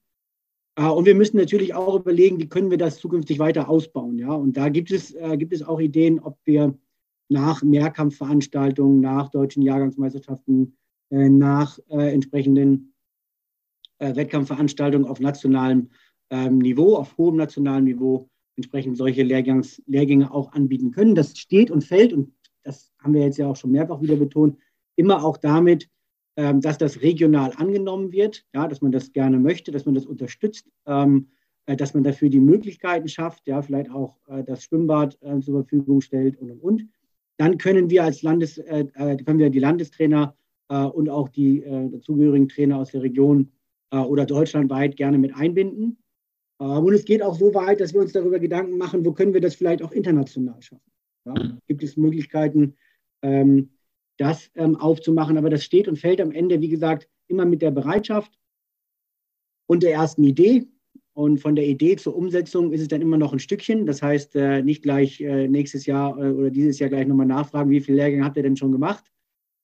Äh, 0.76 0.88
und 0.88 1.06
wir 1.06 1.16
müssen 1.16 1.38
natürlich 1.38 1.74
auch 1.74 1.96
überlegen, 1.96 2.40
wie 2.40 2.48
können 2.48 2.70
wir 2.70 2.78
das 2.78 3.00
zukünftig 3.00 3.40
weiter 3.40 3.70
ausbauen. 3.70 4.18
Ja? 4.18 4.34
Und 4.34 4.58
da 4.58 4.70
gibt 4.70 4.92
es, 4.92 5.14
äh, 5.16 5.38
gibt 5.38 5.54
es 5.54 5.64
auch 5.64 5.80
Ideen, 5.80 6.20
ob 6.20 6.38
wir 6.46 6.78
nach 7.28 7.64
Mehrkampfveranstaltungen, 7.64 9.02
nach 9.02 9.30
deutschen 9.30 9.64
Jahrgangsmeisterschaften, 9.64 10.78
äh, 11.10 11.30
nach 11.30 11.80
äh, 11.90 12.14
entsprechenden 12.14 12.92
Wettkampfveranstaltungen 13.98 15.08
auf 15.08 15.22
nationalem 15.22 15.90
ähm, 16.30 16.60
Niveau, 16.60 16.96
auf 16.96 17.18
hohem 17.18 17.36
nationalen 17.36 17.86
Niveau 17.86 18.30
entsprechend 18.56 18.98
solche 18.98 19.24
Lehrgangs, 19.24 19.82
Lehrgänge 19.86 20.34
auch 20.34 20.54
anbieten 20.54 20.92
können. 20.92 21.16
Das 21.16 21.38
steht 21.38 21.72
und 21.72 21.84
fällt, 21.84 22.14
und 22.14 22.34
das 22.64 22.92
haben 23.00 23.14
wir 23.14 23.22
jetzt 23.22 23.38
ja 23.38 23.48
auch 23.48 23.56
schon 23.56 23.72
mehrfach 23.72 24.02
wieder 24.02 24.16
betont, 24.16 24.58
immer 24.96 25.24
auch 25.24 25.38
damit, 25.38 25.90
ähm, 26.38 26.62
dass 26.62 26.78
das 26.78 27.02
regional 27.02 27.54
angenommen 27.56 28.12
wird, 28.12 28.46
ja, 28.54 28.68
dass 28.68 28.82
man 28.82 28.92
das 28.92 29.12
gerne 29.14 29.40
möchte, 29.40 29.72
dass 29.72 29.86
man 29.86 29.96
das 29.96 30.06
unterstützt, 30.06 30.70
ähm, 30.86 31.28
äh, 31.66 31.76
dass 31.76 31.94
man 31.94 32.04
dafür 32.04 32.30
die 32.30 32.40
Möglichkeiten 32.40 33.08
schafft, 33.08 33.48
ja, 33.48 33.62
vielleicht 33.62 33.90
auch 33.92 34.18
äh, 34.28 34.44
das 34.44 34.64
Schwimmbad 34.64 35.18
äh, 35.22 35.40
zur 35.40 35.62
Verfügung 35.62 36.02
stellt 36.02 36.38
und 36.38 36.52
und 36.52 36.60
und. 36.60 36.90
Dann 37.38 37.58
können 37.58 37.90
wir 37.90 38.04
als 38.04 38.22
Landes, 38.22 38.58
äh, 38.58 38.86
äh, 38.94 39.18
können 39.18 39.40
wir 39.40 39.50
die 39.50 39.60
Landestrainer 39.60 40.36
äh, 40.70 40.84
und 40.84 41.10
auch 41.10 41.30
die 41.30 41.62
dazugehörigen 41.62 42.48
Trainer 42.50 42.80
aus 42.80 42.92
der 42.92 43.02
Region 43.02 43.52
oder 43.92 44.26
deutschlandweit 44.26 44.98
gerne 44.98 45.18
mit 45.18 45.34
einbinden. 45.36 45.98
Und 46.58 46.94
es 46.94 47.04
geht 47.04 47.22
auch 47.22 47.38
so 47.38 47.54
weit, 47.54 47.82
dass 47.82 47.94
wir 47.94 48.02
uns 48.02 48.14
darüber 48.14 48.40
Gedanken 48.40 48.78
machen, 48.78 49.06
wo 49.06 49.12
können 49.12 49.34
wir 49.34 49.42
das 49.42 49.56
vielleicht 49.56 49.84
auch 49.84 49.92
international 49.92 50.62
schaffen. 50.62 50.92
Ja? 51.26 51.34
Gibt 51.68 51.84
es 51.84 51.98
Möglichkeiten, 51.98 52.76
ähm, 53.22 53.72
das 54.18 54.50
ähm, 54.56 54.78
aufzumachen? 54.78 55.38
Aber 55.38 55.50
das 55.50 55.64
steht 55.64 55.88
und 55.88 56.00
fällt 56.00 56.22
am 56.22 56.32
Ende, 56.32 56.62
wie 56.62 56.70
gesagt, 56.70 57.10
immer 57.28 57.46
mit 57.46 57.62
der 57.62 57.72
Bereitschaft 57.72 58.32
und 59.68 59.84
der 59.84 59.94
ersten 59.94 60.24
Idee. 60.24 60.68
Und 61.14 61.40
von 61.40 61.56
der 61.56 61.66
Idee 61.66 61.96
zur 61.96 62.16
Umsetzung 62.16 62.74
ist 62.74 62.82
es 62.82 62.90
dann 62.90 63.02
immer 63.02 63.18
noch 63.18 63.32
ein 63.32 63.40
Stückchen. 63.40 63.86
Das 63.86 64.02
heißt, 64.02 64.36
äh, 64.36 64.62
nicht 64.62 64.84
gleich 64.84 65.22
äh, 65.22 65.48
nächstes 65.48 65.86
Jahr 65.86 66.18
äh, 66.18 66.32
oder 66.32 66.50
dieses 66.50 66.78
Jahr 66.80 66.90
gleich 66.90 67.08
nochmal 67.08 67.26
nachfragen, 67.26 67.70
wie 67.70 67.80
viele 67.80 67.98
Lehrgänge 67.98 68.26
habt 68.26 68.36
ihr 68.36 68.44
denn 68.44 68.58
schon 68.58 68.74
gemacht? 68.74 69.06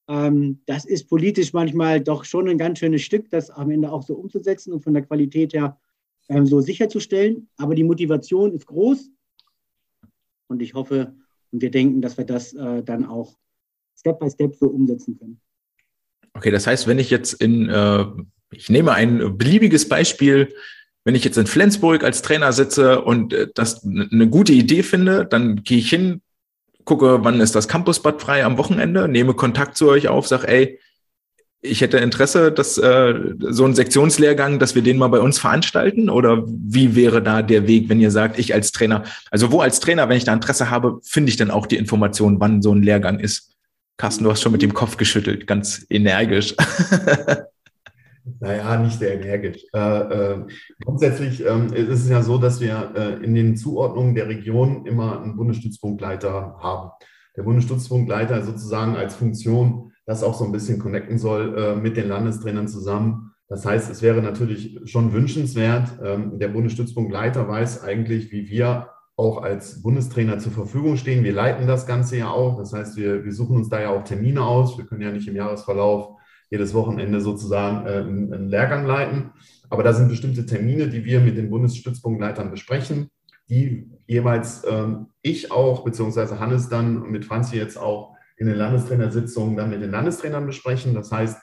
Ähm, 0.08 0.62
das 0.66 0.86
ist 0.86 1.10
politisch 1.10 1.52
manchmal 1.52 2.00
doch 2.00 2.24
schon 2.24 2.48
ein 2.48 2.58
ganz 2.58 2.80
schönes 2.80 3.02
Stück, 3.02 3.30
das 3.32 3.50
am 3.50 3.70
Ende 3.70 3.92
auch 3.92 4.04
so 4.04 4.16
umzusetzen 4.16 4.72
und 4.72 4.82
von 4.82 4.94
der 4.94 5.04
Qualität 5.04 5.54
her 5.54 5.78
ähm, 6.30 6.46
so 6.46 6.62
sicherzustellen. 6.62 7.50
Aber 7.58 7.76
die 7.76 7.84
Motivation 7.84 8.54
ist 8.54 8.66
groß 8.66 9.10
und 10.48 10.62
ich 10.62 10.74
hoffe 10.74 11.16
und 11.52 11.62
wir 11.62 11.72
denken, 11.72 12.02
dass 12.02 12.18
wir 12.18 12.26
das 12.26 12.54
äh, 12.54 12.84
dann 12.84 13.06
auch 13.06 13.38
Step 13.98 14.20
by 14.20 14.30
Step 14.30 14.56
so 14.56 14.68
umsetzen 14.68 15.18
können. 15.18 15.42
Okay, 16.34 16.52
das 16.52 16.66
heißt, 16.66 16.88
wenn 16.88 17.00
ich 17.00 17.10
jetzt 17.10 17.34
in, 17.34 17.70
äh, 17.70 18.06
ich 18.52 18.70
nehme 18.70 18.94
ein 18.94 19.38
beliebiges 19.38 19.88
Beispiel, 19.90 20.54
wenn 21.04 21.16
ich 21.16 21.24
jetzt 21.24 21.38
in 21.38 21.48
Flensburg 21.48 22.04
als 22.04 22.22
Trainer 22.22 22.54
sitze 22.54 23.02
und 23.02 23.34
äh, 23.34 23.48
das 23.54 23.84
eine 23.84 24.30
gute 24.30 24.54
Idee 24.54 24.84
finde, 24.84 25.26
dann 25.26 25.64
gehe 25.64 25.80
ich 25.80 25.90
hin, 25.90 26.22
gucke, 26.86 27.24
wann 27.24 27.42
ist 27.42 27.56
das 27.56 27.68
Campusbad 27.68 28.22
frei 28.22 28.44
am 28.44 28.58
Wochenende, 28.58 29.08
nehme 29.08 29.34
Kontakt 29.34 29.78
zu 29.78 29.90
euch 29.90 30.08
auf, 30.08 30.28
sage, 30.28 30.48
ey, 30.48 30.80
ich 31.62 31.82
hätte 31.82 31.98
Interesse, 31.98 32.52
dass 32.52 32.78
äh, 32.78 33.14
so 33.40 33.66
ein 33.66 33.76
Sektionslehrgang, 33.76 34.58
dass 34.58 34.74
wir 34.74 34.82
den 34.82 34.98
mal 34.98 35.10
bei 35.10 35.20
uns 35.20 35.40
veranstalten? 35.40 36.10
Oder 36.10 36.44
wie 36.48 36.96
wäre 36.96 37.22
da 37.22 37.42
der 37.42 37.68
Weg, 37.68 37.88
wenn 37.88 38.02
ihr 38.02 38.12
sagt, 38.12 38.40
ich 38.40 38.54
als 38.54 38.72
Trainer, 38.72 39.04
also 39.30 39.52
wo 39.52 39.62
als 39.62 39.80
Trainer, 39.80 40.10
wenn 40.10 40.18
ich 40.18 40.24
da 40.24 40.34
Interesse 40.34 40.72
habe, 40.72 41.00
finde 41.04 41.30
ich 41.30 41.38
dann 41.38 41.52
auch 41.52 41.68
die 41.68 41.78
Information, 41.78 42.40
wann 42.40 42.62
so 42.62 42.74
ein 42.74 42.82
Lehrgang 42.82 43.20
ist? 43.20 43.56
Carsten, 43.98 44.24
du 44.24 44.32
hast 44.32 44.42
schon 44.42 44.52
mit 44.52 44.64
dem 44.64 44.74
Kopf 44.74 44.98
geschüttelt, 44.98 45.46
ganz 45.46 45.86
energisch. 45.90 46.56
Naja, 48.40 48.78
nicht 48.78 49.00
sehr 49.00 49.20
energisch. 49.20 49.64
Äh, 49.74 49.80
äh, 49.80 50.46
grundsätzlich 50.84 51.44
ähm, 51.44 51.74
ist 51.74 52.04
es 52.04 52.10
ja 52.10 52.22
so, 52.22 52.38
dass 52.38 52.62
wir 52.62 52.92
äh, 52.96 53.24
in 53.24 53.34
den 53.34 53.58
Zuordnungen 53.58 54.14
der 54.14 54.28
Region 54.28 54.86
immer 54.86 55.22
einen 55.22 55.36
Bundesstützpunktleiter 55.36 56.58
haben. 56.60 56.92
Der 57.36 57.44
Bundesstützpunktleiter 57.44 58.44
sozusagen 58.44 58.96
als 58.96 59.16
Funktion 59.16 59.91
das 60.06 60.24
auch 60.24 60.34
so 60.34 60.46
ein 60.46 60.52
bisschen 60.52 60.80
connecten 60.80 61.18
soll 61.18 61.58
äh, 61.58 61.76
mit 61.76 61.98
den 61.98 62.08
Landestrainern 62.08 62.68
zusammen. 62.68 63.34
Das 63.48 63.66
heißt, 63.66 63.92
es 63.92 64.02
wäre 64.02 64.22
natürlich 64.22 64.80
schon 64.86 65.14
wünschenswert, 65.14 65.90
ähm, 66.04 66.40
der 66.40 66.48
Bundesstützpunktleiter 66.48 67.48
weiß 67.48 67.84
eigentlich, 67.84 68.32
wie 68.32 68.50
wir 68.50 68.90
auch 69.18 69.44
als 69.44 69.84
Bundestrainer 69.84 70.40
zur 70.40 70.52
Verfügung 70.52 70.98
stehen. 70.98 71.24
Wir 71.24 71.34
leiten 71.34 71.68
das 71.68 71.86
Ganze 71.86 72.18
ja 72.18 72.32
auch. 72.32 72.58
Das 72.58 72.74
heißt, 72.74 72.98
wir, 72.98 73.24
wir 73.24 73.34
suchen 73.34 73.58
uns 73.58 73.70
da 73.70 73.82
ja 73.82 73.90
auch 73.90 74.04
Termine 74.04 74.44
aus. 74.44 74.78
Wir 74.78 74.86
können 74.86 75.02
ja 75.02 75.12
nicht 75.12 75.28
im 75.28 75.36
Jahresverlauf 75.36 76.18
jedes 76.50 76.74
Wochenende 76.74 77.22
sozusagen 77.22 77.86
äh, 77.86 78.00
einen, 78.00 78.34
einen 78.34 78.50
Lehrgang 78.50 78.86
leiten. 78.86 79.32
Aber 79.70 79.84
da 79.84 79.94
sind 79.94 80.10
bestimmte 80.10 80.46
Termine, 80.46 80.88
die 80.88 81.06
wir 81.06 81.20
mit 81.20 81.38
den 81.38 81.50
Bundesstützpunktleitern 81.50 82.52
besprechen, 82.52 83.10
die 83.50 83.90
jeweils 84.08 84.64
ähm, 84.68 85.08
ich 85.22 85.52
auch, 85.52 85.84
beziehungsweise 85.84 86.40
Hannes 86.40 86.70
dann 86.70 87.10
mit 87.12 87.26
Franzi 87.26 87.58
jetzt 87.58 87.78
auch 87.78 88.16
in 88.42 88.48
den 88.48 88.58
Landestrainersitzungen 88.58 89.56
dann 89.56 89.70
mit 89.70 89.84
den 89.84 89.92
Landestrainern 89.92 90.48
besprechen. 90.48 90.96
Das 90.96 91.12
heißt, 91.12 91.40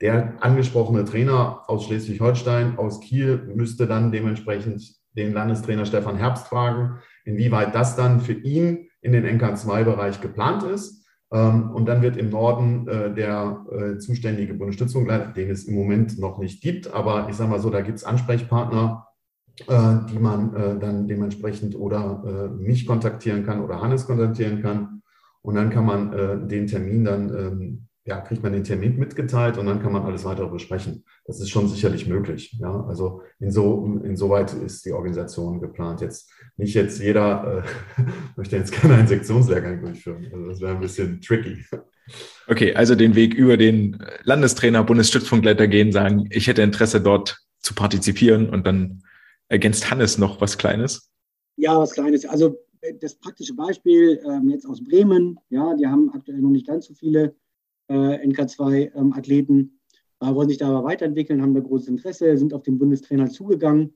der 0.00 0.34
angesprochene 0.40 1.04
Trainer 1.04 1.62
aus 1.68 1.84
Schleswig-Holstein, 1.84 2.76
aus 2.76 2.98
Kiel, 3.00 3.52
müsste 3.54 3.86
dann 3.86 4.10
dementsprechend 4.10 4.82
den 5.16 5.32
Landestrainer 5.32 5.86
Stefan 5.86 6.16
Herbst 6.16 6.48
fragen, 6.48 6.98
inwieweit 7.24 7.72
das 7.76 7.94
dann 7.94 8.20
für 8.20 8.32
ihn 8.32 8.88
in 9.00 9.12
den 9.12 9.26
NK2-Bereich 9.26 10.20
geplant 10.20 10.64
ist. 10.64 11.06
Ähm, 11.32 11.70
und 11.70 11.86
dann 11.86 12.02
wird 12.02 12.16
im 12.16 12.30
Norden 12.30 12.88
äh, 12.88 13.14
der 13.14 13.64
äh, 13.70 13.98
zuständige 13.98 14.54
Bundesstützungsleiter, 14.54 15.28
den 15.28 15.50
es 15.50 15.66
im 15.66 15.76
Moment 15.76 16.18
noch 16.18 16.38
nicht 16.38 16.60
gibt, 16.62 16.92
aber 16.92 17.28
ich 17.28 17.36
sage 17.36 17.50
mal 17.50 17.60
so, 17.60 17.70
da 17.70 17.80
gibt 17.80 17.98
es 17.98 18.04
Ansprechpartner, 18.04 19.06
äh, 19.68 19.94
die 20.10 20.18
man 20.18 20.80
dann 20.80 21.06
dementsprechend 21.06 21.76
oder 21.76 22.50
mich 22.58 22.88
kontaktieren 22.88 23.46
kann 23.46 23.62
oder 23.62 23.80
Hannes 23.80 24.06
kontaktieren 24.06 24.62
kann 24.62 24.99
und 25.42 25.54
dann 25.54 25.70
kann 25.70 25.86
man 25.86 26.12
äh, 26.12 26.48
den 26.48 26.66
Termin 26.66 27.04
dann, 27.04 27.34
ähm, 27.34 27.86
ja, 28.04 28.20
kriegt 28.20 28.42
man 28.42 28.52
den 28.52 28.64
Termin 28.64 28.98
mitgeteilt 28.98 29.58
und 29.58 29.66
dann 29.66 29.82
kann 29.82 29.92
man 29.92 30.02
alles 30.02 30.24
weitere 30.24 30.48
besprechen. 30.48 31.04
Das 31.26 31.40
ist 31.40 31.50
schon 31.50 31.68
sicherlich 31.68 32.08
möglich. 32.08 32.56
Ja, 32.60 32.84
also 32.86 33.22
inso, 33.38 34.00
insoweit 34.02 34.52
ist 34.52 34.84
die 34.84 34.92
Organisation 34.92 35.60
geplant. 35.60 36.00
Jetzt 36.00 36.30
nicht 36.56 36.74
jetzt 36.74 37.00
jeder 37.00 37.64
äh, 37.64 38.02
möchte 38.36 38.56
jetzt 38.56 38.72
gerne 38.72 38.96
einen 38.96 39.08
Sektionslehrgang 39.08 39.80
durchführen. 39.80 40.26
Also 40.32 40.46
das 40.46 40.60
wäre 40.60 40.72
ein 40.72 40.80
bisschen 40.80 41.20
tricky. 41.20 41.64
Okay, 42.48 42.74
also 42.74 42.94
den 42.94 43.14
Weg 43.14 43.34
über 43.34 43.56
den 43.56 43.98
Landestrainer, 44.24 44.82
Bundesstützpunktleiter 44.82 45.68
gehen, 45.68 45.92
sagen, 45.92 46.26
ich 46.30 46.48
hätte 46.48 46.62
Interesse 46.62 47.00
dort 47.00 47.38
zu 47.60 47.74
partizipieren 47.74 48.48
und 48.48 48.66
dann 48.66 49.02
ergänzt 49.48 49.90
Hannes 49.90 50.18
noch 50.18 50.40
was 50.40 50.58
Kleines. 50.58 51.10
Ja, 51.56 51.78
was 51.78 51.92
Kleines. 51.92 52.24
Also 52.26 52.58
das 53.00 53.14
praktische 53.16 53.54
Beispiel 53.54 54.20
ähm, 54.24 54.48
jetzt 54.48 54.66
aus 54.66 54.82
Bremen, 54.82 55.38
ja, 55.50 55.74
die 55.74 55.86
haben 55.86 56.10
aktuell 56.10 56.40
noch 56.40 56.50
nicht 56.50 56.66
ganz 56.66 56.86
so 56.86 56.94
viele 56.94 57.34
äh, 57.88 58.26
NK2-Athleten, 58.26 59.54
ähm, 59.54 59.70
äh, 60.20 60.34
wollen 60.34 60.48
sich 60.48 60.58
da 60.58 60.68
aber 60.68 60.84
weiterentwickeln, 60.84 61.42
haben 61.42 61.54
da 61.54 61.60
großes 61.60 61.88
Interesse, 61.88 62.36
sind 62.36 62.54
auf 62.54 62.62
den 62.62 62.78
Bundestrainer 62.78 63.28
zugegangen. 63.28 63.94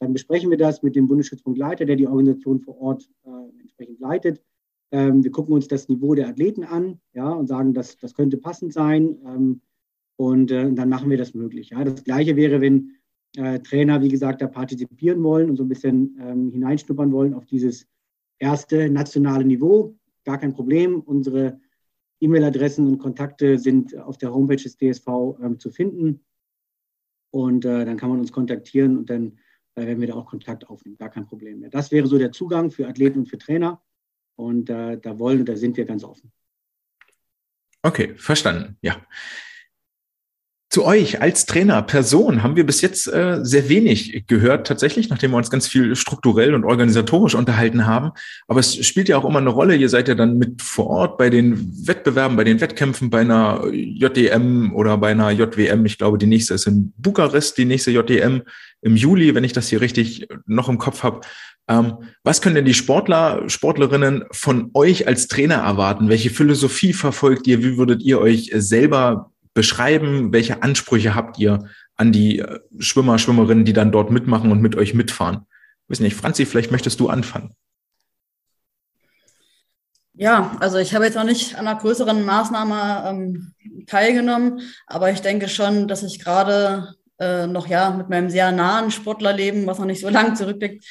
Dann 0.00 0.12
besprechen 0.12 0.50
wir 0.50 0.58
das 0.58 0.82
mit 0.82 0.96
dem 0.96 1.06
Bundesstützpunktleiter, 1.06 1.84
der 1.84 1.96
die 1.96 2.06
Organisation 2.06 2.60
vor 2.60 2.78
Ort 2.80 3.10
äh, 3.24 3.60
entsprechend 3.60 4.00
leitet. 4.00 4.42
Ähm, 4.90 5.22
wir 5.22 5.30
gucken 5.30 5.54
uns 5.54 5.68
das 5.68 5.88
Niveau 5.88 6.14
der 6.14 6.28
Athleten 6.28 6.64
an 6.64 7.00
ja, 7.12 7.30
und 7.30 7.46
sagen, 7.46 7.74
das, 7.74 7.96
das 7.98 8.14
könnte 8.14 8.36
passend 8.36 8.72
sein. 8.72 9.16
Ähm, 9.26 9.60
und 10.16 10.50
äh, 10.50 10.72
dann 10.72 10.88
machen 10.88 11.10
wir 11.10 11.18
das 11.18 11.34
möglich. 11.34 11.70
Ja. 11.70 11.82
Das 11.84 12.04
Gleiche 12.04 12.36
wäre, 12.36 12.60
wenn 12.60 12.92
äh, 13.36 13.58
Trainer, 13.60 14.02
wie 14.02 14.08
gesagt, 14.08 14.42
da 14.42 14.46
partizipieren 14.46 15.22
wollen 15.22 15.50
und 15.50 15.56
so 15.56 15.64
ein 15.64 15.68
bisschen 15.68 16.16
ähm, 16.20 16.50
hineinschnuppern 16.52 17.10
wollen 17.12 17.34
auf 17.34 17.46
dieses 17.46 17.88
erste 18.38 18.88
nationale 18.90 19.44
Niveau. 19.44 19.96
Gar 20.24 20.38
kein 20.38 20.54
Problem. 20.54 21.00
Unsere 21.00 21.60
E-Mail-Adressen 22.20 22.86
und 22.86 22.98
Kontakte 22.98 23.58
sind 23.58 23.96
auf 23.98 24.18
der 24.18 24.32
Homepage 24.32 24.56
des 24.56 24.76
DSV 24.76 25.06
ähm, 25.42 25.58
zu 25.58 25.70
finden. 25.70 26.24
Und 27.30 27.64
äh, 27.64 27.84
dann 27.84 27.96
kann 27.96 28.10
man 28.10 28.20
uns 28.20 28.32
kontaktieren 28.32 28.96
und 28.96 29.10
dann 29.10 29.38
äh, 29.74 29.86
werden 29.86 30.00
wir 30.00 30.08
da 30.08 30.14
auch 30.14 30.26
Kontakt 30.26 30.68
aufnehmen. 30.68 30.96
Gar 30.96 31.10
kein 31.10 31.26
Problem 31.26 31.60
mehr. 31.60 31.70
Das 31.70 31.90
wäre 31.90 32.06
so 32.06 32.16
der 32.16 32.32
Zugang 32.32 32.70
für 32.70 32.88
Athleten 32.88 33.20
und 33.20 33.26
für 33.26 33.38
Trainer. 33.38 33.82
Und 34.36 34.70
äh, 34.70 34.98
da 34.98 35.18
wollen 35.18 35.40
und 35.40 35.48
da 35.48 35.56
sind 35.56 35.76
wir 35.76 35.84
ganz 35.84 36.04
offen. 36.04 36.32
Okay, 37.82 38.14
verstanden. 38.16 38.78
Ja. 38.80 39.04
Zu 40.74 40.84
euch 40.84 41.22
als 41.22 41.46
Trainer, 41.46 41.82
Person 41.82 42.42
haben 42.42 42.56
wir 42.56 42.66
bis 42.66 42.80
jetzt 42.80 43.06
äh, 43.06 43.38
sehr 43.44 43.68
wenig 43.68 44.24
gehört, 44.26 44.66
tatsächlich, 44.66 45.08
nachdem 45.08 45.30
wir 45.30 45.36
uns 45.36 45.48
ganz 45.48 45.68
viel 45.68 45.94
strukturell 45.94 46.52
und 46.52 46.64
organisatorisch 46.64 47.36
unterhalten 47.36 47.86
haben. 47.86 48.10
Aber 48.48 48.58
es 48.58 48.84
spielt 48.84 49.08
ja 49.08 49.16
auch 49.16 49.24
immer 49.24 49.38
eine 49.38 49.50
Rolle. 49.50 49.76
Ihr 49.76 49.88
seid 49.88 50.08
ja 50.08 50.16
dann 50.16 50.36
mit 50.36 50.62
vor 50.62 50.88
Ort 50.88 51.16
bei 51.16 51.30
den 51.30 51.86
Wettbewerben, 51.86 52.36
bei 52.36 52.42
den 52.42 52.60
Wettkämpfen, 52.60 53.08
bei 53.08 53.20
einer 53.20 53.64
JDM 53.72 54.74
oder 54.74 54.98
bei 54.98 55.12
einer 55.12 55.30
JWM. 55.30 55.86
Ich 55.86 55.96
glaube, 55.96 56.18
die 56.18 56.26
nächste 56.26 56.54
ist 56.54 56.66
in 56.66 56.92
Bukarest, 56.96 57.56
die 57.56 57.66
nächste 57.66 57.92
JDM 57.92 58.42
im 58.82 58.96
Juli, 58.96 59.32
wenn 59.36 59.44
ich 59.44 59.52
das 59.52 59.68
hier 59.68 59.80
richtig 59.80 60.26
noch 60.44 60.68
im 60.68 60.78
Kopf 60.78 61.04
habe. 61.04 61.20
Ähm, 61.68 61.98
was 62.24 62.42
können 62.42 62.56
denn 62.56 62.64
die 62.64 62.74
Sportler, 62.74 63.48
Sportlerinnen 63.48 64.24
von 64.32 64.72
euch 64.74 65.06
als 65.06 65.28
Trainer 65.28 65.54
erwarten? 65.54 66.08
Welche 66.08 66.30
Philosophie 66.30 66.92
verfolgt 66.92 67.46
ihr? 67.46 67.62
Wie 67.62 67.78
würdet 67.78 68.02
ihr 68.02 68.18
euch 68.18 68.50
selber 68.52 69.30
beschreiben? 69.54 70.32
Welche 70.32 70.62
Ansprüche 70.62 71.14
habt 71.14 71.38
ihr 71.38 71.68
an 71.96 72.12
die 72.12 72.40
äh, 72.40 72.60
Schwimmer, 72.78 73.18
Schwimmerinnen, 73.18 73.64
die 73.64 73.72
dann 73.72 73.92
dort 73.92 74.10
mitmachen 74.10 74.52
und 74.52 74.60
mit 74.60 74.76
euch 74.76 74.94
mitfahren? 74.94 75.46
Ich 75.88 76.00
nicht, 76.00 76.16
Franzi, 76.16 76.46
vielleicht 76.46 76.72
möchtest 76.72 76.98
du 77.00 77.08
anfangen. 77.08 77.54
Ja, 80.14 80.56
also 80.60 80.78
ich 80.78 80.94
habe 80.94 81.04
jetzt 81.04 81.16
noch 81.16 81.24
nicht 81.24 81.56
an 81.56 81.66
einer 81.66 81.78
größeren 81.78 82.24
Maßnahme 82.24 83.04
ähm, 83.08 83.54
teilgenommen, 83.86 84.60
aber 84.86 85.10
ich 85.10 85.20
denke 85.20 85.48
schon, 85.48 85.88
dass 85.88 86.04
ich 86.04 86.20
gerade 86.20 86.94
äh, 87.18 87.46
noch 87.46 87.66
ja 87.66 87.90
mit 87.90 88.08
meinem 88.10 88.30
sehr 88.30 88.52
nahen 88.52 88.92
Sportlerlem, 88.92 89.66
was 89.66 89.78
noch 89.78 89.86
nicht 89.86 90.00
so 90.00 90.08
lang 90.10 90.36
zurückliegt, 90.36 90.84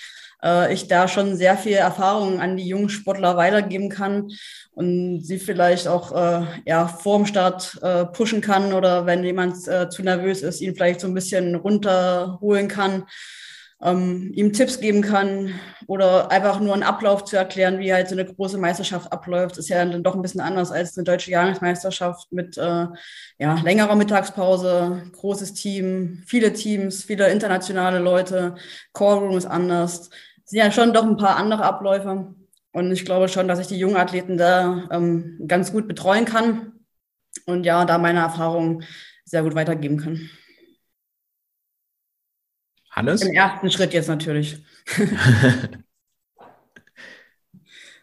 äh, 0.44 0.74
ich 0.74 0.88
da 0.88 1.08
schon 1.08 1.36
sehr 1.36 1.58
viel 1.58 1.74
Erfahrung 1.74 2.40
an 2.40 2.58
die 2.58 2.68
jungen 2.68 2.90
Sportler 2.90 3.38
weitergeben 3.38 3.90
kann 3.90 4.30
und 4.74 5.22
sie 5.22 5.40
vielleicht 5.40 5.88
auch 5.88 6.12
äh, 6.12 6.46
ja, 6.66 6.88
vor 6.88 7.18
dem 7.18 7.26
Start 7.26 7.80
äh, 7.82 8.06
pushen 8.06 8.42
kann 8.42 8.74
oder 8.74 9.06
wenn 9.06 9.24
jemand 9.24 9.68
äh, 9.68 9.90
zu 9.90 10.04
nervös 10.04 10.42
ist, 10.42 10.62
ihn 10.62 10.76
vielleicht 10.76 11.00
so 11.00 11.08
ein 11.08 11.14
bisschen 11.14 11.56
runterholen 11.56 12.68
kann, 12.68 13.06
ähm, 13.82 14.32
ihm 14.34 14.54
Tipps 14.54 14.80
geben 14.80 15.02
kann 15.02 15.54
oder 15.88 16.32
einfach 16.32 16.60
nur 16.60 16.74
einen 16.74 16.84
Ablauf 16.84 17.26
zu 17.26 17.36
erklären, 17.36 17.80
wie 17.80 17.94
halt 17.94 18.08
so 18.08 18.16
eine 18.16 18.26
große 18.26 18.58
Meisterschaft 18.58 19.12
abläuft, 19.12 19.58
ist 19.58 19.70
ja 19.70 19.84
dann 19.84 20.04
doch 20.04 20.16
ein 20.16 20.22
bisschen 20.22 20.42
anders 20.42 20.72
als 20.72 20.98
eine 20.98 21.04
deutsche 21.04 21.32
Jahresmeisterschaft 21.32 22.32
mit 22.32 22.58
äh, 22.58 22.88
ja, 23.38 23.56
längerer 23.64 23.96
Mittagspause, 23.96 25.04
großes 25.12 25.54
Team, 25.54 26.24
viele 26.26 26.54
Teams, 26.54 27.04
viele 27.04 27.30
internationale 27.30 28.00
Leute, 28.00 28.56
Callroom 28.94 29.38
ist 29.38 29.46
anders 29.46 30.10
sind 30.46 30.60
ja 30.60 30.72
schon 30.72 30.94
doch 30.94 31.04
ein 31.04 31.18
paar 31.18 31.38
andere 31.38 31.64
Abläufe. 31.64 32.34
Und 32.72 32.92
ich 32.92 33.06
glaube 33.06 33.28
schon, 33.30 33.48
dass 33.48 33.60
ich 33.60 33.68
die 33.68 33.78
jungen 33.78 33.98
Athleten 33.98 34.38
da 34.38 34.88
ähm, 34.92 35.40
ganz 35.48 35.72
gut 35.72 35.88
betreuen 35.88 36.26
kann 36.26 36.74
und 37.46 37.66
ja, 37.66 37.86
da 37.86 37.98
meine 37.98 38.20
Erfahrungen 38.20 38.84
sehr 39.26 39.44
gut 39.44 39.56
weitergeben 39.56 39.98
kann. 39.98 40.30
Hannes? 42.90 43.22
Im 43.24 43.34
ersten 43.34 43.72
Schritt 43.72 43.94
jetzt 43.94 44.08
natürlich. 44.08 44.58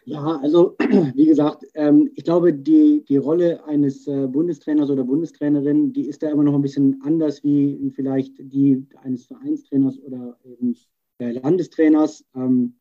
ja, 0.05 0.39
also 0.41 0.75
wie 1.15 1.25
gesagt, 1.25 1.65
ähm, 1.75 2.09
ich 2.15 2.23
glaube, 2.23 2.53
die, 2.53 3.05
die 3.07 3.17
Rolle 3.17 3.63
eines 3.65 4.07
äh, 4.07 4.27
Bundestrainers 4.27 4.89
oder 4.89 5.03
Bundestrainerin, 5.03 5.93
die 5.93 6.07
ist 6.07 6.23
da 6.23 6.29
immer 6.29 6.43
noch 6.43 6.55
ein 6.55 6.61
bisschen 6.61 7.01
anders 7.03 7.43
wie, 7.43 7.77
wie 7.81 7.91
vielleicht 7.91 8.33
die 8.39 8.85
eines 9.03 9.25
Vereinstrainers 9.25 9.97
oder 9.99 10.37
eben 10.43 10.75
Landestrainers. 11.29 12.25
Ähm, 12.35 12.79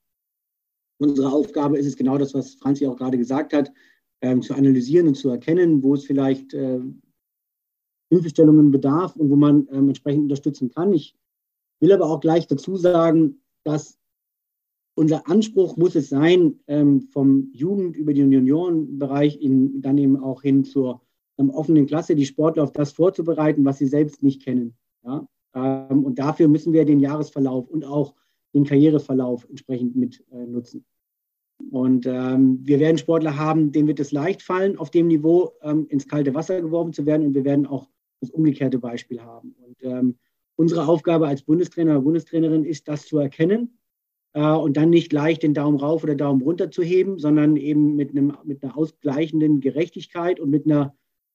unsere 0.98 1.32
Aufgabe 1.32 1.78
ist 1.78 1.86
es 1.86 1.96
genau 1.96 2.18
das, 2.18 2.34
was 2.34 2.54
Franzi 2.54 2.86
auch 2.86 2.96
gerade 2.96 3.18
gesagt 3.18 3.52
hat, 3.52 3.72
ähm, 4.22 4.42
zu 4.42 4.54
analysieren 4.54 5.08
und 5.08 5.14
zu 5.14 5.28
erkennen, 5.30 5.82
wo 5.82 5.94
es 5.94 6.04
vielleicht 6.04 6.54
äh, 6.54 6.80
Hilfestellungen 8.10 8.70
bedarf 8.70 9.16
und 9.16 9.30
wo 9.30 9.36
man 9.36 9.68
ähm, 9.70 9.88
entsprechend 9.88 10.24
unterstützen 10.24 10.70
kann. 10.70 10.92
Ich 10.92 11.14
will 11.80 11.92
aber 11.92 12.06
auch 12.06 12.20
gleich 12.20 12.46
dazu 12.46 12.76
sagen, 12.76 13.40
dass 13.64 13.98
unser 14.94 15.28
Anspruch 15.28 15.76
muss 15.76 15.94
es 15.94 16.08
sein, 16.08 16.60
ähm, 16.66 17.00
vom 17.00 17.50
Jugend 17.52 17.96
über 17.96 18.12
den 18.12 18.32
Juniorenbereich 18.32 19.40
in, 19.40 19.80
dann 19.80 19.96
eben 19.96 20.22
auch 20.22 20.42
hin 20.42 20.64
zur 20.64 21.00
ähm, 21.38 21.50
offenen 21.50 21.86
Klasse 21.86 22.14
die 22.14 22.26
Sportler 22.26 22.64
auf 22.64 22.72
das 22.72 22.92
vorzubereiten, 22.92 23.64
was 23.64 23.78
sie 23.78 23.86
selbst 23.86 24.22
nicht 24.22 24.42
kennen. 24.42 24.76
Ja? 25.04 25.26
Ähm, 25.54 26.04
und 26.04 26.18
dafür 26.18 26.48
müssen 26.48 26.72
wir 26.72 26.84
den 26.84 27.00
Jahresverlauf 27.00 27.68
und 27.68 27.84
auch 27.84 28.14
den 28.54 28.64
Karriereverlauf 28.64 29.46
entsprechend 29.48 29.96
mit 29.96 30.24
äh, 30.32 30.46
nutzen. 30.46 30.84
Und 31.70 32.06
ähm, 32.06 32.60
wir 32.62 32.80
werden 32.80 32.98
Sportler 32.98 33.36
haben, 33.36 33.70
denen 33.70 33.88
wird 33.88 34.00
es 34.00 34.12
leicht 34.12 34.42
fallen, 34.42 34.78
auf 34.78 34.90
dem 34.90 35.08
Niveau 35.08 35.52
ähm, 35.62 35.86
ins 35.88 36.08
kalte 36.08 36.34
Wasser 36.34 36.60
geworfen 36.60 36.92
zu 36.92 37.04
werden. 37.06 37.26
Und 37.26 37.34
wir 37.34 37.44
werden 37.44 37.66
auch 37.66 37.88
das 38.20 38.30
umgekehrte 38.30 38.78
Beispiel 38.78 39.20
haben. 39.20 39.54
Und 39.66 39.76
ähm, 39.82 40.18
unsere 40.56 40.86
Aufgabe 40.86 41.28
als 41.28 41.42
Bundestrainer 41.42 41.92
oder 41.92 42.02
Bundestrainerin 42.02 42.64
ist, 42.64 42.88
das 42.88 43.06
zu 43.06 43.18
erkennen 43.18 43.78
äh, 44.32 44.42
und 44.42 44.76
dann 44.76 44.90
nicht 44.90 45.12
leicht 45.12 45.42
den 45.42 45.54
Daumen 45.54 45.78
rauf 45.78 46.02
oder 46.02 46.14
Daumen 46.14 46.42
runter 46.42 46.70
zu 46.70 46.82
heben, 46.82 47.18
sondern 47.18 47.56
eben 47.56 47.96
mit, 47.96 48.10
einem, 48.10 48.36
mit 48.44 48.62
einer 48.62 48.76
ausgleichenden 48.76 49.60
Gerechtigkeit 49.60 50.40
und 50.40 50.50
mit, 50.50 50.66
einer, 50.66 50.94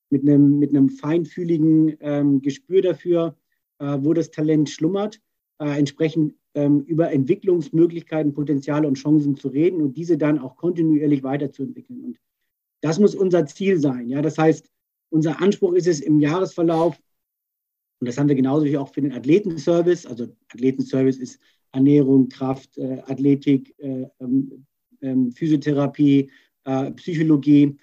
mit, 0.10 0.24
einem, 0.24 0.60
mit 0.60 0.72
einem 0.72 0.90
feinfühligen 0.90 1.98
ähm, 2.00 2.42
Gespür 2.42 2.82
dafür, 2.82 3.36
äh, 3.80 3.98
wo 4.02 4.14
das 4.14 4.32
Talent 4.32 4.70
schlummert, 4.70 5.22
äh, 5.60 5.78
entsprechend 5.78 6.36
über 6.56 7.12
Entwicklungsmöglichkeiten, 7.12 8.34
Potenziale 8.34 8.88
und 8.88 8.96
Chancen 8.96 9.36
zu 9.36 9.50
reden 9.50 9.82
und 9.82 9.98
diese 9.98 10.18
dann 10.18 10.40
auch 10.40 10.56
kontinuierlich 10.56 11.22
weiterzuentwickeln. 11.22 12.02
Und 12.02 12.20
das 12.82 12.98
muss 12.98 13.14
unser 13.14 13.46
Ziel 13.46 13.78
sein. 13.78 14.08
Ja? 14.08 14.22
Das 14.22 14.38
heißt, 14.38 14.70
unser 15.10 15.42
Anspruch 15.42 15.74
ist 15.74 15.88
es 15.88 16.00
im 16.00 16.20
Jahresverlauf, 16.20 16.98
und 18.00 18.08
das 18.08 18.18
haben 18.18 18.30
wir 18.30 18.36
genauso 18.36 18.66
wie 18.66 18.78
auch 18.78 18.94
für 18.94 19.02
den 19.02 19.14
Athletenservice, 19.14 20.06
also 20.06 20.28
Athletenservice 20.50 21.18
ist 21.18 21.40
Ernährung, 21.72 22.30
Kraft, 22.30 22.78
äh, 22.78 23.02
Athletik, 23.06 23.74
äh, 23.80 24.08
ähm, 24.20 24.66
ähm, 25.02 25.32
Physiotherapie, 25.32 26.30
äh, 26.64 26.92
Psychologie, 26.92 27.78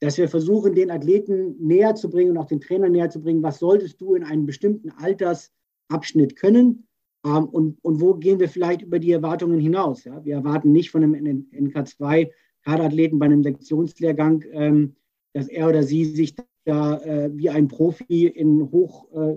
dass 0.00 0.18
wir 0.18 0.28
versuchen, 0.28 0.74
den 0.74 0.90
Athleten 0.90 1.56
näher 1.58 1.94
zu 1.94 2.10
bringen 2.10 2.32
und 2.32 2.38
auch 2.38 2.46
den 2.46 2.60
Trainer 2.60 2.88
näher 2.88 3.08
zu 3.08 3.22
bringen, 3.22 3.42
was 3.42 3.58
solltest 3.58 4.00
du 4.00 4.14
in 4.14 4.24
einem 4.24 4.46
bestimmten 4.46 4.90
Altersabschnitt 4.90 6.36
können 6.36 6.56
ähm, 6.64 6.86
und, 7.22 7.78
und 7.82 8.00
wo 8.00 8.14
gehen 8.14 8.38
wir 8.38 8.48
vielleicht 8.48 8.82
über 8.82 8.98
die 8.98 9.12
Erwartungen 9.12 9.58
hinaus. 9.58 10.04
Ja? 10.04 10.24
Wir 10.24 10.36
erwarten 10.36 10.72
nicht 10.72 10.90
von 10.90 11.02
einem 11.02 11.48
NK2 11.52 12.30
Kaderathleten 12.62 13.18
bei 13.18 13.26
einem 13.26 13.42
Lektionslehrgang, 13.42 14.44
ähm, 14.52 14.96
dass 15.32 15.48
er 15.48 15.68
oder 15.68 15.82
sie 15.82 16.04
sich 16.04 16.34
da 16.64 16.98
äh, 16.98 17.30
wie 17.32 17.50
ein 17.50 17.68
Profi 17.68 18.26
in 18.26 18.70
hoch 18.70 19.06
äh, 19.12 19.36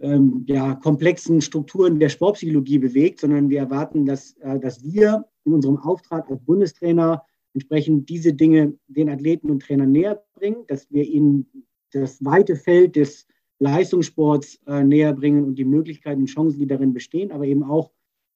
ähm, 0.00 0.44
ja, 0.46 0.74
komplexen 0.74 1.40
Strukturen 1.40 1.98
der 1.98 2.08
Sportpsychologie 2.08 2.78
bewegt, 2.78 3.20
sondern 3.20 3.48
wir 3.48 3.60
erwarten, 3.60 4.04
dass, 4.04 4.32
äh, 4.40 4.58
dass 4.58 4.82
wir 4.84 5.24
in 5.44 5.54
unserem 5.54 5.78
Auftrag 5.78 6.30
als 6.30 6.44
Bundestrainer 6.44 7.22
entsprechend 7.54 8.08
diese 8.08 8.34
Dinge 8.34 8.74
den 8.88 9.08
Athleten 9.08 9.50
und 9.50 9.62
Trainern 9.62 9.92
näher 9.92 10.22
bringen, 10.34 10.64
dass 10.66 10.90
wir 10.90 11.04
ihnen 11.04 11.46
das 11.92 12.22
weite 12.24 12.56
Feld 12.56 12.96
des 12.96 13.26
Leistungssports 13.58 14.60
äh, 14.66 14.84
näher 14.84 15.12
bringen 15.12 15.44
und 15.44 15.56
die 15.56 15.64
Möglichkeiten 15.64 16.22
und 16.22 16.26
Chancen, 16.26 16.58
die 16.58 16.66
darin 16.66 16.92
bestehen, 16.92 17.32
aber 17.32 17.46
eben 17.46 17.62
auch 17.62 17.90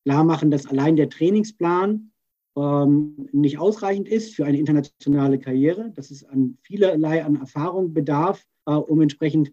klar 0.04 0.24
machen, 0.24 0.50
dass 0.50 0.66
allein 0.66 0.96
der 0.96 1.10
Trainingsplan 1.10 2.10
ähm, 2.56 3.28
nicht 3.32 3.58
ausreichend 3.58 4.08
ist 4.08 4.34
für 4.34 4.44
eine 4.44 4.58
internationale 4.58 5.38
Karriere, 5.38 5.92
dass 5.94 6.10
es 6.10 6.24
an 6.24 6.56
vielerlei 6.62 7.24
an 7.24 7.36
Erfahrung 7.36 7.92
bedarf, 7.92 8.46
äh, 8.66 8.72
um 8.72 9.00
entsprechend 9.00 9.52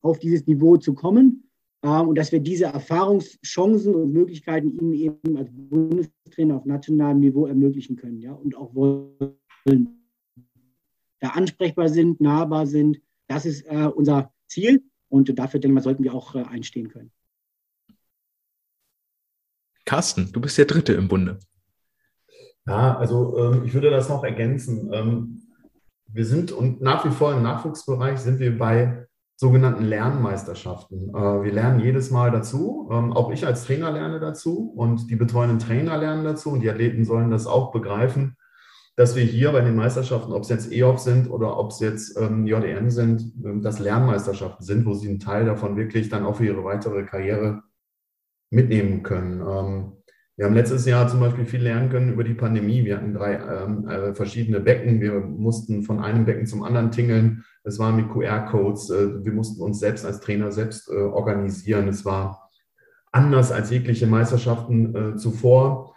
auf 0.00 0.18
dieses 0.18 0.46
Niveau 0.46 0.76
zu 0.76 0.94
kommen 0.94 1.48
ähm, 1.82 2.08
und 2.08 2.16
dass 2.16 2.32
wir 2.32 2.40
diese 2.40 2.66
Erfahrungschancen 2.66 3.94
und 3.94 4.12
Möglichkeiten 4.12 4.70
ihnen 4.70 4.94
eben 4.94 5.36
als 5.36 5.50
Bundestrainer 5.52 6.56
auf 6.56 6.64
nationalem 6.64 7.20
Niveau 7.20 7.46
ermöglichen 7.46 7.96
können 7.96 8.18
ja, 8.18 8.32
und 8.32 8.56
auch 8.56 8.74
wollen. 8.74 9.98
Da 11.20 11.28
ansprechbar 11.30 11.88
sind, 11.88 12.20
nahbar 12.20 12.66
sind, 12.66 13.00
das 13.28 13.46
ist 13.46 13.62
äh, 13.62 13.88
unser 13.94 14.32
Ziel 14.48 14.82
und 15.12 15.38
dafür, 15.38 15.60
denke 15.60 15.72
ich 15.72 15.74
mal, 15.74 15.82
sollten 15.82 16.04
wir 16.04 16.14
auch 16.14 16.34
äh, 16.34 16.42
einstehen 16.42 16.88
können. 16.88 17.12
Carsten, 19.84 20.32
du 20.32 20.40
bist 20.40 20.56
der 20.56 20.64
Dritte 20.64 20.94
im 20.94 21.06
Bunde. 21.06 21.38
Ja, 22.66 22.96
also 22.96 23.36
ähm, 23.36 23.64
ich 23.64 23.74
würde 23.74 23.90
das 23.90 24.08
noch 24.08 24.24
ergänzen. 24.24 24.90
Ähm, 24.92 25.42
wir 26.06 26.24
sind 26.24 26.50
und 26.50 26.80
nach 26.80 27.04
wie 27.04 27.10
vor 27.10 27.34
im 27.34 27.42
Nachwuchsbereich 27.42 28.20
sind 28.20 28.38
wir 28.38 28.56
bei 28.56 29.06
sogenannten 29.36 29.84
Lernmeisterschaften. 29.84 31.10
Äh, 31.10 31.42
wir 31.42 31.52
lernen 31.52 31.80
jedes 31.80 32.10
Mal 32.10 32.30
dazu. 32.30 32.88
Ähm, 32.90 33.12
auch 33.12 33.30
ich 33.30 33.44
als 33.44 33.64
Trainer 33.64 33.90
lerne 33.90 34.18
dazu 34.18 34.72
und 34.74 35.10
die 35.10 35.16
betreuenden 35.16 35.58
Trainer 35.58 35.98
lernen 35.98 36.24
dazu 36.24 36.50
und 36.52 36.60
die 36.60 36.70
Athleten 36.70 37.04
sollen 37.04 37.30
das 37.30 37.46
auch 37.46 37.70
begreifen, 37.70 38.36
dass 38.96 39.16
wir 39.16 39.24
hier 39.24 39.52
bei 39.52 39.62
den 39.62 39.76
Meisterschaften, 39.76 40.32
ob 40.32 40.42
es 40.42 40.48
jetzt 40.50 40.70
EOP 40.70 40.98
sind 40.98 41.30
oder 41.30 41.58
ob 41.58 41.70
es 41.70 41.80
jetzt 41.80 42.18
ähm, 42.20 42.46
JDM 42.46 42.90
sind, 42.90 43.32
ähm, 43.44 43.62
dass 43.62 43.78
Lernmeisterschaften 43.78 44.64
sind, 44.64 44.84
wo 44.84 44.94
sie 44.94 45.08
einen 45.08 45.20
Teil 45.20 45.46
davon 45.46 45.76
wirklich 45.76 46.08
dann 46.08 46.24
auch 46.24 46.36
für 46.36 46.46
ihre 46.46 46.64
weitere 46.64 47.04
Karriere 47.04 47.62
mitnehmen 48.50 49.02
können. 49.02 49.40
Ähm, 49.40 49.92
wir 50.36 50.46
haben 50.46 50.54
letztes 50.54 50.86
Jahr 50.86 51.08
zum 51.08 51.20
Beispiel 51.20 51.44
viel 51.44 51.62
lernen 51.62 51.90
können 51.90 52.12
über 52.12 52.24
die 52.24 52.34
Pandemie. 52.34 52.84
Wir 52.84 52.96
hatten 52.96 53.14
drei 53.14 53.34
ähm, 53.34 53.86
äh, 53.86 54.14
verschiedene 54.14 54.60
Becken. 54.60 55.00
Wir 55.00 55.20
mussten 55.20 55.82
von 55.82 56.00
einem 56.00 56.24
Becken 56.24 56.46
zum 56.46 56.62
anderen 56.62 56.90
tingeln. 56.90 57.44
Es 57.64 57.78
war 57.78 57.92
mit 57.92 58.08
QR-Codes. 58.10 58.90
Äh, 58.90 59.24
wir 59.24 59.32
mussten 59.32 59.62
uns 59.62 59.78
selbst 59.78 60.06
als 60.06 60.20
Trainer 60.20 60.50
selbst 60.50 60.88
äh, 60.90 60.96
organisieren. 60.96 61.86
Es 61.88 62.04
war 62.04 62.50
anders 63.12 63.52
als 63.52 63.70
jegliche 63.70 64.06
Meisterschaften 64.06 64.94
äh, 64.94 65.16
zuvor. 65.16 65.91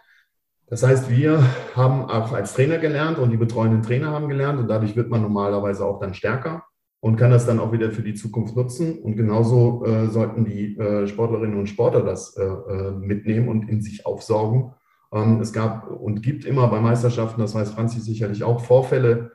Das 0.68 0.82
heißt, 0.82 1.10
wir 1.10 1.44
haben 1.76 2.02
auch 2.02 2.32
als 2.32 2.54
Trainer 2.54 2.78
gelernt 2.78 3.18
und 3.18 3.30
die 3.30 3.36
betreuenden 3.36 3.82
Trainer 3.82 4.10
haben 4.10 4.28
gelernt 4.28 4.58
und 4.58 4.68
dadurch 4.68 4.96
wird 4.96 5.10
man 5.10 5.22
normalerweise 5.22 5.84
auch 5.84 6.00
dann 6.00 6.12
stärker 6.12 6.64
und 7.00 7.16
kann 7.16 7.30
das 7.30 7.46
dann 7.46 7.60
auch 7.60 7.70
wieder 7.70 7.92
für 7.92 8.02
die 8.02 8.14
Zukunft 8.14 8.56
nutzen. 8.56 8.98
Und 8.98 9.16
genauso 9.16 9.84
äh, 9.84 10.08
sollten 10.08 10.44
die 10.44 10.76
äh, 10.76 11.06
Sportlerinnen 11.06 11.56
und 11.56 11.68
Sportler 11.68 12.02
das 12.02 12.36
äh, 12.36 12.42
äh 12.44 12.90
mitnehmen 12.90 13.48
und 13.48 13.68
in 13.68 13.80
sich 13.80 14.06
aufsaugen. 14.06 14.72
Ähm, 15.12 15.40
es 15.40 15.52
gab 15.52 15.88
und 15.88 16.22
gibt 16.22 16.44
immer 16.44 16.66
bei 16.66 16.80
Meisterschaften, 16.80 17.40
das 17.40 17.54
weiß 17.54 17.70
Franzi 17.70 18.00
sicherlich 18.00 18.42
auch, 18.42 18.60
Vorfälle, 18.60 19.30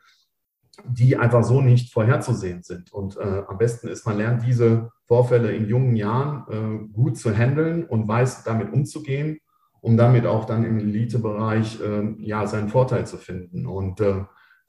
die 0.85 1.15
einfach 1.15 1.45
so 1.45 1.61
nicht 1.61 1.93
vorherzusehen 1.93 2.61
sind. 2.63 2.91
Und 2.91 3.15
äh, 3.15 3.43
am 3.47 3.57
besten 3.57 3.87
ist, 3.87 4.05
man 4.05 4.17
lernt 4.17 4.45
diese 4.45 4.89
Vorfälle 5.05 5.53
in 5.53 5.67
jungen 5.69 5.95
Jahren 5.95 6.43
äh, 6.49 6.93
gut 6.93 7.17
zu 7.17 7.33
handeln 7.33 7.85
und 7.85 8.05
weiß 8.05 8.43
damit 8.43 8.73
umzugehen, 8.73 9.39
um 9.81 9.97
damit 9.97 10.25
auch 10.25 10.45
dann 10.45 10.63
im 10.63 10.79
Elitebereich 10.79 11.79
ja 12.19 12.45
seinen 12.47 12.69
Vorteil 12.69 13.07
zu 13.07 13.17
finden. 13.17 13.65
Und 13.65 13.99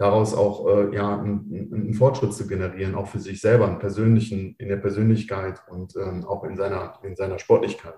daraus 0.03 0.35
auch 0.35 0.67
äh, 0.67 0.95
ja, 0.95 1.17
einen, 1.17 1.71
einen, 1.73 1.95
Fortschritt 1.95 2.35
zu 2.35 2.49
generieren, 2.49 2.97
auch 2.97 3.07
für 3.07 3.21
sich 3.21 3.41
selber, 3.41 3.69
einen 3.69 3.79
persönlichen, 3.79 4.57
in 4.59 4.69
der 4.69 4.77
Persönlichkeit 4.77 5.63
und 5.69 5.95
ähm, 5.97 6.25
auch 6.25 6.43
in 6.43 6.57
seiner, 6.57 6.99
in 7.05 7.15
seiner 7.15 7.39
Sportlichkeit. 7.39 7.95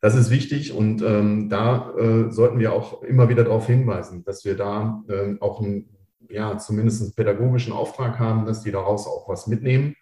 Das 0.00 0.16
ist 0.16 0.30
wichtig 0.30 0.72
und 0.72 1.02
ähm, 1.02 1.48
da 1.48 1.94
äh, 1.96 2.32
sollten 2.32 2.58
wir 2.58 2.72
auch 2.72 3.02
immer 3.02 3.28
wieder 3.28 3.44
darauf 3.44 3.66
hinweisen, 3.66 4.24
dass 4.24 4.44
wir 4.44 4.56
da 4.56 5.04
äh, 5.08 5.36
auch 5.40 5.60
einen, 5.60 5.88
ja, 6.28 6.58
zumindest 6.58 7.02
einen 7.02 7.14
pädagogischen 7.14 7.72
Auftrag 7.72 8.18
haben, 8.18 8.44
dass 8.44 8.62
die 8.62 8.72
daraus 8.72 9.06
auch 9.06 9.28
was 9.28 9.46
mitnehmen. 9.46 9.94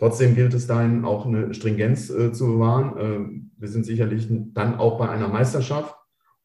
Trotzdem 0.00 0.34
gilt 0.34 0.54
es 0.54 0.66
dahin, 0.66 1.04
auch 1.04 1.26
eine 1.26 1.52
Stringenz 1.52 2.08
äh, 2.08 2.32
zu 2.32 2.46
bewahren. 2.46 2.94
Ähm, 2.98 3.50
wir 3.58 3.68
sind 3.68 3.84
sicherlich 3.84 4.28
dann 4.54 4.76
auch 4.76 4.98
bei 4.98 5.10
einer 5.10 5.28
Meisterschaft 5.28 5.94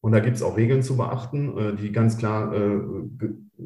und 0.02 0.12
da 0.12 0.20
gibt 0.20 0.36
es 0.36 0.42
auch 0.42 0.58
Regeln 0.58 0.82
zu 0.82 0.98
beachten, 0.98 1.56
äh, 1.56 1.74
die 1.74 1.90
ganz 1.90 2.18
klar 2.18 2.52
äh, 2.52 2.80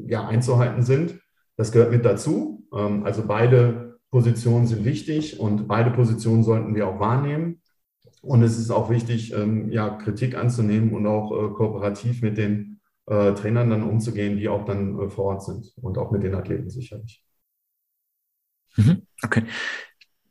ja, 0.07 0.29
einzuhalten 0.29 0.83
sind. 0.83 1.19
Das 1.57 1.73
gehört 1.73 1.91
mit 1.91 2.05
dazu. 2.05 2.69
Ähm, 2.73 3.03
also 3.03 3.27
beide 3.27 3.99
Positionen 4.13 4.69
sind 4.69 4.85
wichtig 4.85 5.41
und 5.41 5.67
beide 5.67 5.91
Positionen 5.91 6.45
sollten 6.45 6.77
wir 6.77 6.87
auch 6.87 7.01
wahrnehmen. 7.01 7.61
Und 8.23 8.45
es 8.45 8.59
ist 8.59 8.71
auch 8.71 8.91
wichtig, 8.91 9.33
ähm, 9.33 9.73
ja, 9.73 9.91
Kritik 9.91 10.37
anzunehmen 10.37 10.95
und 10.95 11.05
auch 11.09 11.33
äh, 11.33 11.53
kooperativ 11.53 12.23
mit 12.23 12.39
den 12.39 12.77
Trainern 13.07 13.71
dann 13.71 13.83
umzugehen, 13.83 14.37
die 14.37 14.49
auch 14.49 14.65
dann 14.65 15.11
vor 15.11 15.25
Ort 15.25 15.43
sind 15.43 15.73
und 15.83 15.99
auch 15.99 16.13
mit 16.13 16.23
den 16.23 16.37
Athleten 16.37 16.71
sicherlich. 16.71 17.25
Mhm. 18.77 19.03
Okay. 19.23 19.45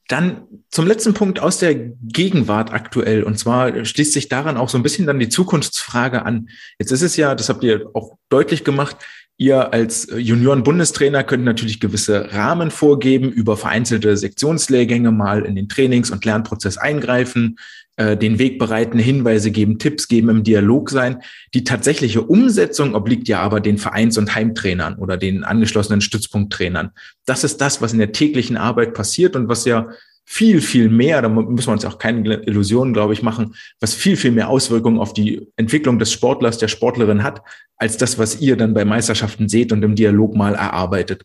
Dann 0.08 0.48
zum 0.70 0.88
letzten 0.88 1.14
Punkt 1.14 1.40
aus 1.40 1.60
der 1.60 1.76
Gegenwart 1.76 2.72
aktuell. 2.72 3.24
Und 3.24 3.38
zwar 3.38 3.86
schließt 3.86 4.14
sich 4.14 4.28
daran 4.28 4.58
auch 4.58 4.70
so 4.70 4.78
ein 4.78 4.84
bisschen 4.84 5.06
dann 5.06 5.20
die 5.20 5.30
Zukunftsfrage 5.30 6.26
an. 6.26 6.50
Jetzt 6.80 6.92
ist 6.92 7.04
es 7.04 7.16
ja, 7.16 7.36
das 7.36 7.50
habt 7.50 7.64
ihr 7.64 7.92
auch 7.94 8.18
deutlich 8.30 8.64
gemacht, 8.64 8.98
Ihr 9.42 9.72
als 9.72 10.06
Junioren-Bundestrainer 10.14 11.24
könnt 11.24 11.46
natürlich 11.46 11.80
gewisse 11.80 12.34
Rahmen 12.34 12.72
vorgeben, 12.72 13.32
über 13.32 13.56
vereinzelte 13.56 14.18
Sektionslehrgänge 14.18 15.14
mal 15.14 15.46
in 15.46 15.56
den 15.56 15.70
Trainings- 15.70 16.12
und 16.12 16.26
Lernprozess 16.26 16.78
eingreifen, 16.78 17.58
äh, 17.96 18.18
den 18.18 18.38
Weg 18.38 18.60
bereiten, 18.60 19.00
Hinweise 19.00 19.52
geben, 19.52 19.80
Tipps 19.80 20.10
geben, 20.10 20.28
im 20.28 20.44
Dialog 20.44 20.90
sein. 20.90 21.22
Die 21.54 21.64
tatsächliche 21.64 22.22
Umsetzung 22.22 22.96
obliegt 22.96 23.30
ja 23.30 23.40
aber 23.40 23.62
den 23.62 23.78
Vereins- 23.78 24.18
und 24.18 24.36
Heimtrainern 24.36 24.96
oder 24.96 25.16
den 25.16 25.46
angeschlossenen 25.46 26.02
Stützpunkttrainern. 26.02 26.92
Das 27.26 27.46
ist 27.46 27.62
das, 27.62 27.82
was 27.82 27.94
in 27.94 28.00
der 28.00 28.12
täglichen 28.12 28.58
Arbeit 28.58 28.94
passiert 28.94 29.38
und 29.38 29.48
was 29.48 29.64
ja 29.64 29.88
viel, 30.32 30.62
viel 30.62 30.90
mehr, 30.90 31.24
da 31.24 31.28
muss 31.28 31.66
man 31.66 31.74
uns 31.74 31.86
auch 31.86 31.98
keine 31.98 32.36
Illusionen, 32.44 32.94
glaube 32.94 33.14
ich, 33.14 33.24
machen, 33.24 33.56
was 33.80 33.96
viel, 33.96 34.16
viel 34.16 34.30
mehr 34.30 34.48
Auswirkungen 34.48 35.00
auf 35.00 35.12
die 35.12 35.48
Entwicklung 35.56 35.98
des 35.98 36.14
Sportlers, 36.14 36.60
der 36.60 36.68
Sportlerin 36.68 37.24
hat, 37.24 37.42
als 37.78 37.98
das, 37.98 38.20
was 38.20 38.40
ihr 38.40 38.56
dann 38.56 38.76
bei 38.76 38.86
Meisterschaften 38.86 39.50
seht 39.50 39.72
und 39.72 39.82
im 39.82 39.96
Dialog 39.96 40.36
mal 40.36 40.54
erarbeitet. 40.54 41.24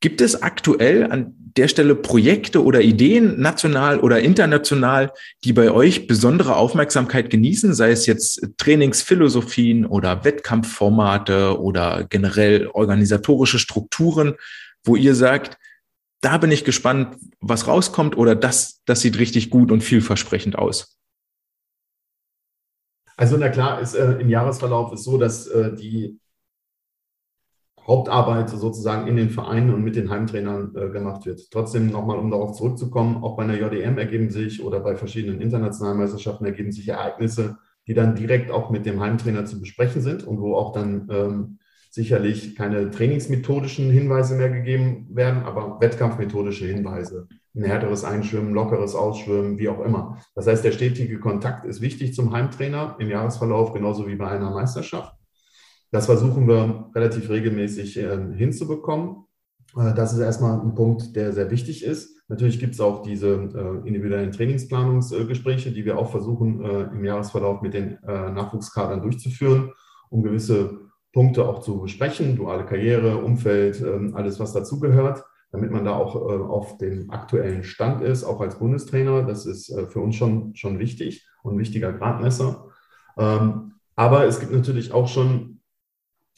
Gibt 0.00 0.22
es 0.22 0.42
aktuell 0.42 1.12
an 1.12 1.34
der 1.36 1.68
Stelle 1.68 1.94
Projekte 1.94 2.64
oder 2.64 2.80
Ideen, 2.80 3.38
national 3.38 4.00
oder 4.00 4.20
international, 4.20 5.12
die 5.44 5.52
bei 5.52 5.70
euch 5.70 6.06
besondere 6.06 6.56
Aufmerksamkeit 6.56 7.28
genießen, 7.28 7.74
sei 7.74 7.90
es 7.90 8.06
jetzt 8.06 8.40
Trainingsphilosophien 8.56 9.84
oder 9.84 10.24
Wettkampfformate 10.24 11.60
oder 11.60 12.06
generell 12.08 12.68
organisatorische 12.68 13.58
Strukturen, 13.58 14.36
wo 14.82 14.96
ihr 14.96 15.14
sagt, 15.14 15.58
da 16.20 16.38
bin 16.38 16.50
ich 16.50 16.64
gespannt, 16.64 17.16
was 17.40 17.66
rauskommt 17.66 18.16
oder 18.16 18.34
das, 18.34 18.82
das 18.84 19.00
sieht 19.00 19.18
richtig 19.18 19.50
gut 19.50 19.72
und 19.72 19.82
vielversprechend 19.82 20.56
aus? 20.56 20.98
Also 23.16 23.36
na 23.36 23.50
klar, 23.50 23.80
ist, 23.80 23.94
äh, 23.94 24.12
im 24.12 24.30
Jahresverlauf 24.30 24.92
ist 24.92 25.04
so, 25.04 25.18
dass 25.18 25.46
äh, 25.46 25.74
die 25.74 26.18
Hauptarbeit 27.86 28.50
sozusagen 28.50 29.06
in 29.08 29.16
den 29.16 29.30
Vereinen 29.30 29.74
und 29.74 29.82
mit 29.82 29.96
den 29.96 30.10
Heimtrainern 30.10 30.74
äh, 30.74 30.88
gemacht 30.90 31.26
wird. 31.26 31.50
Trotzdem 31.50 31.90
nochmal, 31.90 32.18
um 32.18 32.30
darauf 32.30 32.52
zurückzukommen, 32.52 33.22
auch 33.22 33.36
bei 33.36 33.42
einer 33.42 33.58
JDM 33.58 33.98
ergeben 33.98 34.30
sich 34.30 34.62
oder 34.62 34.80
bei 34.80 34.96
verschiedenen 34.96 35.40
internationalen 35.40 35.98
Meisterschaften 35.98 36.44
ergeben 36.44 36.72
sich 36.72 36.88
Ereignisse, 36.88 37.58
die 37.86 37.94
dann 37.94 38.14
direkt 38.14 38.50
auch 38.50 38.70
mit 38.70 38.86
dem 38.86 39.00
Heimtrainer 39.00 39.44
zu 39.44 39.60
besprechen 39.60 40.02
sind 40.02 40.24
und 40.24 40.40
wo 40.40 40.54
auch 40.54 40.72
dann 40.72 41.08
ähm, 41.10 41.58
sicherlich 41.90 42.54
keine 42.54 42.90
trainingsmethodischen 42.90 43.90
Hinweise 43.90 44.36
mehr 44.36 44.48
gegeben 44.48 45.08
werden, 45.10 45.42
aber 45.42 45.80
wettkampfmethodische 45.80 46.66
Hinweise. 46.66 47.26
Ein 47.54 47.64
härteres 47.64 48.04
Einschwimmen, 48.04 48.54
lockeres 48.54 48.94
Ausschwimmen, 48.94 49.58
wie 49.58 49.68
auch 49.68 49.84
immer. 49.84 50.18
Das 50.36 50.46
heißt, 50.46 50.64
der 50.64 50.70
stetige 50.70 51.18
Kontakt 51.18 51.64
ist 51.64 51.80
wichtig 51.80 52.14
zum 52.14 52.32
Heimtrainer 52.32 52.96
im 53.00 53.10
Jahresverlauf, 53.10 53.72
genauso 53.72 54.06
wie 54.06 54.14
bei 54.14 54.28
einer 54.28 54.50
Meisterschaft. 54.50 55.16
Das 55.90 56.06
versuchen 56.06 56.46
wir 56.46 56.90
relativ 56.94 57.28
regelmäßig 57.28 57.96
äh, 57.96 58.34
hinzubekommen. 58.36 59.24
Äh, 59.76 59.92
das 59.94 60.12
ist 60.12 60.20
erstmal 60.20 60.60
ein 60.60 60.76
Punkt, 60.76 61.16
der 61.16 61.32
sehr 61.32 61.50
wichtig 61.50 61.84
ist. 61.84 62.16
Natürlich 62.28 62.60
gibt 62.60 62.74
es 62.74 62.80
auch 62.80 63.02
diese 63.02 63.34
äh, 63.34 63.88
individuellen 63.88 64.30
Trainingsplanungsgespräche, 64.30 65.72
die 65.72 65.84
wir 65.84 65.98
auch 65.98 66.12
versuchen 66.12 66.64
äh, 66.64 66.82
im 66.82 67.04
Jahresverlauf 67.04 67.60
mit 67.62 67.74
den 67.74 67.98
äh, 68.04 68.30
Nachwuchskadern 68.30 69.02
durchzuführen, 69.02 69.72
um 70.10 70.22
gewisse 70.22 70.89
Punkte 71.12 71.48
auch 71.48 71.60
zu 71.60 71.80
besprechen, 71.80 72.36
duale 72.36 72.64
Karriere, 72.64 73.18
Umfeld, 73.18 73.80
ähm, 73.80 74.14
alles, 74.14 74.38
was 74.38 74.52
dazugehört, 74.52 75.24
damit 75.50 75.70
man 75.70 75.84
da 75.84 75.94
auch 75.94 76.14
äh, 76.14 76.42
auf 76.42 76.78
dem 76.78 77.10
aktuellen 77.10 77.64
Stand 77.64 78.02
ist, 78.02 78.24
auch 78.24 78.40
als 78.40 78.58
Bundestrainer. 78.58 79.22
Das 79.22 79.46
ist 79.46 79.74
für 79.88 80.00
uns 80.00 80.16
schon, 80.16 80.54
schon 80.54 80.78
wichtig 80.78 81.26
und 81.42 81.54
ein 81.54 81.58
wichtiger 81.58 81.92
Gradmesser. 81.92 82.68
Ähm, 83.18 83.72
aber 83.96 84.24
es 84.24 84.40
gibt 84.40 84.52
natürlich 84.52 84.92
auch 84.92 85.08
schon 85.08 85.60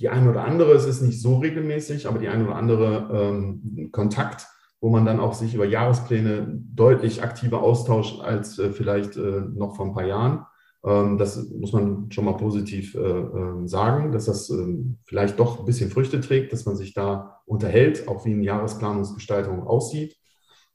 die 0.00 0.08
eine 0.08 0.30
oder 0.30 0.44
andere, 0.44 0.72
es 0.72 0.84
ist 0.84 1.00
nicht 1.00 1.22
so 1.22 1.38
regelmäßig, 1.38 2.08
aber 2.08 2.18
die 2.18 2.28
eine 2.28 2.44
oder 2.44 2.56
andere 2.56 3.08
ähm, 3.12 3.90
Kontakt, 3.92 4.48
wo 4.80 4.90
man 4.90 5.04
dann 5.04 5.20
auch 5.20 5.32
sich 5.32 5.54
über 5.54 5.64
Jahrespläne 5.64 6.60
deutlich 6.74 7.22
aktiver 7.22 7.62
austauscht 7.62 8.20
als 8.20 8.58
äh, 8.58 8.72
vielleicht 8.72 9.16
äh, 9.16 9.42
noch 9.54 9.76
vor 9.76 9.86
ein 9.86 9.94
paar 9.94 10.06
Jahren. 10.06 10.44
Ähm, 10.84 11.18
das 11.18 11.48
muss 11.50 11.72
man 11.72 12.10
schon 12.10 12.24
mal 12.24 12.36
positiv 12.36 12.94
äh, 12.94 12.98
ähm, 12.98 13.68
sagen, 13.68 14.12
dass 14.12 14.26
das 14.26 14.50
ähm, 14.50 14.98
vielleicht 15.04 15.38
doch 15.38 15.60
ein 15.60 15.64
bisschen 15.64 15.90
Früchte 15.90 16.20
trägt, 16.20 16.52
dass 16.52 16.66
man 16.66 16.76
sich 16.76 16.94
da 16.94 17.40
unterhält, 17.46 18.08
auch 18.08 18.24
wie 18.24 18.32
eine 18.32 18.44
Jahresplanungsgestaltung 18.44 19.66
aussieht. 19.66 20.16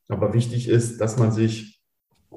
Aber 0.08 0.34
wichtig 0.34 0.70
ist, 0.70 1.02
dass 1.02 1.18
man 1.18 1.32
sich 1.32 1.82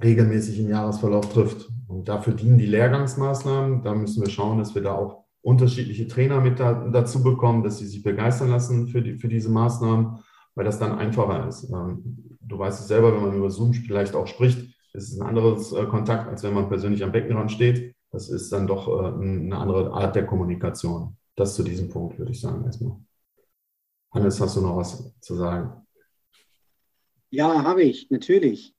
regelmäßig 0.02 0.58
im 0.60 0.70
Jahresverlauf 0.70 1.32
trifft. 1.32 1.70
Und 1.86 2.08
dafür 2.08 2.32
dienen 2.32 2.58
die 2.58 2.66
Lehrgangsmaßnahmen. 2.66 3.82
Da 3.82 3.94
müssen 3.94 4.22
wir 4.22 4.30
schauen, 4.30 4.58
dass 4.58 4.74
wir 4.74 4.82
da 4.82 4.94
auch 4.94 5.24
unterschiedliche 5.42 6.08
Trainer 6.08 6.40
mit 6.40 6.58
da, 6.58 6.72
dazu 6.72 7.22
bekommen, 7.22 7.62
dass 7.62 7.78
sie 7.78 7.86
sich 7.86 8.02
begeistern 8.02 8.50
lassen 8.50 8.88
für, 8.88 9.02
die, 9.02 9.16
für 9.16 9.28
diese 9.28 9.50
Maßnahmen, 9.50 10.18
weil 10.54 10.64
das 10.64 10.78
dann 10.78 10.98
einfacher 10.98 11.48
ist. 11.48 11.70
Du 12.40 12.58
weißt 12.58 12.80
es 12.80 12.88
selber, 12.88 13.14
wenn 13.14 13.22
man 13.22 13.36
über 13.36 13.50
Zoom 13.50 13.72
vielleicht 13.72 14.14
auch 14.14 14.26
spricht, 14.26 14.74
ist 14.94 15.12
es 15.12 15.20
ein 15.20 15.26
anderes 15.26 15.72
äh, 15.72 15.84
Kontakt, 15.86 16.28
als 16.28 16.42
wenn 16.42 16.54
man 16.54 16.68
persönlich 16.68 17.02
am 17.04 17.12
Beckenrand 17.12 17.52
steht. 17.52 17.94
Das 18.10 18.28
ist 18.28 18.52
dann 18.52 18.66
doch 18.66 18.88
äh, 18.88 19.22
eine 19.22 19.56
andere 19.56 19.92
Art 19.92 20.16
der 20.16 20.26
Kommunikation. 20.26 21.16
Das 21.36 21.54
zu 21.54 21.62
diesem 21.62 21.88
Punkt, 21.88 22.18
würde 22.18 22.32
ich 22.32 22.40
sagen, 22.40 22.64
erstmal. 22.64 22.96
Hannes, 24.12 24.40
hast 24.40 24.56
du 24.56 24.60
noch 24.60 24.76
was 24.76 25.14
zu 25.20 25.36
sagen? 25.36 25.86
Ja, 27.30 27.62
habe 27.62 27.82
ich, 27.82 28.10
natürlich. 28.10 28.74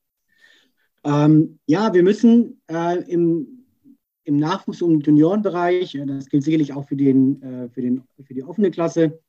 Ähm, 1.04 1.60
ja, 1.66 1.94
wir 1.94 2.04
müssen 2.04 2.62
äh, 2.68 3.02
im 3.10 3.62
im 4.24 4.38
Nachwuchs- 4.38 4.82
und 4.82 5.06
Juniorenbereich, 5.06 5.98
das 6.06 6.30
gilt 6.30 6.44
sicherlich 6.44 6.74
auch 6.74 6.88
für, 6.88 6.96
den, 6.96 7.42
äh, 7.42 7.70
für, 7.70 7.82
den, 7.82 8.04
für 8.24 8.34
die 8.34 8.44
offene 8.44 8.72
Klasse, 8.72 9.20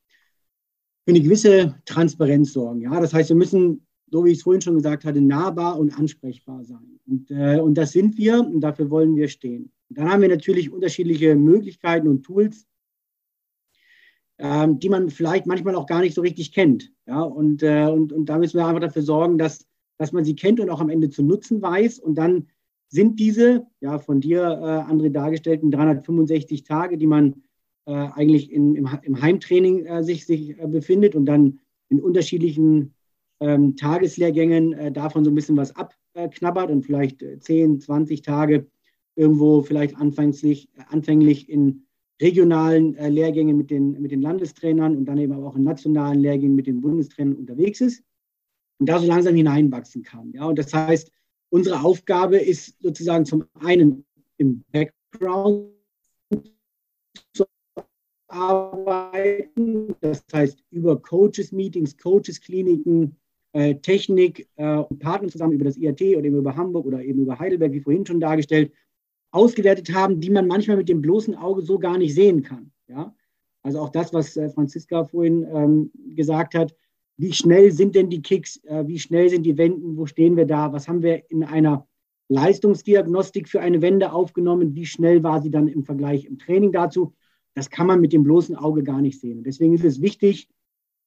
für 1.04 1.10
eine 1.10 1.20
gewisse 1.20 1.74
Transparenz 1.84 2.52
sorgen. 2.52 2.82
Ja? 2.82 3.00
Das 3.00 3.14
heißt, 3.14 3.30
wir 3.30 3.36
müssen, 3.36 3.86
so 4.12 4.24
wie 4.24 4.30
ich 4.30 4.38
es 4.38 4.42
vorhin 4.44 4.60
schon 4.60 4.74
gesagt 4.74 5.04
hatte, 5.04 5.22
nahbar 5.22 5.78
und 5.78 5.98
ansprechbar 5.98 6.62
sein. 6.64 7.00
Und, 7.06 7.30
äh, 7.30 7.58
und 7.58 7.74
das 7.74 7.92
sind 7.92 8.18
wir 8.18 8.40
und 8.40 8.60
dafür 8.60 8.90
wollen 8.90 9.16
wir 9.16 9.28
stehen. 9.28 9.72
Und 9.88 9.98
dann 9.98 10.10
haben 10.10 10.20
wir 10.20 10.28
natürlich 10.28 10.70
unterschiedliche 10.70 11.34
Möglichkeiten 11.34 12.08
und 12.08 12.22
Tools, 12.22 12.66
ähm, 14.38 14.78
die 14.78 14.90
man 14.90 15.08
vielleicht 15.08 15.46
manchmal 15.46 15.74
auch 15.76 15.86
gar 15.86 16.00
nicht 16.00 16.14
so 16.14 16.20
richtig 16.20 16.52
kennt. 16.52 16.92
Ja? 17.06 17.22
Und, 17.22 17.62
äh, 17.62 17.86
und, 17.86 18.12
und 18.12 18.26
da 18.26 18.38
müssen 18.38 18.58
wir 18.58 18.66
einfach 18.66 18.82
dafür 18.82 19.02
sorgen, 19.02 19.38
dass, 19.38 19.66
dass 19.96 20.12
man 20.12 20.24
sie 20.24 20.36
kennt 20.36 20.60
und 20.60 20.68
auch 20.68 20.80
am 20.80 20.90
Ende 20.90 21.08
zu 21.08 21.22
nutzen 21.22 21.62
weiß 21.62 21.98
und 21.98 22.16
dann 22.16 22.48
sind 22.88 23.18
diese 23.18 23.66
ja, 23.80 23.98
von 23.98 24.20
dir, 24.20 24.42
äh, 24.42 24.92
André, 24.92 25.08
dargestellten 25.08 25.70
365 25.70 26.64
Tage, 26.64 26.98
die 26.98 27.06
man 27.06 27.42
äh, 27.86 27.92
eigentlich 27.92 28.52
in, 28.52 28.74
im, 28.74 28.86
im 29.02 29.22
Heimtraining 29.22 29.86
äh, 29.86 30.04
sich, 30.04 30.26
sich 30.26 30.58
äh, 30.58 30.66
befindet 30.66 31.14
und 31.14 31.24
dann 31.24 31.60
in 31.88 31.98
unterschiedlichen 31.98 32.92
ähm, 33.42 33.76
Tageslehrgängen 33.76 34.72
äh, 34.72 34.92
davon 34.92 35.24
so 35.24 35.30
ein 35.30 35.34
bisschen 35.34 35.56
was 35.56 35.74
abknabbert 35.76 36.70
und 36.70 36.84
vielleicht 36.84 37.24
10, 37.40 37.76
äh, 37.76 37.78
20 37.78 38.22
Tage 38.22 38.66
irgendwo 39.14 39.62
vielleicht 39.62 39.96
anfänglich, 39.96 40.68
anfänglich 40.88 41.48
in 41.48 41.84
regionalen 42.20 42.94
Lehrgängen 42.94 43.56
mit 43.56 43.70
den, 43.70 44.00
mit 44.00 44.12
den 44.12 44.22
Landestrainern 44.22 44.96
und 44.96 45.06
dann 45.06 45.18
eben 45.18 45.32
auch 45.32 45.56
in 45.56 45.64
nationalen 45.64 46.20
Lehrgängen 46.20 46.54
mit 46.54 46.66
den 46.66 46.80
Bundestrainern 46.80 47.34
unterwegs 47.34 47.80
ist 47.80 48.02
und 48.78 48.88
da 48.88 49.00
so 49.00 49.06
langsam 49.06 49.34
hineinwachsen 49.34 50.02
kann. 50.02 50.32
Ja? 50.32 50.46
Und 50.46 50.58
das 50.58 50.72
heißt, 50.72 51.10
Unsere 51.52 51.82
Aufgabe 51.82 52.38
ist 52.38 52.80
sozusagen 52.80 53.26
zum 53.26 53.44
einen 53.60 54.06
im 54.38 54.64
Background 54.72 55.74
zu 57.34 57.44
arbeiten, 58.26 59.94
das 60.00 60.24
heißt 60.32 60.64
über 60.70 60.98
Coaches-Meetings, 61.02 61.98
Coaches-Kliniken, 61.98 63.14
äh, 63.52 63.74
Technik 63.76 64.48
äh, 64.56 64.76
und 64.76 64.98
Partner 64.98 65.28
zusammen 65.28 65.52
über 65.52 65.64
das 65.64 65.76
IAT 65.76 66.00
oder 66.00 66.24
eben 66.24 66.36
über 66.36 66.56
Hamburg 66.56 66.86
oder 66.86 67.02
eben 67.02 67.20
über 67.20 67.38
Heidelberg, 67.38 67.72
wie 67.72 67.80
vorhin 67.80 68.06
schon 68.06 68.20
dargestellt, 68.20 68.72
ausgewertet 69.30 69.92
haben, 69.94 70.20
die 70.20 70.30
man 70.30 70.46
manchmal 70.46 70.76
mit 70.76 70.88
dem 70.88 71.00
bloßen 71.00 71.34
Auge 71.34 71.62
so 71.62 71.78
gar 71.78 71.98
nicht 71.98 72.14
sehen 72.14 72.42
kann. 72.42 72.70
Ja? 72.88 73.14
Also 73.62 73.80
auch 73.80 73.90
das, 73.90 74.12
was 74.12 74.36
äh, 74.36 74.50
Franziska 74.50 75.04
vorhin 75.04 75.46
ähm, 75.52 75.90
gesagt 76.14 76.54
hat, 76.54 76.74
wie 77.16 77.32
schnell 77.32 77.72
sind 77.72 77.94
denn 77.94 78.10
die 78.10 78.22
Kicks, 78.22 78.56
äh, 78.64 78.86
wie 78.86 78.98
schnell 78.98 79.28
sind 79.28 79.44
die 79.44 79.56
Wenden, 79.56 79.96
wo 79.96 80.06
stehen 80.06 80.36
wir 80.36 80.46
da, 80.46 80.72
was 80.72 80.88
haben 80.88 81.02
wir 81.02 81.30
in 81.30 81.44
einer 81.44 81.86
Leistungsdiagnostik 82.28 83.48
für 83.48 83.60
eine 83.60 83.82
Wende 83.82 84.12
aufgenommen, 84.12 84.74
wie 84.74 84.86
schnell 84.86 85.22
war 85.22 85.42
sie 85.42 85.50
dann 85.50 85.68
im 85.68 85.84
Vergleich 85.84 86.24
im 86.24 86.38
Training 86.38 86.72
dazu. 86.72 87.14
Das 87.54 87.68
kann 87.68 87.86
man 87.86 88.00
mit 88.00 88.12
dem 88.12 88.22
bloßen 88.22 88.56
Auge 88.56 88.82
gar 88.82 89.02
nicht 89.02 89.20
sehen. 89.20 89.44
Deswegen 89.44 89.74
ist 89.74 89.84
es 89.84 90.00
wichtig, 90.00 90.48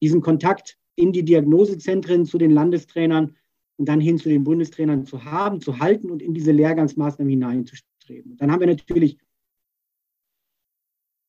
diesen 0.05 0.21
Kontakt 0.21 0.77
in 0.95 1.11
die 1.11 1.25
Diagnosezentren 1.25 2.25
zu 2.25 2.37
den 2.37 2.51
Landestrainern 2.51 3.35
und 3.77 3.89
dann 3.89 3.99
hin 3.99 4.19
zu 4.19 4.29
den 4.29 4.43
Bundestrainern 4.43 5.03
zu 5.07 5.25
haben, 5.25 5.59
zu 5.61 5.79
halten 5.79 6.11
und 6.11 6.21
in 6.21 6.35
diese 6.35 6.51
Lehrgangsmaßnahmen 6.51 7.31
hineinzustreben. 7.31 8.37
Dann 8.37 8.51
haben 8.51 8.59
wir 8.59 8.67
natürlich 8.67 9.17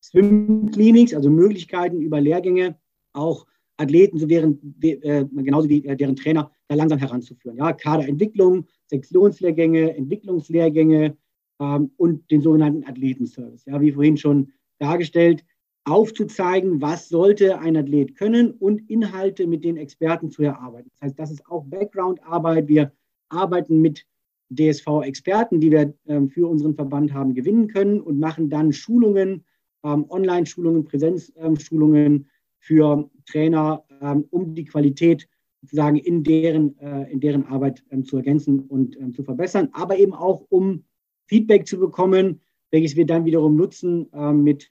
Swim-Clinics, 0.04 1.14
also 1.14 1.30
Möglichkeiten 1.30 2.02
über 2.02 2.20
Lehrgänge 2.20 2.78
auch 3.14 3.46
Athleten, 3.78 4.18
so 4.18 4.28
wären, 4.28 4.76
äh, 4.82 5.24
genauso 5.24 5.70
wie 5.70 5.86
äh, 5.86 5.96
deren 5.96 6.16
Trainer, 6.16 6.50
da 6.68 6.74
langsam 6.74 6.98
heranzuführen. 6.98 7.56
Ja, 7.56 7.72
Kaderentwicklung, 7.72 8.66
Sektionslehrgänge, 8.88 9.96
Entwicklungslehrgänge 9.96 11.16
ähm, 11.60 11.90
und 11.96 12.30
den 12.30 12.42
sogenannten 12.42 12.84
Athletenservice. 12.84 13.64
Ja, 13.64 13.80
wie 13.80 13.92
vorhin 13.92 14.18
schon 14.18 14.52
dargestellt, 14.78 15.44
aufzuzeigen, 15.86 16.82
was 16.82 17.08
sollte 17.08 17.60
ein 17.60 17.76
Athlet 17.76 18.16
können 18.16 18.50
und 18.50 18.90
Inhalte 18.90 19.46
mit 19.46 19.64
den 19.64 19.76
Experten 19.76 20.30
zu 20.30 20.42
erarbeiten. 20.42 20.90
Das 20.94 21.08
heißt, 21.08 21.18
das 21.18 21.30
ist 21.30 21.46
auch 21.46 21.64
Background-Arbeit. 21.64 22.68
Wir 22.68 22.92
arbeiten 23.28 23.80
mit 23.80 24.04
DSV-Experten, 24.50 25.60
die 25.60 25.70
wir 25.70 25.94
ähm, 26.06 26.28
für 26.28 26.48
unseren 26.48 26.74
Verband 26.74 27.12
haben 27.12 27.34
gewinnen 27.34 27.68
können 27.68 28.00
und 28.00 28.18
machen 28.18 28.50
dann 28.50 28.72
Schulungen, 28.72 29.44
ähm, 29.84 30.04
Online-Schulungen, 30.08 30.84
Präsenzschulungen 30.84 32.28
für 32.58 33.08
Trainer, 33.26 33.84
ähm, 34.00 34.24
um 34.30 34.54
die 34.54 34.64
Qualität 34.64 35.28
sozusagen 35.62 35.96
in 35.96 36.24
deren, 36.24 36.76
äh, 36.78 37.10
in 37.12 37.20
deren 37.20 37.46
Arbeit 37.46 37.84
ähm, 37.90 38.04
zu 38.04 38.16
ergänzen 38.16 38.60
und 38.60 38.96
ähm, 38.96 39.14
zu 39.14 39.22
verbessern, 39.22 39.68
aber 39.72 39.98
eben 39.98 40.14
auch 40.14 40.44
um 40.48 40.84
Feedback 41.26 41.66
zu 41.66 41.78
bekommen, 41.78 42.40
welches 42.72 42.96
wir 42.96 43.06
dann 43.06 43.24
wiederum 43.24 43.54
nutzen, 43.54 44.12
äh, 44.12 44.32
mit 44.32 44.68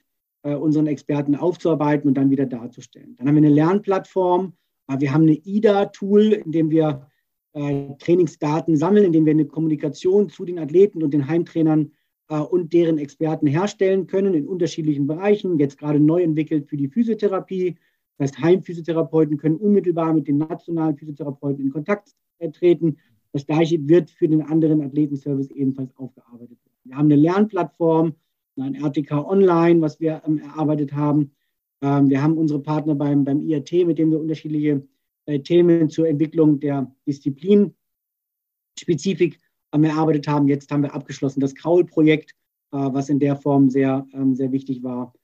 unseren 0.54 0.86
Experten 0.86 1.34
aufzuarbeiten 1.34 2.08
und 2.08 2.14
dann 2.14 2.30
wieder 2.30 2.46
darzustellen. 2.46 3.16
Dann 3.16 3.28
haben 3.28 3.34
wir 3.34 3.42
eine 3.42 3.54
Lernplattform, 3.54 4.52
Wir 4.98 5.12
haben 5.12 5.22
eine 5.22 5.34
IDA-Tool, 5.34 6.32
in 6.32 6.52
dem 6.52 6.70
wir 6.70 7.08
äh, 7.56 7.94
Trainingsdaten 7.98 8.76
sammeln, 8.76 9.06
in 9.06 9.12
dem 9.12 9.24
wir 9.24 9.32
eine 9.32 9.46
Kommunikation 9.46 10.28
zu 10.28 10.44
den 10.44 10.58
Athleten 10.58 11.02
und 11.02 11.14
den 11.14 11.26
Heimtrainern 11.26 11.90
äh, 12.28 12.38
und 12.38 12.74
deren 12.74 12.98
Experten 12.98 13.46
herstellen 13.46 14.06
können 14.06 14.34
in 14.34 14.46
unterschiedlichen 14.46 15.06
Bereichen. 15.06 15.58
Jetzt 15.58 15.78
gerade 15.78 15.98
neu 15.98 16.22
entwickelt 16.22 16.68
für 16.68 16.76
die 16.76 16.88
Physiotherapie. 16.88 17.76
Das 18.18 18.28
heißt, 18.32 18.42
Heimphysiotherapeuten 18.42 19.38
können 19.38 19.56
unmittelbar 19.56 20.12
mit 20.12 20.28
den 20.28 20.36
nationalen 20.36 20.98
Physiotherapeuten 20.98 21.64
in 21.64 21.72
Kontakt 21.72 22.14
treten. 22.52 22.98
Das 23.32 23.46
gleiche 23.46 23.88
wird 23.88 24.10
für 24.10 24.28
den 24.28 24.42
anderen 24.42 24.82
Athletenservice 24.82 25.50
ebenfalls 25.50 25.96
aufgearbeitet. 25.96 26.58
Wir 26.84 26.96
haben 26.96 27.06
eine 27.06 27.16
Lernplattform, 27.16 28.14
ein 28.58 28.74
RTK 28.74 29.12
Online, 29.12 29.80
was 29.80 30.00
wir 30.00 30.22
ähm, 30.26 30.38
erarbeitet 30.38 30.92
haben. 30.92 31.32
Ähm, 31.82 32.08
wir 32.08 32.22
haben 32.22 32.38
unsere 32.38 32.60
Partner 32.60 32.94
beim, 32.94 33.24
beim 33.24 33.40
IAT, 33.40 33.72
mit 33.86 33.98
dem 33.98 34.10
wir 34.10 34.20
unterschiedliche 34.20 34.86
äh, 35.26 35.40
Themen 35.40 35.90
zur 35.90 36.08
Entwicklung 36.08 36.60
der 36.60 36.90
Disziplinspezifik 37.06 39.38
ähm, 39.72 39.84
erarbeitet 39.84 40.28
haben. 40.28 40.48
Jetzt 40.48 40.70
haben 40.70 40.82
wir 40.82 40.94
abgeschlossen 40.94 41.40
das 41.40 41.54
Kraul-Projekt, 41.54 42.32
äh, 42.72 42.78
was 42.78 43.08
in 43.08 43.18
der 43.18 43.36
Form 43.36 43.70
sehr, 43.70 44.06
ähm, 44.12 44.34
sehr 44.34 44.52
wichtig 44.52 44.82
war. 44.82 45.14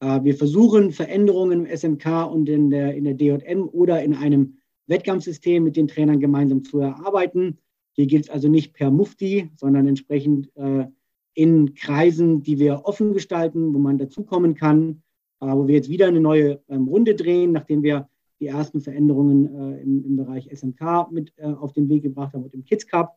Äh, 0.00 0.24
wir 0.24 0.34
versuchen 0.34 0.92
Veränderungen 0.92 1.64
im 1.64 1.76
SMK 1.76 2.24
und 2.24 2.48
in 2.48 2.70
der, 2.70 2.94
in 2.94 3.04
der 3.04 3.14
DJM 3.14 3.68
oder 3.68 4.02
in 4.02 4.14
einem 4.14 4.58
Wettkampfsystem 4.86 5.64
mit 5.64 5.76
den 5.76 5.88
Trainern 5.88 6.20
gemeinsam 6.20 6.64
zu 6.64 6.80
erarbeiten. 6.80 7.58
Hier 7.92 8.06
gilt 8.06 8.24
es 8.24 8.30
also 8.30 8.48
nicht 8.48 8.74
per 8.74 8.90
Mufti, 8.90 9.50
sondern 9.56 9.86
entsprechend 9.86 10.50
äh, 10.56 10.86
in 11.34 11.74
Kreisen, 11.74 12.42
die 12.42 12.58
wir 12.58 12.82
offen 12.84 13.12
gestalten, 13.12 13.74
wo 13.74 13.78
man 13.78 13.98
dazukommen 13.98 14.54
kann, 14.54 15.02
äh, 15.40 15.46
wo 15.46 15.66
wir 15.66 15.74
jetzt 15.74 15.88
wieder 15.88 16.06
eine 16.06 16.20
neue 16.20 16.60
ähm, 16.68 16.88
Runde 16.88 17.14
drehen, 17.14 17.52
nachdem 17.52 17.82
wir 17.82 18.08
die 18.40 18.48
ersten 18.48 18.80
Veränderungen 18.80 19.46
äh, 19.46 19.82
im, 19.82 20.04
im, 20.04 20.16
Bereich 20.16 20.48
SMK 20.52 21.10
mit 21.12 21.32
äh, 21.36 21.44
auf 21.44 21.72
den 21.72 21.88
Weg 21.88 22.02
gebracht 22.02 22.34
haben 22.34 22.42
und 22.42 22.54
im 22.54 22.64
Kids 22.64 22.86
Cup. 22.86 23.16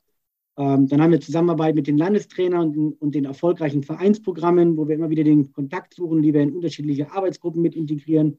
Ähm, 0.57 0.88
dann 0.88 1.01
haben 1.01 1.11
wir 1.11 1.20
Zusammenarbeit 1.20 1.76
mit 1.76 1.88
den 1.88 1.97
Landestrainern 1.97 2.78
und, 2.78 3.01
und, 3.01 3.16
den 3.16 3.26
erfolgreichen 3.26 3.84
Vereinsprogrammen, 3.84 4.78
wo 4.78 4.88
wir 4.88 4.95
immer 4.95 5.09
wieder 5.09 5.24
den 5.24 5.51
Kontakt 5.51 5.95
suchen, 5.95 6.22
die 6.22 6.34
wir 6.34 6.41
in 6.41 6.53
unterschiedliche 6.53 7.11
Arbeitsgruppen 7.11 7.61
mit 7.61 7.76
integrieren. 7.76 8.38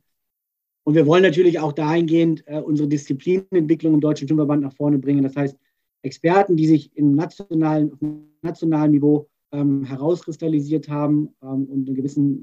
Und 0.85 0.95
wir 0.95 1.07
wollen 1.07 1.25
natürlich 1.25 1.59
auch 1.59 1.73
dahingehend 1.73 2.45
äh, 2.47 2.61
unsere 2.61 2.89
Disziplinentwicklung 2.89 3.95
im 3.95 4.01
Deutschen 4.01 4.29
Schwimmverband 4.29 4.63
nach 4.63 4.73
vorne 4.73 4.99
bringen. 4.99 5.25
Das 5.25 5.37
heißt, 5.37 5.57
Experten, 6.03 6.57
die 6.57 6.69
sich 6.69 6.97
im 6.97 7.17
nationalen, 7.17 7.93
auf 7.93 7.99
nationalen 8.43 8.93
Niveau 8.93 9.29
ähm, 9.53 9.85
herauskristallisiert 9.85 10.89
haben 10.89 11.31
ähm, 11.43 11.65
und 11.67 11.89
eine 11.89 11.95
gewisse 11.97 12.39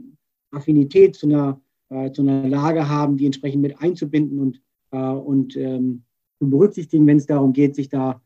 Affinität 0.51 1.15
zu 1.15 1.27
einer, 1.27 1.61
äh, 1.89 2.11
zu 2.11 2.21
einer 2.21 2.47
Lage 2.47 2.87
haben, 2.87 3.17
die 3.17 3.25
entsprechend 3.25 3.61
mit 3.61 3.79
einzubinden 3.81 4.39
und, 4.39 4.61
äh, 4.91 4.97
und 4.97 5.55
ähm, 5.57 6.03
zu 6.39 6.49
berücksichtigen, 6.49 7.07
wenn 7.07 7.17
es 7.17 7.25
darum 7.25 7.53
geht, 7.53 7.75
sich 7.75 7.89
da, 7.89 8.21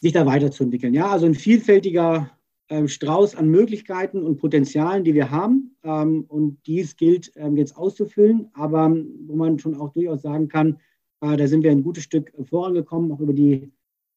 sich 0.00 0.12
da 0.12 0.26
weiterzuentwickeln. 0.26 0.94
Ja, 0.94 1.10
also 1.10 1.26
ein 1.26 1.34
vielfältiger 1.34 2.30
äh, 2.68 2.88
Strauß 2.88 3.34
an 3.36 3.48
Möglichkeiten 3.48 4.22
und 4.22 4.38
Potenzialen, 4.38 5.04
die 5.04 5.14
wir 5.14 5.30
haben. 5.30 5.76
Ähm, 5.82 6.24
und 6.28 6.58
dies 6.66 6.96
gilt 6.96 7.32
ähm, 7.36 7.56
jetzt 7.56 7.76
auszufüllen, 7.76 8.48
aber 8.54 8.94
wo 9.26 9.36
man 9.36 9.58
schon 9.58 9.74
auch 9.74 9.92
durchaus 9.92 10.22
sagen 10.22 10.48
kann, 10.48 10.78
äh, 11.20 11.36
da 11.36 11.46
sind 11.46 11.62
wir 11.62 11.70
ein 11.70 11.82
gutes 11.82 12.04
Stück 12.04 12.32
vorangekommen, 12.48 13.12
auch 13.12 13.20
über 13.20 13.32
die 13.32 13.70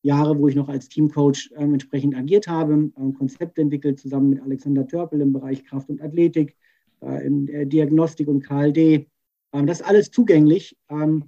Jahre, 0.05 0.37
wo 0.37 0.47
ich 0.47 0.55
noch 0.55 0.69
als 0.69 0.87
Teamcoach 0.87 1.51
ähm, 1.57 1.73
entsprechend 1.73 2.15
agiert 2.15 2.47
habe, 2.47 2.73
ähm, 2.73 3.13
Konzepte 3.17 3.61
entwickelt 3.61 3.99
zusammen 3.99 4.29
mit 4.29 4.41
Alexander 4.41 4.87
Törpel 4.87 5.19
im 5.19 5.33
Bereich 5.33 5.65
Kraft 5.65 5.89
und 5.89 6.01
Athletik, 6.01 6.55
äh, 7.01 7.25
in 7.25 7.47
der 7.47 7.65
Diagnostik 7.65 8.27
und 8.27 8.41
KLD. 8.41 9.07
Ähm, 9.51 9.65
das 9.65 9.79
ist 9.79 9.85
alles 9.85 10.11
zugänglich 10.11 10.77
ähm, 10.89 11.25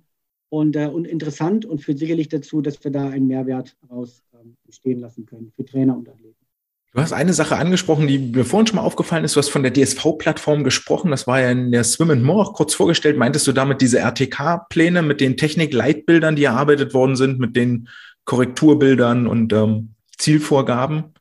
und, 0.49 0.75
äh, 0.75 0.85
und 0.85 1.05
interessant 1.05 1.65
und 1.65 1.81
führt 1.81 1.97
sicherlich 1.97 2.29
dazu, 2.29 2.61
dass 2.61 2.83
wir 2.83 2.91
da 2.91 3.09
einen 3.09 3.25
Mehrwert 3.25 3.75
raus 3.89 4.23
ähm, 4.33 4.55
stehen 4.69 4.99
lassen 4.99 5.25
können 5.25 5.51
für 5.55 5.65
Trainer 5.65 5.97
und 5.97 6.07
Athleten. 6.07 6.35
Du 6.93 7.01
hast 7.01 7.13
eine 7.13 7.33
Sache 7.33 7.57
angesprochen, 7.57 8.07
die 8.07 8.19
mir 8.19 8.45
vorhin 8.45 8.67
schon 8.67 8.77
mal 8.77 8.83
aufgefallen 8.83 9.23
ist. 9.23 9.35
Du 9.35 9.39
hast 9.39 9.49
von 9.49 9.61
der 9.61 9.73
DSV-Plattform 9.73 10.63
gesprochen. 10.63 11.11
Das 11.11 11.27
war 11.27 11.41
ja 11.41 11.51
in 11.51 11.71
der 11.71 11.83
Swim 11.83 12.11
and 12.11 12.23
More 12.23 12.53
kurz 12.53 12.75
vorgestellt. 12.75 13.17
Meintest 13.17 13.45
du 13.45 13.51
damit 13.51 13.81
diese 13.81 13.99
RTK-Pläne 13.99 15.01
mit 15.01 15.19
den 15.19 15.35
Technik-Leitbildern, 15.35 16.35
die 16.35 16.45
erarbeitet 16.45 16.93
worden 16.93 17.15
sind, 17.15 17.39
mit 17.39 17.55
den 17.55 17.89
Korrekturbildern 18.27 19.25
und 19.25 19.53
ähm, 19.53 19.95
Zielvorgaben? 20.17 21.13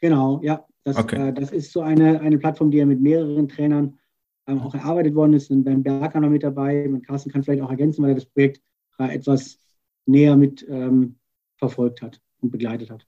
Genau, 0.00 0.40
ja. 0.42 0.66
Das, 0.82 0.96
okay. 0.96 1.28
äh, 1.28 1.32
das 1.32 1.52
ist 1.52 1.72
so 1.72 1.80
eine, 1.80 2.20
eine 2.20 2.38
Plattform, 2.38 2.70
die 2.70 2.78
ja 2.78 2.86
mit 2.86 3.00
mehreren 3.00 3.48
Trainern 3.48 3.98
ähm, 4.46 4.60
auch 4.60 4.74
erarbeitet 4.74 5.14
worden 5.14 5.32
ist. 5.32 5.50
Und 5.50 5.64
Ben 5.64 5.82
Berger 5.82 6.20
noch 6.20 6.28
mit 6.28 6.42
dabei. 6.42 6.86
Und 6.86 7.06
Carsten 7.06 7.30
kann 7.30 7.42
vielleicht 7.44 7.62
auch 7.62 7.70
ergänzen, 7.70 8.02
weil 8.02 8.10
er 8.10 8.16
das 8.16 8.26
Projekt 8.26 8.60
äh, 8.98 9.14
etwas 9.14 9.58
näher 10.06 10.36
mit 10.36 10.66
ähm, 10.68 11.16
verfolgt 11.56 12.02
hat 12.02 12.20
und 12.42 12.50
begleitet 12.50 12.90
hat. 12.90 13.06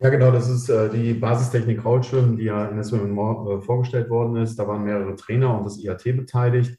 Ja, 0.00 0.08
genau, 0.08 0.30
das 0.30 0.48
ist 0.48 0.70
äh, 0.70 0.88
die 0.88 1.12
Basistechnik 1.12 1.80
Krautschwimmen, 1.80 2.38
die 2.38 2.44
ja 2.44 2.66
in 2.68 2.76
der 2.76 2.84
Swim 2.84 3.18
äh, 3.18 3.60
vorgestellt 3.60 4.08
worden 4.08 4.36
ist. 4.36 4.58
Da 4.58 4.66
waren 4.66 4.82
mehrere 4.82 5.14
Trainer 5.14 5.58
und 5.58 5.64
das 5.64 5.78
IAT 5.78 6.04
beteiligt. 6.04 6.78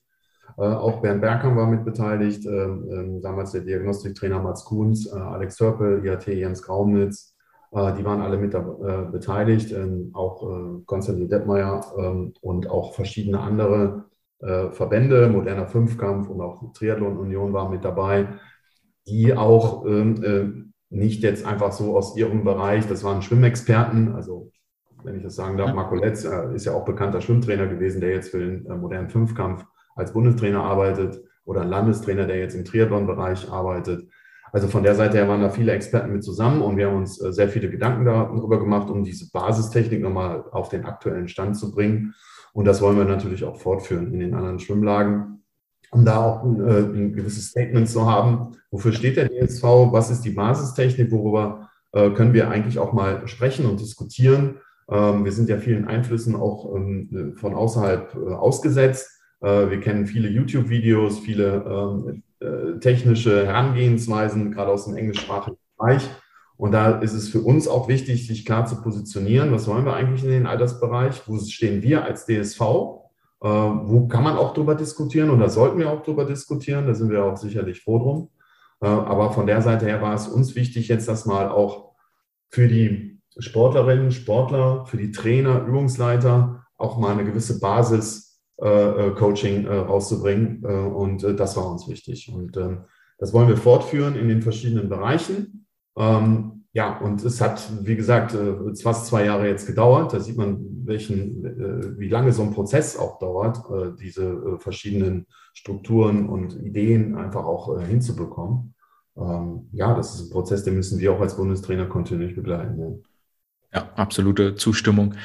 Äh, 0.57 0.61
auch 0.61 1.01
Bernd 1.01 1.21
Bergham 1.21 1.55
war 1.55 1.67
mit 1.67 1.85
beteiligt, 1.85 2.45
ähm, 2.45 2.87
ähm, 2.91 3.21
damals 3.21 3.51
der 3.51 3.61
Diagnostiktrainer 3.61 4.41
Mats 4.41 4.65
Kuhns, 4.65 5.07
äh, 5.07 5.17
Alex 5.17 5.57
Törpel, 5.57 6.03
IAT 6.05 6.27
Jens 6.27 6.61
Graumnitz, 6.61 7.35
äh, 7.71 7.93
die 7.93 8.05
waren 8.05 8.21
alle 8.21 8.37
mit 8.37 8.55
beteiligt, 9.11 9.71
ähm, 9.71 10.11
auch 10.13 10.83
Konstantin 10.85 11.29
Deppmeier 11.29 11.85
und 12.41 12.69
auch 12.69 12.93
verschiedene 12.93 13.39
andere 13.39 14.05
Verbände, 14.71 15.27
moderner 15.27 15.67
Fünfkampf 15.67 16.29
und 16.29 16.39
auch 16.39 16.71
Triathlon 16.71 17.17
Union 17.17 17.51
waren 17.51 17.71
mit 17.71 17.83
dabei, 17.83 18.39
die 19.05 19.35
auch 19.35 19.85
nicht 20.89 21.23
jetzt 21.23 21.45
einfach 21.45 21.73
so 21.73 21.97
aus 21.97 22.15
ihrem 22.15 22.45
Bereich, 22.45 22.87
das 22.87 23.03
waren 23.03 23.21
Schwimmexperten, 23.21 24.15
also 24.15 24.49
wenn 25.03 25.17
ich 25.17 25.23
das 25.23 25.35
sagen 25.35 25.57
darf, 25.57 25.73
Marco 25.73 25.95
Letz 25.95 26.23
ist 26.53 26.65
ja 26.65 26.73
auch 26.73 26.85
bekannter 26.85 27.19
Schwimmtrainer 27.19 27.67
gewesen, 27.67 27.99
der 27.99 28.11
jetzt 28.11 28.29
für 28.29 28.39
den 28.39 28.63
modernen 28.79 29.09
Fünfkampf 29.09 29.65
als 29.99 30.13
Bundestrainer 30.13 30.63
arbeitet 30.63 31.21
oder 31.45 31.61
ein 31.61 31.69
Landestrainer, 31.69 32.25
der 32.25 32.39
jetzt 32.39 32.55
im 32.55 32.65
Triathlon-Bereich 32.65 33.51
arbeitet. 33.51 34.07
Also 34.51 34.67
von 34.67 34.83
der 34.83 34.95
Seite 34.95 35.17
her 35.17 35.27
waren 35.27 35.41
da 35.41 35.49
viele 35.49 35.73
Experten 35.73 36.11
mit 36.11 36.23
zusammen 36.23 36.61
und 36.61 36.77
wir 36.77 36.87
haben 36.87 36.97
uns 36.97 37.21
äh, 37.21 37.31
sehr 37.31 37.49
viele 37.49 37.69
Gedanken 37.69 38.05
darüber 38.05 38.59
gemacht, 38.59 38.89
um 38.89 39.03
diese 39.03 39.29
Basistechnik 39.31 40.01
nochmal 40.01 40.43
auf 40.51 40.69
den 40.69 40.85
aktuellen 40.85 41.27
Stand 41.27 41.57
zu 41.57 41.71
bringen. 41.71 42.13
Und 42.53 42.65
das 42.65 42.81
wollen 42.81 42.97
wir 42.97 43.05
natürlich 43.05 43.43
auch 43.43 43.57
fortführen 43.57 44.11
in 44.13 44.19
den 44.19 44.33
anderen 44.33 44.59
Schwimmlagen, 44.59 45.43
um 45.91 46.03
da 46.03 46.23
auch 46.23 46.43
ein, 46.43 46.67
äh, 46.67 46.79
ein 46.79 47.13
gewisses 47.13 47.49
Statement 47.49 47.87
zu 47.87 48.09
haben. 48.09 48.57
Wofür 48.71 48.91
steht 48.91 49.17
der 49.17 49.29
DSV? 49.29 49.63
Was 49.91 50.09
ist 50.09 50.21
die 50.21 50.31
Basistechnik? 50.31 51.11
Worüber 51.11 51.69
äh, 51.91 52.09
können 52.11 52.33
wir 52.33 52.49
eigentlich 52.49 52.79
auch 52.79 52.93
mal 52.93 53.27
sprechen 53.27 53.65
und 53.67 53.79
diskutieren? 53.79 54.57
Ähm, 54.89 55.25
wir 55.25 55.31
sind 55.31 55.49
ja 55.49 55.57
vielen 55.57 55.85
Einflüssen 55.85 56.35
auch 56.35 56.75
ähm, 56.75 57.35
von 57.37 57.53
außerhalb 57.53 58.15
ausgesetzt. 58.15 59.18
Äh, 59.41 59.69
wir 59.69 59.79
kennen 59.79 60.05
viele 60.05 60.29
YouTube-Videos, 60.29 61.19
viele 61.19 61.63
ähm, 61.65 62.23
äh, 62.39 62.79
technische 62.79 63.45
Herangehensweisen, 63.45 64.51
gerade 64.51 64.71
aus 64.71 64.85
dem 64.85 64.97
englischsprachigen 64.97 65.57
Bereich. 65.77 66.09
Und 66.57 66.73
da 66.73 66.99
ist 66.99 67.13
es 67.13 67.29
für 67.29 67.41
uns 67.41 67.67
auch 67.67 67.87
wichtig, 67.87 68.27
sich 68.27 68.45
klar 68.45 68.65
zu 68.65 68.81
positionieren. 68.81 69.51
Was 69.51 69.67
wollen 69.67 69.85
wir 69.85 69.93
eigentlich 69.93 70.23
in 70.23 70.31
den 70.31 70.45
Altersbereich? 70.45 71.21
Wo 71.25 71.37
stehen 71.39 71.81
wir 71.81 72.03
als 72.03 72.25
DSV? 72.25 72.61
Äh, 72.61 73.47
wo 73.47 74.07
kann 74.07 74.23
man 74.23 74.35
auch 74.35 74.53
drüber 74.53 74.75
diskutieren 74.75 75.29
und 75.29 75.39
da 75.39 75.49
sollten 75.49 75.79
wir 75.79 75.89
auch 75.89 76.03
drüber 76.03 76.25
diskutieren? 76.25 76.87
Da 76.87 76.93
sind 76.93 77.09
wir 77.09 77.23
auch 77.23 77.37
sicherlich 77.37 77.81
froh 77.81 77.99
drum. 77.99 78.29
aber 78.81 79.31
von 79.33 79.45
der 79.45 79.61
Seite 79.61 79.85
her 79.85 80.01
war 80.01 80.13
es 80.13 80.29
uns 80.29 80.55
wichtig, 80.55 80.87
jetzt 80.87 81.09
das 81.09 81.25
mal 81.25 81.49
auch 81.49 81.95
für 82.49 82.69
die 82.69 83.19
Sportlerinnen, 83.37 84.11
Sportler, 84.11 84.85
für 84.85 84.95
die 84.95 85.11
Trainer, 85.11 85.65
Übungsleiter 85.65 86.65
auch 86.77 86.97
mal 86.97 87.11
eine 87.11 87.25
gewisse 87.25 87.59
Basis 87.59 88.28
äh, 88.61 89.07
äh, 89.07 89.11
Coaching 89.11 89.65
äh, 89.65 89.73
rauszubringen. 89.73 90.65
und 90.65 91.23
das 91.23 91.55
war 91.55 91.71
uns 91.71 91.87
wichtig. 91.87 92.29
Und 92.33 92.57
ähm, 92.57 92.81
das 93.17 93.33
wollen 93.33 93.47
wir 93.47 93.57
fortführen 93.57 94.15
in 94.15 94.27
den 94.27 94.41
verschiedenen 94.41 94.89
Bereichen. 94.89 95.65
Ähm, 95.97 96.65
ja, 96.73 96.97
und 96.99 97.23
es 97.23 97.41
hat, 97.41 97.69
wie 97.81 97.95
gesagt, 97.95 98.37
fast 98.81 99.07
zwei 99.07 99.25
Jahre 99.25 99.47
jetzt 99.47 99.65
gedauert. 99.65 100.13
Da 100.13 100.19
sieht 100.19 100.37
man, 100.37 100.85
welchen, 100.85 101.97
wie 101.97 102.09
lange 102.09 102.31
so 102.31 102.43
ein 102.43 102.53
Prozess 102.53 102.95
auch 102.95 103.17
dauert, 103.17 103.63
diese 103.99 104.59
verschiedenen 104.59 105.25
Strukturen 105.53 106.29
und 106.29 106.55
Ideen 106.61 107.15
einfach 107.15 107.43
auch 107.43 107.81
hinzubekommen. 107.81 108.75
Ähm, 109.17 109.69
ja, 109.71 109.95
das 109.95 110.13
ist 110.13 110.27
ein 110.27 110.29
Prozess, 110.31 110.63
den 110.63 110.75
müssen 110.75 110.99
wir 110.99 111.11
auch 111.11 111.19
als 111.19 111.35
Bundestrainer 111.35 111.87
kontinuierlich 111.87 112.35
begleiten. 112.35 113.03
Ja, 113.73 113.89
absolute 113.95 114.55
Zustimmung. 114.55 115.15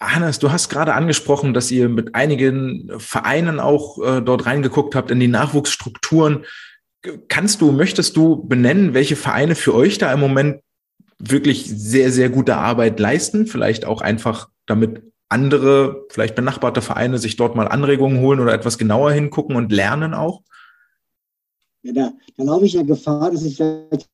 Hannes, 0.00 0.38
du 0.38 0.52
hast 0.52 0.68
gerade 0.68 0.94
angesprochen, 0.94 1.54
dass 1.54 1.70
ihr 1.70 1.88
mit 1.88 2.14
einigen 2.14 2.90
Vereinen 2.98 3.60
auch 3.60 3.98
äh, 4.02 4.20
dort 4.20 4.46
reingeguckt 4.46 4.94
habt 4.94 5.10
in 5.10 5.20
die 5.20 5.28
Nachwuchsstrukturen. 5.28 6.44
Kannst 7.28 7.60
du, 7.60 7.72
möchtest 7.72 8.16
du 8.16 8.46
benennen, 8.46 8.92
welche 8.92 9.16
Vereine 9.16 9.54
für 9.54 9.74
euch 9.74 9.98
da 9.98 10.12
im 10.12 10.20
Moment 10.20 10.60
wirklich 11.18 11.64
sehr, 11.66 12.12
sehr 12.12 12.28
gute 12.28 12.56
Arbeit 12.56 13.00
leisten? 13.00 13.46
Vielleicht 13.46 13.86
auch 13.86 14.02
einfach, 14.02 14.48
damit 14.66 15.02
andere, 15.28 16.04
vielleicht 16.10 16.34
benachbarte 16.34 16.82
Vereine 16.82 17.18
sich 17.18 17.36
dort 17.36 17.56
mal 17.56 17.68
Anregungen 17.68 18.20
holen 18.20 18.40
oder 18.40 18.52
etwas 18.52 18.78
genauer 18.78 19.12
hingucken 19.12 19.56
und 19.56 19.72
lernen 19.72 20.14
auch? 20.14 20.42
Ja, 21.82 21.92
da, 21.92 22.12
da 22.36 22.44
laufe 22.44 22.66
ich 22.66 22.74
ja 22.74 22.82
Gefahr, 22.82 23.30
dass 23.30 23.44
ich 23.44 23.56
vielleicht 23.56 24.08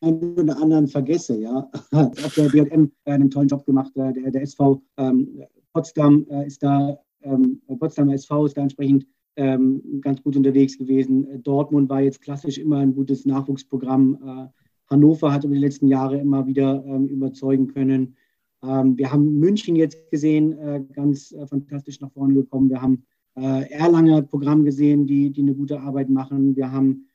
einen 0.00 0.38
oder 0.38 0.60
anderen 0.60 0.88
vergesse. 0.88 1.38
Ja, 1.40 1.70
auch 1.92 2.34
der 2.36 2.48
BM 2.48 2.92
äh, 3.04 3.12
einen 3.12 3.30
tollen 3.30 3.48
Job 3.48 3.64
gemacht. 3.66 3.96
Äh, 3.96 4.12
der, 4.12 4.30
der 4.30 4.42
SV 4.42 4.82
ähm, 4.96 5.42
Potsdam 5.72 6.26
äh, 6.30 6.46
ist 6.46 6.62
da, 6.62 6.98
ähm, 7.22 7.60
Potsdamer 7.78 8.14
SV 8.14 8.46
ist 8.46 8.56
da 8.56 8.62
entsprechend 8.62 9.06
ähm, 9.36 10.00
ganz 10.00 10.22
gut 10.22 10.36
unterwegs 10.36 10.78
gewesen. 10.78 11.42
Dortmund 11.42 11.88
war 11.90 12.00
jetzt 12.00 12.22
klassisch 12.22 12.58
immer 12.58 12.78
ein 12.78 12.94
gutes 12.94 13.26
Nachwuchsprogramm. 13.26 14.18
Äh, 14.24 14.62
Hannover 14.88 15.32
hat 15.32 15.44
über 15.44 15.54
die 15.54 15.60
letzten 15.60 15.88
Jahre 15.88 16.18
immer 16.18 16.46
wieder 16.46 16.84
ähm, 16.86 17.06
überzeugen 17.08 17.68
können. 17.68 18.16
Ähm, 18.62 18.96
wir 18.96 19.12
haben 19.12 19.38
München 19.38 19.76
jetzt 19.76 20.10
gesehen, 20.10 20.58
äh, 20.58 20.82
ganz 20.92 21.32
äh, 21.32 21.46
fantastisch 21.46 22.00
nach 22.00 22.12
vorne 22.12 22.34
gekommen. 22.34 22.70
Wir 22.70 22.80
haben 22.80 23.04
äh, 23.36 23.70
Erlanger 23.70 24.22
Programm 24.22 24.64
gesehen, 24.64 25.06
die, 25.06 25.30
die 25.30 25.42
eine 25.42 25.54
gute 25.54 25.80
Arbeit 25.80 26.08
machen. 26.08 26.56
Wir 26.56 26.72
haben 26.72 27.05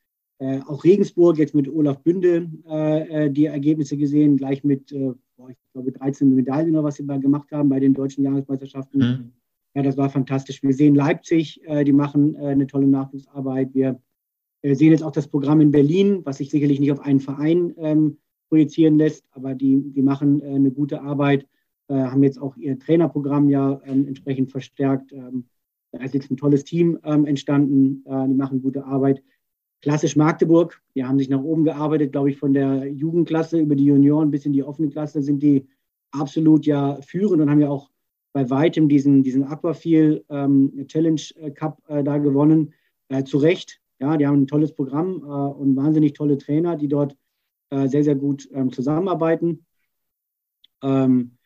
äh, 0.41 0.59
auch 0.65 0.83
Regensburg 0.83 1.37
jetzt 1.37 1.53
mit 1.53 1.69
Olaf 1.69 2.01
Bünde 2.01 2.49
äh, 2.67 3.25
äh, 3.25 3.29
die 3.29 3.45
Ergebnisse 3.45 3.95
gesehen, 3.95 4.37
gleich 4.37 4.63
mit, 4.63 4.91
boah, 5.37 5.51
ich 5.51 5.57
glaube, 5.71 5.91
13 5.91 6.33
Medaillen 6.33 6.71
oder 6.71 6.83
was 6.83 6.95
sie 6.95 7.05
da 7.05 7.17
gemacht 7.17 7.51
haben 7.51 7.69
bei 7.69 7.79
den 7.79 7.93
deutschen 7.93 8.23
Jahresmeisterschaften. 8.23 8.99
Mhm. 8.99 9.31
Ja, 9.75 9.83
das 9.83 9.97
war 9.97 10.09
fantastisch. 10.09 10.63
Wir 10.63 10.73
sehen 10.73 10.95
Leipzig, 10.95 11.61
die 11.85 11.93
machen 11.93 12.35
eine 12.35 12.67
tolle 12.67 12.87
Nachwuchsarbeit. 12.87 13.73
Wir 13.73 13.99
sehen 14.63 14.91
jetzt 14.91 15.03
auch 15.03 15.13
das 15.13 15.29
Programm 15.29 15.61
in 15.61 15.71
Berlin, 15.71 16.21
was 16.25 16.39
sich 16.39 16.49
sicherlich 16.49 16.81
nicht 16.81 16.91
auf 16.91 16.99
einen 16.99 17.21
Verein 17.21 17.73
ähm, 17.77 18.17
projizieren 18.49 18.97
lässt, 18.97 19.23
aber 19.31 19.53
die, 19.53 19.93
die 19.93 20.01
machen 20.01 20.43
eine 20.43 20.71
gute 20.71 21.01
Arbeit, 21.01 21.47
haben 21.87 22.23
jetzt 22.23 22.41
auch 22.41 22.57
ihr 22.57 22.79
Trainerprogramm 22.79 23.47
ja 23.49 23.81
ähm, 23.85 24.07
entsprechend 24.07 24.49
verstärkt. 24.49 25.13
Ähm, 25.13 25.45
da 25.91 26.03
ist 26.03 26.13
jetzt 26.13 26.31
ein 26.31 26.37
tolles 26.37 26.63
Team 26.63 26.97
ähm, 27.03 27.25
entstanden, 27.25 28.03
äh, 28.05 28.27
die 28.27 28.33
machen 28.33 28.61
gute 28.61 28.85
Arbeit. 28.85 29.21
Klassisch 29.81 30.15
Magdeburg, 30.15 30.79
die 30.95 31.03
haben 31.03 31.17
sich 31.17 31.29
nach 31.29 31.41
oben 31.41 31.63
gearbeitet, 31.63 32.11
glaube 32.11 32.29
ich, 32.29 32.37
von 32.37 32.53
der 32.53 32.87
Jugendklasse 32.87 33.59
über 33.59 33.75
die 33.75 33.85
Junioren 33.85 34.29
bis 34.29 34.45
in 34.45 34.53
die 34.53 34.63
offene 34.63 34.89
Klasse 34.89 35.21
sind 35.21 35.41
die 35.41 35.67
absolut 36.11 36.65
ja 36.65 36.99
führend 37.01 37.41
und 37.41 37.49
haben 37.49 37.61
ja 37.61 37.69
auch 37.69 37.89
bei 38.33 38.49
weitem 38.49 38.87
diesen, 38.87 39.23
diesen 39.23 39.43
Aquafil 39.43 40.23
ähm, 40.29 40.85
Challenge 40.87 41.21
Cup 41.55 41.81
äh, 41.87 42.03
da 42.03 42.17
gewonnen. 42.17 42.73
Äh, 43.09 43.23
zu 43.23 43.37
Recht, 43.37 43.81
ja, 43.99 44.17
die 44.17 44.25
haben 44.25 44.43
ein 44.43 44.47
tolles 44.47 44.73
Programm 44.73 45.17
äh, 45.23 45.27
und 45.27 45.75
wahnsinnig 45.75 46.13
tolle 46.13 46.37
Trainer, 46.37 46.77
die 46.77 46.87
dort 46.87 47.17
äh, 47.71 47.87
sehr, 47.87 48.03
sehr 48.03 48.15
gut 48.15 48.47
ähm, 48.53 48.71
zusammenarbeiten. 48.71 49.65
Ähm, 50.81 51.37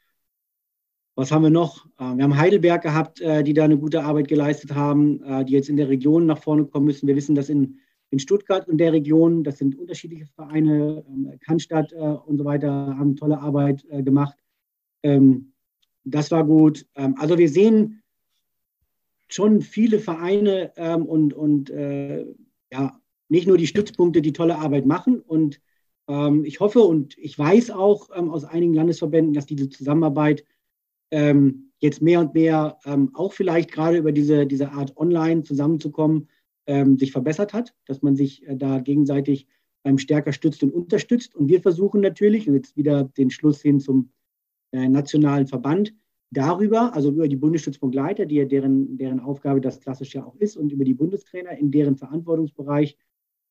was 1.16 1.32
haben 1.32 1.44
wir 1.44 1.50
noch? 1.50 1.86
Äh, 1.98 2.16
wir 2.18 2.24
haben 2.24 2.38
Heidelberg 2.38 2.84
gehabt, 2.84 3.22
äh, 3.22 3.44
die 3.44 3.54
da 3.54 3.64
eine 3.64 3.78
gute 3.78 4.04
Arbeit 4.04 4.28
geleistet 4.28 4.76
haben, 4.76 5.46
die 5.46 5.54
jetzt 5.54 5.70
in 5.70 5.78
der 5.78 5.90
Region 5.90 6.26
nach 6.26 6.40
vorne 6.40 6.66
kommen 6.66 6.86
müssen. 6.86 7.08
Wir 7.08 7.16
wissen, 7.16 7.36
dass 7.36 7.50
in 7.50 7.80
in 8.12 8.20
Stuttgart 8.20 8.68
und 8.68 8.78
der 8.78 8.94
Region. 8.94 9.44
Das 9.44 9.58
sind 9.58 9.78
unterschiedliche 9.78 10.26
Vereine. 10.28 11.04
Ähm, 11.08 11.38
Cannstatt 11.42 11.92
äh, 11.94 11.98
und 11.98 12.38
so 12.38 12.46
weiter 12.46 12.70
haben 12.70 13.16
tolle 13.16 13.40
Arbeit 13.40 13.86
äh, 13.90 14.04
gemacht. 14.04 14.38
Ähm, 15.04 15.54
das 16.04 16.32
war 16.32 16.46
gut. 16.46 16.86
Ähm, 16.96 17.16
also 17.18 17.38
wir 17.38 17.50
sehen 17.50 18.02
schon 19.28 19.62
viele 19.62 19.98
Vereine 19.98 20.72
und, 21.08 21.34
und 21.34 21.72
äh, 21.72 22.28
ja, 22.72 23.02
nicht 23.28 23.48
nur 23.48 23.58
die 23.58 23.66
Stützpunkte, 23.66 24.22
die 24.22 24.34
tolle 24.34 24.60
Arbeit 24.60 24.86
machen. 24.86 25.20
Und 25.20 25.60
ich 26.44 26.60
hoffe 26.60 26.82
und 26.82 27.18
ich 27.18 27.38
weiß 27.38 27.72
auch 27.72 28.12
aus 28.12 28.46
einigen 28.46 28.76
Landesverbänden, 28.76 29.34
dass 29.34 29.48
diese 29.48 29.68
Zusammenarbeit 29.68 30.46
jetzt 31.12 32.04
mehr 32.04 32.20
und 32.20 32.36
mehr 32.36 32.78
auch 33.16 33.34
vielleicht 33.34 33.72
gerade 33.72 33.98
über 33.98 34.12
diese, 34.12 34.46
diese 34.46 34.74
Art 34.74 34.96
online 34.96 35.42
zusammenzukommen, 35.42 36.30
ähm, 36.68 36.98
sich 36.98 37.12
verbessert 37.12 37.54
hat, 37.54 37.74
dass 37.86 38.02
man 38.02 38.16
sich 38.16 38.48
äh, 38.48 38.56
da 38.56 38.80
gegenseitig 38.80 39.48
ähm, 39.84 39.98
stärker 39.98 40.34
stützt 40.34 40.64
und 40.64 40.74
unterstützt. 40.74 41.36
Und 41.36 41.48
wir 41.48 41.62
versuchen 41.62 42.02
natürlich, 42.02 42.48
und 42.48 42.56
jetzt 42.56 42.76
wieder 42.76 43.04
den 43.04 43.30
Schluss 43.30 43.62
hin 43.62 43.80
zum 43.80 44.10
äh, 44.72 44.90
nationalen 44.90 45.48
Verband, 45.48 45.94
darüber, 46.32 46.94
also 46.94 47.12
über 47.12 47.28
die 47.28 47.36
Bundesstützpunktleiter, 47.36 48.26
die, 48.26 48.46
deren, 48.48 48.98
deren 48.98 49.20
Aufgabe 49.20 49.62
das 49.62 49.80
klassisch 49.80 50.16
ja 50.16 50.26
auch 50.26 50.36
ist, 50.36 50.58
und 50.58 50.72
über 50.72 50.84
die 50.84 50.96
Bundestrainer 50.96 51.52
in 51.58 51.72
deren 51.72 51.96
Verantwortungsbereich, 51.96 52.98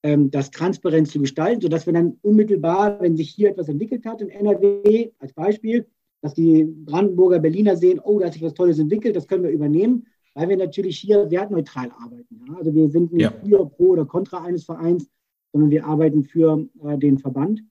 ähm, 0.03 0.31
das 0.31 0.51
transparent 0.51 1.09
zu 1.09 1.21
gestalten, 1.21 1.63
sodass 1.63 1.87
wir 1.87 1.93
dann 1.93 2.19
unmittelbar, 2.23 3.01
wenn 3.01 3.17
sich 3.17 3.31
hier 3.31 3.51
etwas 3.51 3.69
entwickelt 3.69 4.05
hat 4.05 4.21
in 4.21 4.29
NRW, 4.29 5.13
als 5.19 5.33
Beispiel, 5.33 5.87
dass 6.21 6.35
die 6.35 6.65
Brandenburger 6.65 7.39
Berliner 7.39 7.77
sehen, 7.77 8.01
oh, 8.03 8.19
da 8.19 8.27
hat 8.27 8.33
sich 8.33 8.43
was 8.43 8.55
Tolles 8.55 8.79
entwickelt, 8.79 9.15
das 9.15 9.29
können 9.29 9.45
wir 9.45 9.51
übernehmen 9.51 10.07
weil 10.35 10.49
wir 10.49 10.57
natürlich 10.57 10.99
hier 10.99 11.31
wertneutral 11.31 11.91
arbeiten. 11.99 12.45
Ja? 12.47 12.57
Also 12.57 12.75
wir 12.75 12.89
sind 12.91 13.13
nicht 13.13 13.23
ja. 13.23 13.31
für, 13.31 13.67
pro 13.67 13.91
oder 13.91 14.05
contra 14.05 14.43
eines 14.43 14.65
Vereins, 14.65 15.09
sondern 15.53 15.71
wir 15.71 15.87
arbeiten 15.87 16.25
für 16.25 16.67
äh, 16.85 16.99
den 16.99 17.19
Verband 17.19 17.63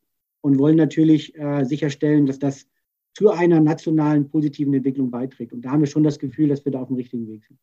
und 0.41 0.57
wollen 0.57 0.77
natürlich 0.77 1.37
äh, 1.37 1.63
sicherstellen, 1.65 2.25
dass 2.25 2.39
das 2.39 2.67
zu 3.13 3.29
einer 3.29 3.59
nationalen 3.59 4.27
positiven 4.29 4.73
Entwicklung 4.73 5.11
beiträgt. 5.11 5.53
Und 5.53 5.63
da 5.63 5.71
haben 5.71 5.81
wir 5.81 5.87
schon 5.87 6.03
das 6.03 6.17
Gefühl, 6.17 6.49
dass 6.49 6.65
wir 6.65 6.71
da 6.71 6.81
auf 6.81 6.87
dem 6.87 6.97
richtigen 6.97 7.27
Weg 7.27 7.43
sind. 7.45 7.59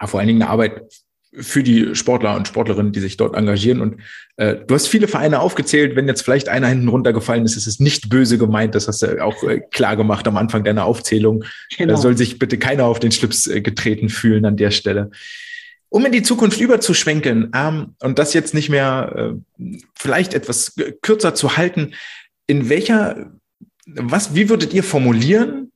Ja, 0.00 0.06
vor 0.06 0.18
allen 0.18 0.28
Dingen 0.28 0.42
eine 0.42 0.50
Arbeit 0.50 1.04
für 1.32 1.62
die 1.62 1.94
Sportler 1.94 2.36
und 2.36 2.48
Sportlerinnen, 2.48 2.92
die 2.92 3.00
sich 3.00 3.16
dort 3.16 3.36
engagieren. 3.36 3.80
Und 3.80 4.00
äh, 4.36 4.56
du 4.66 4.74
hast 4.74 4.88
viele 4.88 5.08
Vereine 5.08 5.40
aufgezählt. 5.40 5.94
Wenn 5.94 6.08
jetzt 6.08 6.22
vielleicht 6.22 6.48
einer 6.48 6.68
hinten 6.68 6.88
runtergefallen 6.88 7.44
ist, 7.44 7.56
ist 7.56 7.66
es 7.66 7.80
nicht 7.80 8.08
böse 8.08 8.38
gemeint. 8.38 8.74
Das 8.74 8.88
hast 8.88 9.02
du 9.02 9.22
auch 9.22 9.42
äh, 9.42 9.60
klar 9.70 9.96
gemacht 9.96 10.26
am 10.26 10.36
Anfang 10.36 10.64
deiner 10.64 10.84
Aufzählung. 10.84 11.44
Genau. 11.76 11.94
Da 11.94 12.00
soll 12.00 12.16
sich 12.16 12.38
bitte 12.38 12.58
keiner 12.58 12.84
auf 12.84 12.98
den 12.98 13.12
Schlips 13.12 13.46
äh, 13.46 13.60
getreten 13.60 14.08
fühlen 14.08 14.44
an 14.46 14.56
der 14.56 14.70
Stelle. 14.70 15.10
Um 15.90 16.04
in 16.04 16.12
die 16.12 16.22
Zukunft 16.22 16.60
überzuschwenken 16.60 17.50
ähm, 17.54 17.94
und 18.00 18.18
das 18.18 18.34
jetzt 18.34 18.54
nicht 18.54 18.68
mehr 18.68 19.34
äh, 19.58 19.78
vielleicht 19.94 20.34
etwas 20.34 20.74
kürzer 21.02 21.34
zu 21.34 21.56
halten, 21.56 21.94
in 22.46 22.68
welcher, 22.68 23.32
was, 23.86 24.34
wie 24.34 24.48
würdet 24.48 24.72
ihr 24.72 24.82
formulieren, 24.82 25.72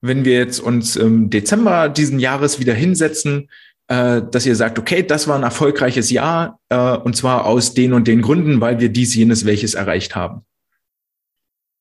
wenn 0.00 0.24
wir 0.24 0.34
jetzt 0.34 0.60
uns 0.60 0.96
im 0.96 1.30
Dezember 1.30 1.88
diesen 1.88 2.18
Jahres 2.18 2.60
wieder 2.60 2.74
hinsetzen 2.74 3.48
äh, 3.88 4.22
dass 4.30 4.46
ihr 4.46 4.56
sagt, 4.56 4.78
okay, 4.78 5.02
das 5.02 5.28
war 5.28 5.36
ein 5.36 5.42
erfolgreiches 5.42 6.10
Jahr 6.10 6.60
äh, 6.68 6.96
und 6.96 7.16
zwar 7.16 7.46
aus 7.46 7.74
den 7.74 7.92
und 7.92 8.08
den 8.08 8.22
Gründen, 8.22 8.60
weil 8.60 8.80
wir 8.80 8.88
dies, 8.88 9.14
jenes, 9.14 9.44
welches 9.44 9.74
erreicht 9.74 10.16
haben? 10.16 10.42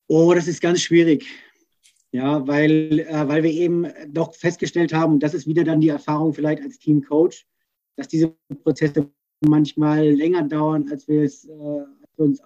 Oh, 0.07 0.33
das 0.33 0.47
ist 0.47 0.61
ganz 0.61 0.81
schwierig. 0.81 1.25
Ja, 2.11 2.45
weil, 2.47 2.99
äh, 2.99 3.27
weil 3.27 3.43
wir 3.43 3.51
eben 3.51 3.87
doch 4.09 4.35
festgestellt 4.35 4.93
haben, 4.93 5.19
das 5.19 5.33
ist 5.33 5.47
wieder 5.47 5.63
dann 5.63 5.81
die 5.81 5.89
Erfahrung 5.89 6.33
vielleicht 6.33 6.61
als 6.61 6.77
Teamcoach, 6.77 7.45
dass 7.95 8.07
diese 8.07 8.35
Prozesse 8.63 9.09
manchmal 9.41 10.09
länger 10.09 10.43
dauern, 10.43 10.87
als 10.91 11.07
wir 11.07 11.23
es 11.23 11.45
äh, 11.45 11.85
uns 12.17 12.41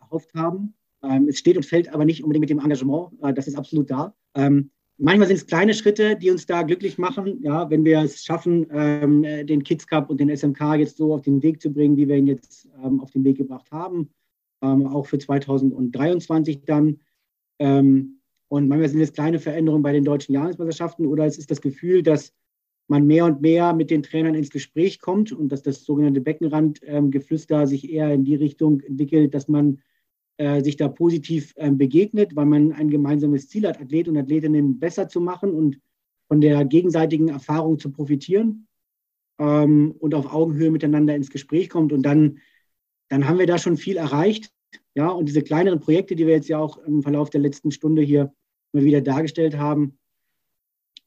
erhofft 0.00 0.34
haben. 0.34 0.74
Ähm, 1.02 1.28
es 1.28 1.38
steht 1.38 1.56
und 1.56 1.66
fällt 1.66 1.92
aber 1.92 2.04
nicht 2.04 2.22
unbedingt 2.22 2.40
mit 2.40 2.50
dem 2.50 2.58
Engagement. 2.58 3.12
Das 3.34 3.46
ist 3.46 3.56
absolut 3.56 3.90
da. 3.90 4.14
Ähm, 4.34 4.70
Manchmal 4.96 5.26
sind 5.26 5.36
es 5.36 5.46
kleine 5.46 5.74
Schritte, 5.74 6.16
die 6.16 6.30
uns 6.30 6.46
da 6.46 6.62
glücklich 6.62 6.98
machen. 6.98 7.42
Ja, 7.42 7.68
wenn 7.68 7.84
wir 7.84 8.00
es 8.00 8.24
schaffen, 8.24 8.66
ähm, 8.70 9.22
den 9.22 9.64
Kids 9.64 9.86
Cup 9.86 10.08
und 10.08 10.20
den 10.20 10.34
SMK 10.34 10.76
jetzt 10.76 10.96
so 10.96 11.14
auf 11.14 11.22
den 11.22 11.42
Weg 11.42 11.60
zu 11.60 11.72
bringen, 11.72 11.96
wie 11.96 12.06
wir 12.06 12.16
ihn 12.16 12.28
jetzt 12.28 12.68
ähm, 12.82 13.00
auf 13.00 13.10
den 13.10 13.24
Weg 13.24 13.38
gebracht 13.38 13.70
haben, 13.72 14.10
ähm, 14.62 14.86
auch 14.86 15.06
für 15.06 15.18
2023 15.18 16.64
dann. 16.64 17.00
Ähm, 17.58 18.20
und 18.48 18.68
manchmal 18.68 18.88
sind 18.88 19.00
es 19.00 19.12
kleine 19.12 19.40
Veränderungen 19.40 19.82
bei 19.82 19.92
den 19.92 20.04
deutschen 20.04 20.32
Jahresmeisterschaften 20.32 21.06
oder 21.06 21.24
es 21.24 21.38
ist 21.38 21.50
das 21.50 21.60
Gefühl, 21.60 22.04
dass 22.04 22.32
man 22.86 23.06
mehr 23.06 23.24
und 23.24 23.40
mehr 23.40 23.72
mit 23.72 23.90
den 23.90 24.02
Trainern 24.02 24.34
ins 24.34 24.50
Gespräch 24.50 25.00
kommt 25.00 25.32
und 25.32 25.48
dass 25.50 25.62
das 25.62 25.84
sogenannte 25.84 26.20
Beckenrandgeflüster 26.20 27.62
ähm, 27.62 27.66
sich 27.66 27.90
eher 27.90 28.12
in 28.12 28.24
die 28.24 28.36
Richtung 28.36 28.80
entwickelt, 28.80 29.34
dass 29.34 29.48
man 29.48 29.80
sich 30.36 30.76
da 30.76 30.88
positiv 30.88 31.52
äh, 31.56 31.70
begegnet, 31.70 32.34
weil 32.34 32.46
man 32.46 32.72
ein 32.72 32.90
gemeinsames 32.90 33.48
Ziel 33.48 33.68
hat, 33.68 33.80
Athleten 33.80 34.10
und 34.10 34.16
Athletinnen 34.16 34.80
besser 34.80 35.08
zu 35.08 35.20
machen 35.20 35.52
und 35.52 35.78
von 36.26 36.40
der 36.40 36.64
gegenseitigen 36.64 37.28
Erfahrung 37.28 37.78
zu 37.78 37.92
profitieren 37.92 38.66
ähm, 39.38 39.94
und 39.98 40.14
auf 40.14 40.32
Augenhöhe 40.32 40.70
miteinander 40.70 41.14
ins 41.14 41.30
Gespräch 41.30 41.68
kommt. 41.68 41.92
Und 41.92 42.02
dann, 42.02 42.38
dann 43.08 43.28
haben 43.28 43.38
wir 43.38 43.46
da 43.46 43.58
schon 43.58 43.76
viel 43.76 43.96
erreicht. 43.96 44.50
Ja, 44.94 45.08
und 45.08 45.28
diese 45.28 45.42
kleineren 45.42 45.80
Projekte, 45.80 46.14
die 46.14 46.26
wir 46.26 46.34
jetzt 46.34 46.48
ja 46.48 46.58
auch 46.58 46.78
im 46.78 47.02
Verlauf 47.02 47.30
der 47.30 47.40
letzten 47.40 47.70
Stunde 47.70 48.02
hier 48.02 48.32
mal 48.72 48.84
wieder 48.84 49.00
dargestellt 49.00 49.56
haben, 49.56 49.98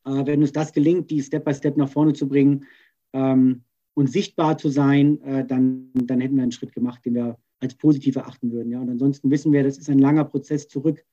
äh, 0.05 0.25
wenn 0.25 0.41
uns 0.41 0.51
das 0.51 0.73
gelingt, 0.73 1.09
die 1.09 1.21
Step 1.21 1.45
by 1.45 1.53
Step 1.53 1.77
nach 1.77 1.89
vorne 1.89 2.13
zu 2.13 2.27
bringen 2.27 2.65
ähm, 3.13 3.63
und 3.93 4.09
sichtbar 4.09 4.57
zu 4.57 4.69
sein, 4.69 5.21
äh, 5.21 5.45
dann, 5.45 5.91
dann 5.93 6.21
hätten 6.21 6.35
wir 6.35 6.43
einen 6.43 6.51
Schritt 6.51 6.73
gemacht, 6.73 7.03
den 7.05 7.15
wir 7.15 7.37
als 7.59 7.75
positiv 7.75 8.15
erachten 8.15 8.51
würden. 8.51 8.71
Ja? 8.71 8.79
Und 8.79 8.89
ansonsten 8.89 9.29
wissen 9.31 9.51
wir, 9.51 9.63
das 9.63 9.77
ist 9.77 9.89
ein 9.89 9.99
langer 9.99 10.25
Prozess 10.25 10.67
zurück 10.67 11.03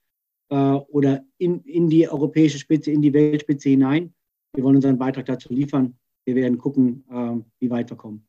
äh, 0.51 0.57
oder 0.57 1.25
in, 1.39 1.61
in 1.63 1.89
die 1.89 2.09
europäische 2.09 2.59
Spitze, 2.59 2.91
in 2.91 3.03
die 3.03 3.13
Weltspitze 3.13 3.69
hinein. 3.69 4.15
Wir 4.55 4.65
wollen 4.65 4.77
unseren 4.77 4.99
Beitrag 4.99 5.27
dazu 5.27 5.53
liefern. 5.53 5.97
Wir 6.25 6.35
werden 6.35 6.59
gucken, 6.59 7.05
äh, 7.11 7.45
wie 7.61 7.71
weit 7.71 7.91
wir 7.91 7.97
kommen. 7.97 8.27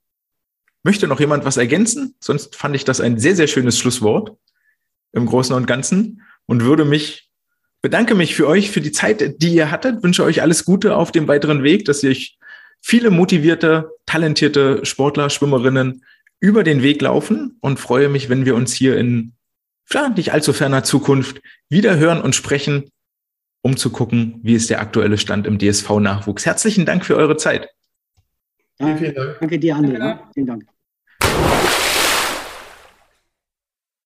Möchte 0.84 1.08
noch 1.08 1.20
jemand 1.20 1.46
was 1.46 1.58
ergänzen? 1.58 2.16
Sonst 2.20 2.56
fand 2.56 2.76
ich 2.76 2.84
das 2.86 3.02
ein 3.02 3.18
sehr, 3.18 3.36
sehr 3.36 3.48
schönes 3.48 3.78
Schlusswort 3.80 4.38
im 5.14 5.26
Großen 5.26 5.56
und 5.56 5.66
Ganzen. 5.66 6.22
und 6.46 6.64
würde 6.64 6.86
mich, 6.86 7.32
bedanke 7.82 8.14
mich 8.14 8.36
für 8.36 8.48
euch, 8.48 8.70
für 8.70 8.82
die 8.82 8.92
Zeit, 8.92 9.42
die 9.42 9.56
ihr 9.56 9.72
hattet, 9.72 10.04
wünsche 10.04 10.24
euch 10.24 10.44
alles 10.44 10.64
Gute 10.64 10.96
auf 10.96 11.12
dem 11.12 11.28
weiteren 11.28 11.64
Weg, 11.64 11.86
dass 11.86 12.04
ihr 12.04 12.16
viele 12.82 13.10
motivierte, 13.10 13.90
talentierte 14.06 14.86
Sportler, 14.86 15.32
Schwimmerinnen 15.32 16.04
über 16.46 16.64
den 16.64 16.84
Weg 16.84 17.02
laufen 17.02 17.58
und 17.60 17.80
freue 17.80 18.08
mich, 18.08 18.30
wenn 18.30 18.46
wir 18.46 18.54
uns 18.54 18.72
hier 18.72 18.98
in 18.98 19.34
ja, 19.92 20.10
nicht 20.10 20.32
allzu 20.32 20.54
ferner 20.54 20.84
Zukunft 20.84 21.42
wieder 21.70 21.98
hören 21.98 22.22
und 22.22 22.36
sprechen, 22.36 22.92
um 23.64 23.78
zu 23.78 23.90
gucken, 23.90 24.42
wie 24.44 24.54
ist 24.54 24.70
der 24.70 24.80
aktuelle 24.80 25.18
Stand 25.18 25.48
im 25.48 25.58
DSV-Nachwuchs. 25.58 26.46
Herzlichen 26.46 26.86
Dank 26.86 27.04
für 27.04 27.16
eure 27.16 27.38
Zeit. 27.38 27.68
Danke, 28.78 29.38
Danke 29.40 29.58
dir, 29.58 29.76
André. 29.76 30.20
Vielen 30.36 30.46
Dank. 30.46 30.66